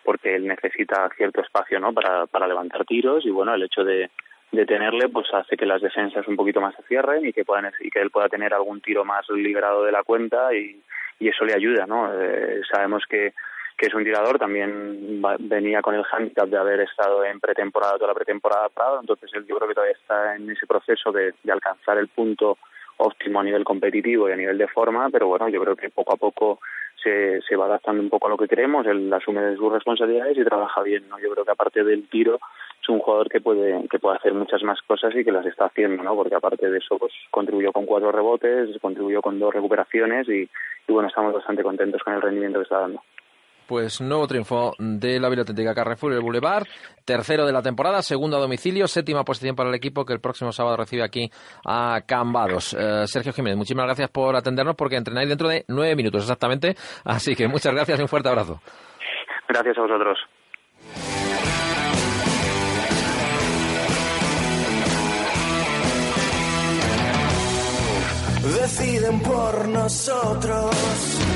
porque 0.05 0.35
él 0.35 0.47
necesita 0.47 1.09
cierto 1.17 1.41
espacio, 1.41 1.81
¿no? 1.81 1.95
Para, 1.95 2.27
para 2.27 2.47
levantar 2.47 2.85
tiros 2.85 3.25
y 3.25 3.31
bueno, 3.31 3.55
el 3.55 3.63
hecho 3.63 3.85
de, 3.85 4.11
de 4.53 4.67
tenerle 4.67 5.09
pues 5.09 5.33
hace 5.33 5.57
que 5.57 5.65
las 5.65 5.81
defensas 5.81 6.29
un 6.29 6.37
poquito 6.37 6.61
más 6.61 6.75
se 6.77 6.83
cierren 6.83 7.27
y 7.27 7.33
que 7.33 7.45
puedan 7.45 7.73
y 7.81 7.91
que 7.91 8.01
él 8.01 8.11
pueda 8.11 8.29
tener 8.29 8.53
algún 8.53 8.83
tiro 8.83 9.05
más 9.05 9.29
liberado 9.31 9.83
de 9.83 9.93
la 9.93 10.03
cuenta 10.03 10.55
y, 10.55 10.79
y 11.19 11.29
eso 11.29 11.45
le 11.47 11.55
ayuda, 11.55 11.87
¿no? 11.87 12.11
Eh, 12.13 12.61
sabemos 12.71 13.05
que 13.09 13.33
que 13.77 13.87
es 13.87 13.95
un 13.95 14.05
tirador, 14.05 14.39
también 14.39 15.21
va, 15.25 15.37
venía 15.39 15.83
con 15.83 15.95
el 15.95 16.05
handicap 16.11 16.49
de 16.49 16.57
haber 16.57 16.81
estado 16.81 17.25
en 17.25 17.41
pretemporada, 17.41 17.95
toda 17.95 18.09
la 18.09 18.15
pretemporada 18.15 18.69
Prado, 18.69 19.01
entonces 19.01 19.31
él 19.35 19.45
yo 19.47 19.57
creo 19.57 19.69
que 19.69 19.75
todavía 19.75 19.97
está 19.97 20.37
en 20.37 20.49
ese 20.51 20.67
proceso 20.67 21.11
de, 21.11 21.35
de 21.43 21.53
alcanzar 21.53 21.99
el 21.99 22.09
punto 22.09 22.57
óptimo 22.99 23.41
a 23.41 23.45
nivel 23.45 23.65
competitivo 23.65 24.29
y 24.29 24.33
a 24.33 24.37
nivel 24.37 24.59
de 24.59 24.69
forma, 24.69 25.09
pero 25.11 25.27
bueno, 25.27 25.49
yo 25.49 25.61
creo 25.61 25.77
que 25.77 25.91
poco 25.91 26.15
a 26.15 26.17
poco 26.17 26.61
se, 27.03 27.41
se 27.43 27.57
va 27.57 27.67
adaptando 27.67 28.03
un 28.03 28.11
poco 28.11 28.27
a 28.27 28.31
lo 28.31 28.37
que 28.37 28.49
queremos, 28.49 28.87
él 28.87 29.13
asume 29.13 29.57
sus 29.57 29.73
responsabilidades 29.73 30.39
y 30.39 30.45
trabaja 30.45 30.83
bien, 30.83 31.09
¿no? 31.09 31.19
Yo 31.19 31.31
creo 31.33 31.45
que 31.45 31.51
aparte 31.51 31.85
del 31.85 32.09
tiro 32.09 32.39
es 32.81 32.89
un 32.89 32.99
jugador 33.01 33.29
que 33.29 33.41
puede 33.41 33.89
que 33.89 33.99
puede 33.99 34.17
hacer 34.17 34.35
muchas 34.35 34.63
más 34.63 34.81
cosas 34.83 35.15
y 35.15 35.25
que 35.25 35.33
las 35.33 35.47
está 35.47 35.67
haciendo, 35.67 36.03
¿no? 36.03 36.15
Porque 36.15 36.35
aparte 36.35 36.71
de 36.71 36.79
eso, 36.79 36.99
pues 36.99 37.13
contribuyó 37.31 37.73
con 37.73 37.87
cuatro 37.87 38.13
rebotes, 38.13 38.79
contribuyó 38.81 39.21
con 39.23 39.39
dos 39.39 39.55
recuperaciones 39.55 40.29
y, 40.29 40.49
y 40.89 40.93
bueno, 40.93 41.09
estamos 41.09 41.33
bastante 41.35 41.63
contentos 41.63 42.03
con 42.03 42.15
el 42.15 42.23
rendimiento 42.23 42.59
que 42.59 42.65
está 42.65 42.81
dando 42.81 43.03
pues 43.67 44.01
nuevo 44.01 44.27
triunfo 44.27 44.75
de 44.79 45.21
la 45.21 45.29
Auténtica 45.29 45.75
Carrefour 45.75 46.13
y 46.13 46.17
el 46.17 46.23
Boulevard, 46.23 46.65
tercero 47.05 47.47
de 47.47 47.53
la 47.53 47.63
temporada, 47.63 48.03
segundo 48.03 48.37
a 48.37 48.41
domicilio, 48.41 48.87
séptima 48.87 49.25
posición 49.25 49.57
para 49.57 49.69
el 49.69 49.75
equipo 49.75 50.05
que 50.05 50.13
el 50.13 50.21
próximo 50.21 50.53
sábado 50.53 50.77
recibe 50.77 51.03
aquí 51.03 51.31
a 51.65 52.03
Cambados. 52.07 52.75
Eh, 52.79 53.07
Sergio 53.07 53.33
Jiménez, 53.33 53.57
muchísimas 53.57 53.87
gracias 53.87 54.11
por 54.11 54.37
atendernos 54.37 54.77
porque 54.77 54.97
entrenáis 54.97 55.29
dentro 55.29 55.49
de 55.49 55.65
nueve 55.69 55.97
minutos 55.97 56.23
exactamente, 56.23 56.77
así 57.05 57.35
que 57.35 57.49
muchas 57.49 57.75
gracias 57.75 57.99
y 57.99 58.03
un 58.03 58.09
fuerte 58.09 58.29
abrazo. 58.29 58.61
Gracias 59.49 59.77
a 59.79 59.81
vosotros. 59.83 60.19
Deciden 68.45 69.21
por 69.21 69.69
nosotros 69.69 71.34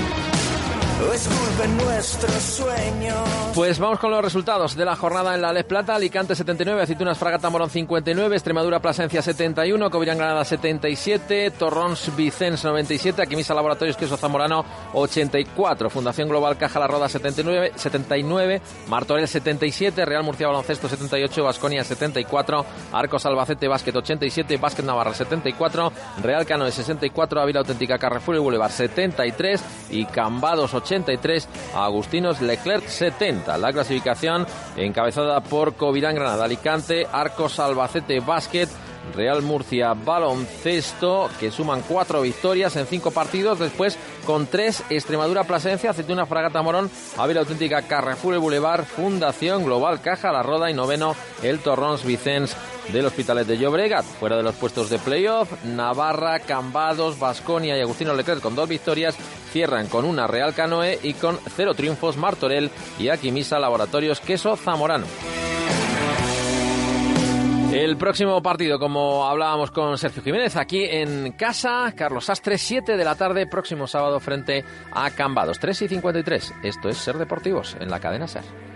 nuestros 1.99 2.43
sueños. 2.43 3.15
Pues 3.55 3.79
vamos 3.79 3.99
con 3.99 4.11
los 4.11 4.23
resultados 4.23 4.75
de 4.77 4.85
la 4.85 4.97
jornada 4.97 5.35
en 5.35 5.43
la 5.43 5.53
Les 5.53 5.65
Plata. 5.65 5.95
Alicante 5.95 6.35
79, 6.35 6.83
Aceitunas 6.83 7.19
Fragata 7.19 7.51
Morón 7.51 7.71
59, 7.71 8.37
Extremadura 8.37 8.81
Plasencia 8.81 9.23
71, 9.23 9.91
Covirán 9.91 10.19
Granada 10.19 10.45
77, 10.45 11.53
Torrons 11.53 12.15
Vicens 12.17 12.65
97, 12.65 13.23
Aquimisa 13.23 13.55
Laboratorios 13.55 13.97
Queso 13.97 14.17
Zamorano 14.17 14.65
84, 14.93 15.91
Fundación 15.91 16.29
Global 16.29 16.57
Caja 16.57 16.81
La 16.81 16.87
Roda 16.87 17.09
79, 17.09 17.73
79, 17.75 18.63
Martorell 18.89 19.29
77, 19.29 20.05
Real 20.05 20.25
Murcia 20.25 20.47
Baloncesto 20.47 20.89
78, 20.89 21.45
Vasconia 21.45 21.85
74, 21.85 22.67
Arcos 22.93 23.27
Albacete 23.27 23.69
Básquet 23.69 23.95
87, 23.95 24.57
Básquet 24.57 24.85
Navarra 24.85 25.15
74, 25.15 25.93
Real 26.23 26.47
Cano 26.47 26.71
64, 26.71 27.41
Ávila 27.41 27.61
Auténtica 27.61 27.99
Carrefour 27.99 28.37
y 28.37 28.39
Boulevard 28.39 28.73
73 28.73 29.63
y 29.91 30.05
Cambados 30.05 30.75
80 30.75 30.88
83 30.89 31.49
a 31.75 31.85
Agustinos 31.85 32.41
Leclerc 32.41 32.87
70. 32.87 33.59
La 33.59 33.73
clasificación 33.73 34.47
encabezada 34.77 35.41
por 35.41 35.75
Covirán 35.75 36.15
Granada, 36.15 36.45
Alicante, 36.45 37.07
Arcos 37.13 37.59
Albacete 37.61 38.21
Básquet, 38.21 38.69
Real 39.15 39.43
Murcia 39.43 39.95
Baloncesto, 39.95 41.29
que 41.41 41.51
suman 41.51 41.83
cuatro 41.83 42.23
victorias 42.23 42.77
en 42.77 42.87
cinco 42.87 43.11
partidos, 43.11 43.59
después 43.59 43.99
con 44.27 44.47
tres 44.47 44.83
Extremadura 44.91 45.45
Plasencia, 45.45 45.91
Aceituna 45.91 46.27
Fragata 46.27 46.63
Morón, 46.63 46.91
Ávila 47.17 47.41
Auténtica 47.41 47.83
Carrefour 47.83 48.35
el 48.35 48.41
Boulevard, 48.41 48.85
Fundación 48.85 49.65
Global 49.65 50.01
Caja 50.01 50.33
La 50.33 50.43
Roda 50.43 50.71
y 50.71 50.75
noveno 50.75 51.15
el 51.43 51.61
Torrons 51.61 52.05
Vicens 52.05 52.57
del 52.93 53.07
Hospitalet 53.07 53.47
de 53.47 53.59
Llobregat. 53.59 54.05
Fuera 54.05 54.37
de 54.37 54.43
los 54.43 54.55
puestos 54.55 54.91
de 54.91 54.99
playoff, 54.99 55.51
Navarra, 55.65 56.41
Cambados, 56.41 57.19
Basconia 57.19 57.77
y 57.77 57.81
Agustino 57.81 58.15
Leclerc 58.15 58.41
con 58.41 58.55
dos 58.55 58.69
victorias 58.69 59.17
cierran 59.53 59.87
con 59.89 60.05
una 60.05 60.27
Real 60.27 60.55
Canoe 60.55 60.99
y 61.03 61.15
con 61.15 61.39
cero 61.57 61.75
triunfos 61.75 62.17
Martorell 62.17 62.71
y 62.99 63.09
Aquimisa 63.09 63.59
Laboratorios 63.59 64.21
Queso 64.21 64.57
Zamorano. 64.57 65.07
El 67.73 67.99
próximo 67.99 68.43
partido, 68.43 68.79
como 68.79 69.27
hablábamos 69.27 69.71
con 69.71 69.99
Sergio 69.99 70.23
Jiménez, 70.23 70.57
aquí 70.57 70.85
en 70.85 71.33
casa, 71.33 71.93
Carlos 71.95 72.31
Astre, 72.31 72.57
7 72.57 72.97
de 72.97 73.05
la 73.05 73.15
tarde, 73.15 73.47
próximo 73.47 73.87
sábado 73.87 74.21
frente 74.21 74.65
a 74.91 75.11
Cambados, 75.11 75.59
3 75.59 75.83
y 75.83 75.89
53. 75.89 76.55
Esto 76.63 76.89
es 76.89 76.97
Ser 76.97 77.19
Deportivos 77.19 77.77
en 77.79 77.91
la 77.91 78.01
cadena 78.01 78.27
Ser. 78.27 78.68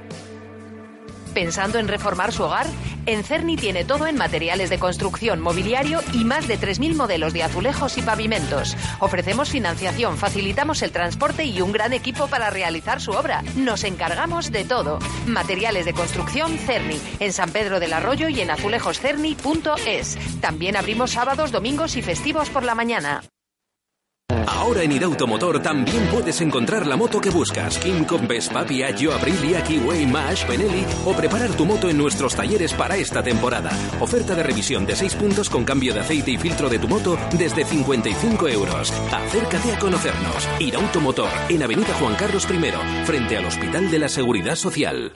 ¿Pensando 1.35 1.79
en 1.79 1.89
reformar 1.89 2.33
su 2.33 2.43
hogar? 2.43 2.67
En 3.07 3.25
Cerni 3.25 3.57
tiene 3.57 3.85
todo 3.85 4.07
en 4.07 4.17
materiales 4.17 4.71
de 4.71 4.79
construcción, 4.79 5.41
mobiliario 5.41 6.01
y 6.13 6.25
más 6.25 6.47
de 6.47 6.59
3.000 6.59 6.95
modelos 6.95 7.33
de 7.33 7.43
azulejos 7.43 7.99
y 7.99 8.03
pavimentos. 8.03 8.77
Ofrecemos 9.01 9.51
financiación, 9.51 10.17
facilitamos 10.17 10.83
el 10.83 10.93
transporte 10.93 11.45
y 11.45 11.61
un 11.61 11.73
gran 11.73 11.93
equipo 11.93 12.29
para 12.29 12.51
realizar 12.51 13.01
su 13.01 13.13
obra. 13.13 13.43
Nos 13.57 13.85
encargamos 13.85 14.53
de 14.53 14.65
todo. 14.65 14.99
Materiales 15.27 15.85
de 15.85 15.95
construcción 15.95 16.59
Cerni, 16.59 17.01
en 17.19 17.33
San 17.33 17.51
Pedro 17.51 17.81
del 17.81 17.93
Arroyo 17.93 18.29
y 18.29 18.41
en 18.41 18.51
azulejoscerni.es. 18.51 20.19
También 20.41 20.77
abrimos 20.77 21.13
sábados, 21.13 21.51
domingos 21.51 21.97
y 21.97 22.03
festivos 22.03 22.51
por 22.51 22.63
la 22.63 22.75
mañana. 22.75 23.23
Ahora 24.47 24.83
en 24.83 24.93
Irautomotor 24.93 25.61
también 25.61 26.07
puedes 26.07 26.41
encontrar 26.41 26.87
la 26.87 26.97
moto 26.97 27.21
que 27.21 27.31
buscas. 27.31 27.79
Kong, 27.79 28.27
Vespa, 28.27 28.65
Piaggio, 28.65 29.15
Aprilia, 29.15 29.63
Kiwi, 29.63 30.07
Mash, 30.07 30.47
Benelli 30.47 30.85
o 31.05 31.13
preparar 31.13 31.51
tu 31.51 31.65
moto 31.65 31.89
en 31.89 31.99
nuestros 31.99 32.35
talleres 32.35 32.73
para 32.73 32.97
esta 32.97 33.23
temporada. 33.23 33.71
Oferta 34.01 34.35
de 34.35 34.43
revisión 34.43 34.87
de 34.87 34.97
6 34.97 35.15
puntos 35.17 35.51
con 35.51 35.65
cambio 35.65 35.95
de 35.95 36.01
aceite 36.01 36.31
y 36.31 36.39
filtro 36.39 36.69
de 36.69 36.79
tu 36.79 36.89
moto 36.89 37.19
desde 37.39 37.65
55 37.65 38.49
euros. 38.49 38.93
Acércate 39.13 39.73
a 39.73 39.79
conocernos. 39.79 40.49
Irautomotor 40.59 41.31
en 41.49 41.63
Avenida 41.63 41.95
Juan 41.95 42.15
Carlos 42.15 42.47
I, 42.51 43.05
frente 43.05 43.37
al 43.37 43.47
Hospital 43.47 43.91
de 43.91 43.99
la 43.99 44.09
Seguridad 44.09 44.57
Social. 44.57 45.13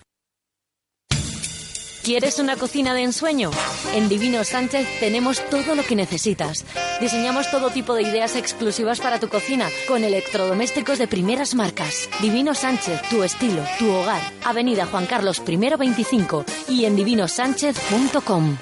¿Quieres 2.07 2.39
una 2.39 2.55
cocina 2.55 2.95
de 2.95 3.03
ensueño? 3.03 3.51
En 3.93 4.09
Divino 4.09 4.45
Sánchez 4.45 4.87
tenemos 5.01 5.45
todo 5.51 5.75
lo 5.75 5.83
que 5.83 5.97
necesitas. 5.97 6.65
Diseñamos 7.01 7.51
todo 7.51 7.71
tipo 7.71 7.95
de 7.95 8.03
ideas 8.03 8.37
exclusivas 8.37 9.01
para 9.01 9.19
tu 9.19 9.29
cocina 9.29 9.69
con 9.89 10.05
electrodomésticos 10.05 11.01
de 11.01 11.09
primeras 11.09 11.57
marcas. 11.57 12.09
Divino 12.23 12.55
Sánchez, 12.55 13.03
tu 13.11 13.25
estilo, 13.25 13.61
tu 13.81 13.91
hogar. 13.91 14.23
Avenida 14.45 14.87
Juan 14.87 15.07
Carlos 15.07 15.43
I 15.49 15.57
25 15.57 16.45
y 16.69 16.85
en 16.85 16.95
divinosánchez.com. 16.95 18.57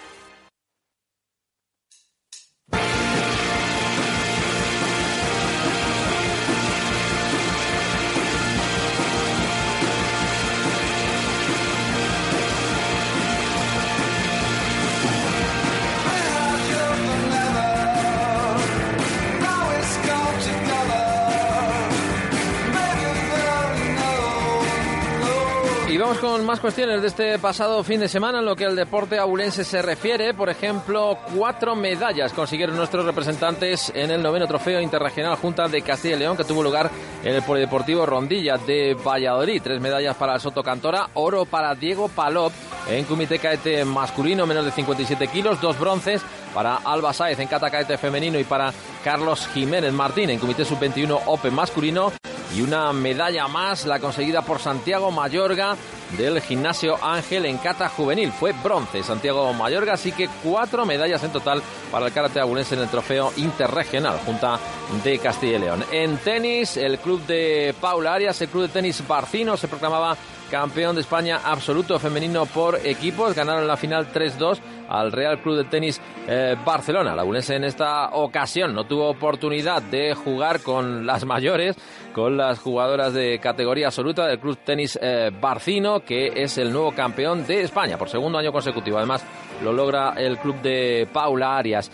con 26.21 26.45
más 26.45 26.61
cuestiones 26.61 27.01
de 27.03 27.09
este 27.09 27.39
pasado 27.39 27.83
fin 27.83 28.01
de 28.01 28.09
semana 28.09 28.41
en 28.41 28.45
lo 28.45 28.57
que 28.57 28.65
al 28.65 28.77
deporte 28.77 29.19
abulense 29.19 29.65
se 29.65 29.81
refiere. 29.81 30.35
Por 30.35 30.49
ejemplo, 30.49 31.19
cuatro 31.35 31.75
medallas 31.75 32.33
consiguieron 32.33 32.77
nuestros 32.77 33.05
representantes 33.05 33.93
en 33.95 34.11
el 34.11 34.23
noveno 34.23 34.47
trofeo 34.47 34.81
interregional 34.81 35.37
Junta 35.37 35.69
de 35.69 35.83
Castilla 35.83 36.17
y 36.17 36.19
León 36.19 36.37
que 36.37 36.45
tuvo 36.45 36.63
lugar 36.63 36.91
en 37.23 37.35
el 37.35 37.43
Polideportivo 37.43 38.05
Rondilla 38.07 38.57
de 38.59 38.95
Valladolid. 38.95 39.63
Tres 39.63 39.81
medallas 39.81 40.17
para 40.17 40.35
el 40.35 40.41
Soto 40.41 40.63
Cantora, 40.63 41.09
oro 41.15 41.45
para 41.45 41.75
Diego 41.75 42.09
Palop 42.09 42.53
en 42.89 43.05
Comité 43.05 43.39
Caete 43.39 43.85
masculino, 43.85 44.47
menos 44.47 44.65
de 44.65 44.73
57 44.73 45.29
kilos, 45.29 45.61
dos 45.61 45.79
bronces 45.79 46.23
para 46.53 46.77
Alba 46.77 47.13
Sáez 47.13 47.39
en 47.41 47.49
Cata 47.49 47.71
Caete 47.71 47.99
femenino 47.99 48.39
y 48.39 48.45
para 48.45 48.73
Carlos 49.03 49.49
Jiménez 49.55 49.93
Martín 49.93 50.31
en 50.31 50.39
Comité 50.39 50.65
Sub-21 50.65 51.21
Open 51.27 51.55
masculino 51.55 52.13
y 52.55 52.63
una 52.63 52.93
medalla 52.93 53.49
más, 53.49 53.87
la 53.87 53.99
conseguida 53.99 54.43
por 54.43 54.61
Santiago 54.61 55.11
Mayorga 55.11 55.77
del 56.19 56.41
Gimnasio 56.41 57.03
Ángel 57.03 57.47
en 57.47 57.59
Cata 57.59 57.89
Juvenil. 57.89 58.33
Fue 58.33 58.53
bronce 58.53 59.03
Santiago 59.03 59.53
Mayorga, 59.53 59.95
así 59.95 60.13
que 60.13 60.29
cuatro 60.43 60.85
medallas 60.85 61.23
en 61.25 61.33
total 61.33 61.63
para 61.91 62.07
el 62.07 62.13
karate 62.13 62.41
abulense 62.41 62.75
en 62.75 62.83
el 62.83 62.89
trofeo 62.89 63.33
interregional, 63.37 64.19
Junta 64.25 64.59
de 65.03 65.19
Castilla 65.19 65.57
y 65.57 65.61
León. 65.61 65.85
En 65.91 66.17
tenis, 66.19 66.77
el 66.77 66.99
club 66.99 67.25
de 67.27 67.75
Paula 67.81 68.15
Arias, 68.15 68.41
el 68.43 68.49
club 68.49 68.63
de 68.65 68.69
tenis 68.69 69.07
Barcino, 69.07 69.57
se 69.57 69.69
proclamaba 69.69 70.17
campeón 70.55 70.95
de 70.95 71.01
España 71.01 71.41
absoluto 71.45 71.99
femenino 71.99 72.47
por 72.47 72.79
equipos. 72.87 73.35
Ganaron 73.35 73.67
la 73.67 73.77
final 73.77 74.13
3-2 74.13 74.61
al 74.89 75.11
Real 75.11 75.43
Club 75.43 75.57
de 75.57 75.65
Tenis 75.65 76.01
eh, 76.29 76.55
Barcelona. 76.65 77.17
La 77.17 77.23
Abulense 77.23 77.57
en 77.57 77.65
esta 77.65 78.11
ocasión 78.11 78.73
no 78.73 78.85
tuvo 78.85 79.09
oportunidad 79.11 79.83
de 79.83 80.15
jugar 80.15 80.61
con 80.61 81.07
las 81.07 81.25
mayores, 81.25 81.75
con 82.13 82.37
las 82.37 82.61
jugadoras 82.61 83.13
de 83.13 83.41
categoría 83.41 83.87
absoluta 83.87 84.29
del 84.29 84.39
Club 84.39 84.57
Tenis 84.65 84.97
eh, 85.03 85.33
Barcino, 85.41 86.05
que 86.05 86.31
es 86.37 86.57
el 86.59 86.73
nuevo 86.73 86.93
campeón 86.93 87.45
de 87.45 87.63
España 87.63 87.99
por 87.99 88.09
segundo 88.09 88.39
año 88.39 88.53
consecutivo. 88.53 88.99
Además, 88.99 89.27
lo 89.61 89.73
logra 89.73 90.15
el 90.17 90.39
club 90.39 90.63
de 90.63 91.09
Paula 91.13 91.57
Arias. 91.57 91.91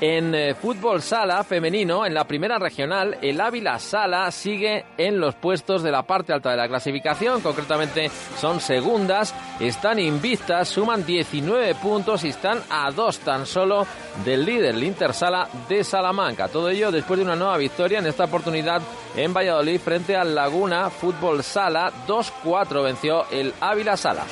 En 0.00 0.34
eh, 0.34 0.54
fútbol 0.54 1.00
sala 1.02 1.44
femenino, 1.44 2.04
en 2.04 2.14
la 2.14 2.24
primera 2.24 2.58
regional, 2.58 3.16
el 3.22 3.40
Ávila 3.40 3.78
Sala 3.78 4.30
sigue 4.32 4.84
en 4.98 5.20
los 5.20 5.36
puestos 5.36 5.82
de 5.82 5.92
la 5.92 6.02
parte 6.02 6.32
alta 6.32 6.50
de 6.50 6.56
la 6.56 6.68
clasificación, 6.68 7.40
concretamente 7.40 8.10
son 8.38 8.60
segundas, 8.60 9.34
están 9.60 10.00
invictas, 10.00 10.68
suman 10.68 11.06
19 11.06 11.76
puntos 11.76 12.24
y 12.24 12.30
están 12.30 12.60
a 12.70 12.90
dos 12.90 13.20
tan 13.20 13.46
solo 13.46 13.86
del 14.24 14.44
líder, 14.44 14.74
el 14.74 14.82
Intersala 14.82 15.48
de 15.68 15.84
Salamanca. 15.84 16.48
Todo 16.48 16.68
ello 16.70 16.90
después 16.90 17.18
de 17.18 17.24
una 17.24 17.36
nueva 17.36 17.56
victoria, 17.56 18.00
en 18.00 18.06
esta 18.06 18.24
oportunidad 18.24 18.82
en 19.16 19.32
Valladolid 19.32 19.80
frente 19.80 20.16
al 20.16 20.34
Laguna 20.34 20.90
Fútbol 20.90 21.44
Sala, 21.44 21.92
2-4 22.06 22.82
venció 22.82 23.26
el 23.30 23.54
Ávila 23.60 23.96
Sala. 23.96 24.24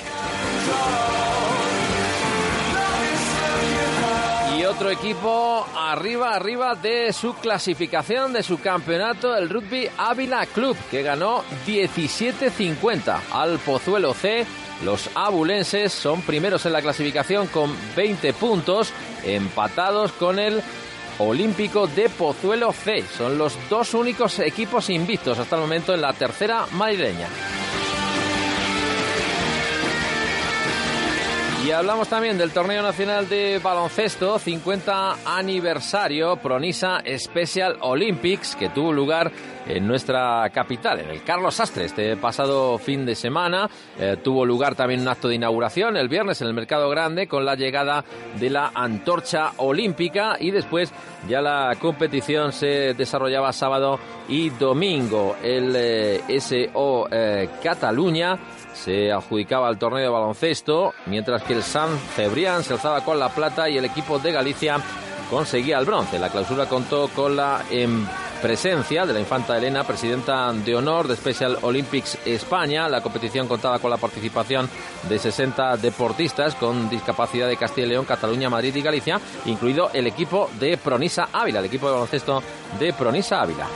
Otro 4.73 4.91
equipo 4.91 5.67
arriba, 5.77 6.35
arriba 6.35 6.75
de 6.75 7.13
su 7.13 7.35
clasificación, 7.35 8.33
de 8.33 8.43
su 8.43 8.59
campeonato, 8.59 9.37
el 9.37 9.51
Rugby 9.51 9.87
Ávila 9.99 10.47
Club, 10.47 10.77
que 10.91 11.03
ganó 11.03 11.45
17-50 11.67 13.19
al 13.33 13.59
Pozuelo 13.59 14.15
C. 14.15 14.47
Los 14.83 15.11
abulenses 15.15 15.93
son 15.93 16.23
primeros 16.23 16.65
en 16.65 16.73
la 16.73 16.81
clasificación 16.81 17.49
con 17.49 17.77
20 17.95 18.33
puntos, 18.33 18.93
empatados 19.25 20.13
con 20.13 20.39
el 20.39 20.63
Olímpico 21.19 21.87
de 21.87 22.09
Pozuelo 22.09 22.73
C. 22.73 23.05
Son 23.19 23.37
los 23.37 23.55
dos 23.69 23.93
únicos 23.93 24.39
equipos 24.39 24.89
invictos 24.89 25.39
hasta 25.39 25.57
el 25.57 25.63
momento 25.63 25.93
en 25.93 26.01
la 26.01 26.15
tercera 26.15 26.67
madrileña. 26.73 27.29
Y 31.65 31.71
hablamos 31.71 32.09
también 32.09 32.39
del 32.39 32.51
torneo 32.51 32.83
nacional 32.83 33.29
de 33.29 33.61
baloncesto, 33.63 34.37
50 34.37 35.19
aniversario 35.25 36.37
Pronisa 36.37 37.01
Special 37.17 37.77
Olympics, 37.83 38.57
que 38.57 38.71
tuvo 38.71 38.93
lugar 38.93 39.31
en 39.69 39.87
nuestra 39.87 40.51
capital, 40.51 40.99
en 40.99 41.11
el 41.11 41.23
Carlos 41.23 41.55
Sastre, 41.55 41.85
este 41.85 42.17
pasado 42.17 42.79
fin 42.79 43.07
de 43.07 43.15
semana. 43.15 43.71
Eh, 43.97 44.17
tuvo 44.25 44.45
lugar 44.45 44.75
también 44.75 45.03
un 45.03 45.09
acto 45.09 45.29
de 45.29 45.37
inauguración 45.37 45.97
el 45.97 46.09
viernes 46.09 46.41
en 46.41 46.49
el 46.49 46.55
Mercado 46.55 46.91
Grande 46.91 47.29
con 47.29 47.45
la 47.45 47.55
llegada 47.55 48.05
de 48.41 48.51
la 48.51 48.73
antorcha 48.75 49.53
olímpica 49.59 50.37
y 50.41 50.51
después 50.51 50.93
ya 51.29 51.41
la 51.41 51.77
competición 51.81 52.53
se 52.53 52.95
desarrollaba 52.95 53.53
sábado 53.53 54.01
y 54.29 54.51
domingo. 54.51 55.37
El 55.41 55.75
eh, 55.77 56.41
SO 56.41 57.07
eh, 57.09 57.49
Cataluña 57.63 58.37
se 58.83 59.13
adjudicaba 59.13 59.69
al 59.69 59.79
torneo 59.79 60.03
de 60.03 60.09
baloncesto, 60.09 60.93
mientras 61.07 61.43
que 61.45 61.53
el 61.53 61.63
San 61.63 61.97
Cebrián 62.17 62.65
se 62.65 62.73
alzaba 62.73 63.05
con 63.05 63.19
la 63.19 63.29
plata 63.29 63.69
y 63.69 63.79
el 63.79 63.85
equipo 63.85 64.19
de 64.19 64.33
Galicia 64.33 64.79
conseguía 65.31 65.79
el 65.79 65.87
bronce. 65.87 66.19
La 66.19 66.29
clausura 66.29 66.67
contó 66.67 67.09
con 67.09 67.37
la 67.37 67.63
em, 67.71 68.05
presencia 68.43 69.07
de 69.07 69.13
la 69.13 69.21
infanta 69.21 69.57
Elena, 69.57 69.85
presidenta 69.85 70.53
de 70.53 70.75
honor 70.75 71.07
de 71.07 71.17
Special 71.17 71.59
Olympics 71.63 72.19
España. 72.27 72.89
La 72.89 73.01
competición 73.01 73.47
contaba 73.47 73.79
con 73.79 73.91
la 73.91 73.99
participación 73.99 74.69
de 75.09 75.19
60 75.19 75.77
deportistas 75.77 76.57
con 76.57 76.91
discapacidad 76.91 77.49
de 77.49 77.57
Castilla 77.57 77.87
y 77.87 77.91
León, 77.91 78.05
Cataluña, 78.05 78.51
Madrid 78.51 78.75
y 78.75 78.83
Galicia, 78.83 79.21
incluido 79.47 79.91
el 79.95 80.09
equipo 80.09 80.51
de 80.59 80.77
Pronisa 80.77 81.29
Ávila, 81.33 81.61
el 81.61 81.67
equipo 81.67 81.87
de 81.87 81.93
baloncesto 81.93 82.43
de 82.81 82.93
Pronisa 82.93 83.41
Ávila. 83.41 83.69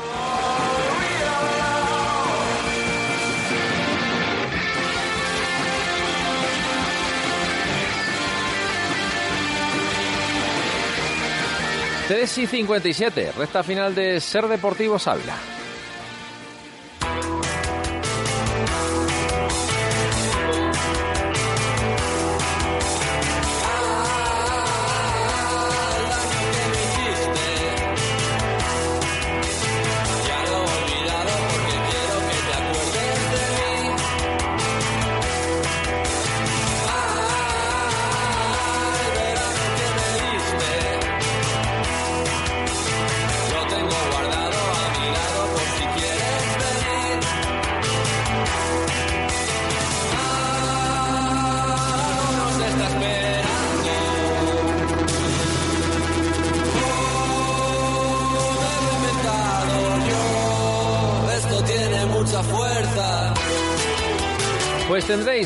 3 12.09 12.39
y 12.39 12.47
57, 12.47 13.33
recta 13.37 13.65
final 13.65 13.93
de 13.93 14.21
Ser 14.21 14.47
Deportivo 14.47 14.97
Ávila. 15.05 15.35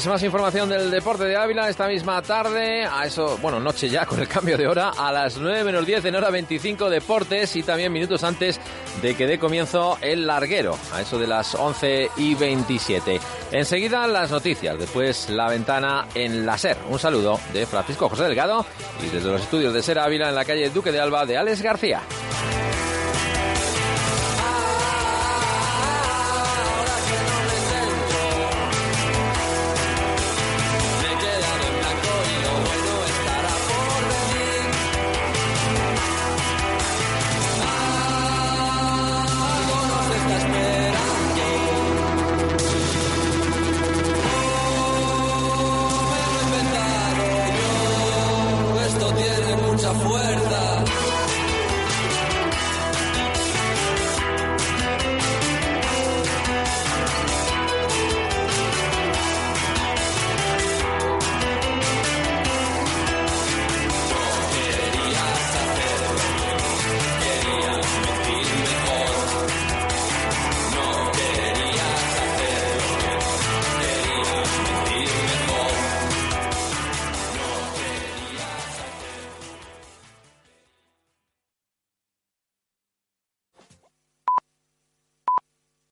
Más 0.07 0.23
información 0.23 0.69
del 0.71 0.91
deporte 0.91 1.25
de 1.25 1.37
Ávila 1.37 1.69
esta 1.69 1.87
misma 1.87 2.23
tarde, 2.23 2.85
a 2.85 3.05
eso, 3.05 3.39
bueno, 3.43 3.61
noche 3.61 3.89
ya 3.89 4.07
con 4.07 4.19
el 4.19 4.27
cambio 4.27 4.57
de 4.57 4.67
hora, 4.67 4.93
a 4.97 5.13
las 5.13 5.37
9 5.37 5.63
menos 5.63 5.85
10 5.85 6.07
en 6.07 6.17
hora 6.17 6.31
25 6.31 6.89
deportes 6.89 7.55
y 7.55 7.63
también 7.63 7.93
minutos 7.93 8.25
antes 8.25 8.59
de 9.03 9.15
que 9.15 9.27
dé 9.27 9.39
comienzo 9.39 9.99
el 10.01 10.27
larguero, 10.27 10.77
a 10.95 11.03
eso 11.03 11.19
de 11.19 11.27
las 11.27 11.55
11 11.55 12.11
y 12.17 12.35
27. 12.35 13.21
Enseguida 13.53 14.07
las 14.07 14.31
noticias, 14.31 14.79
después 14.79 15.29
la 15.29 15.49
ventana 15.49 16.07
en 16.15 16.47
la 16.47 16.57
SER. 16.57 16.79
Un 16.89 16.99
saludo 16.99 17.39
de 17.53 17.67
Francisco 17.67 18.09
José 18.09 18.25
Delgado 18.25 18.65
y 19.05 19.15
desde 19.15 19.31
los 19.31 19.43
estudios 19.43 19.75
de 19.75 19.83
SER 19.83 19.99
Ávila 19.99 20.31
en 20.31 20.35
la 20.35 20.45
calle 20.47 20.71
Duque 20.71 20.93
de 20.93 21.01
Alba 21.01 21.27
de 21.27 21.37
Alex 21.37 21.61
García. 21.63 22.01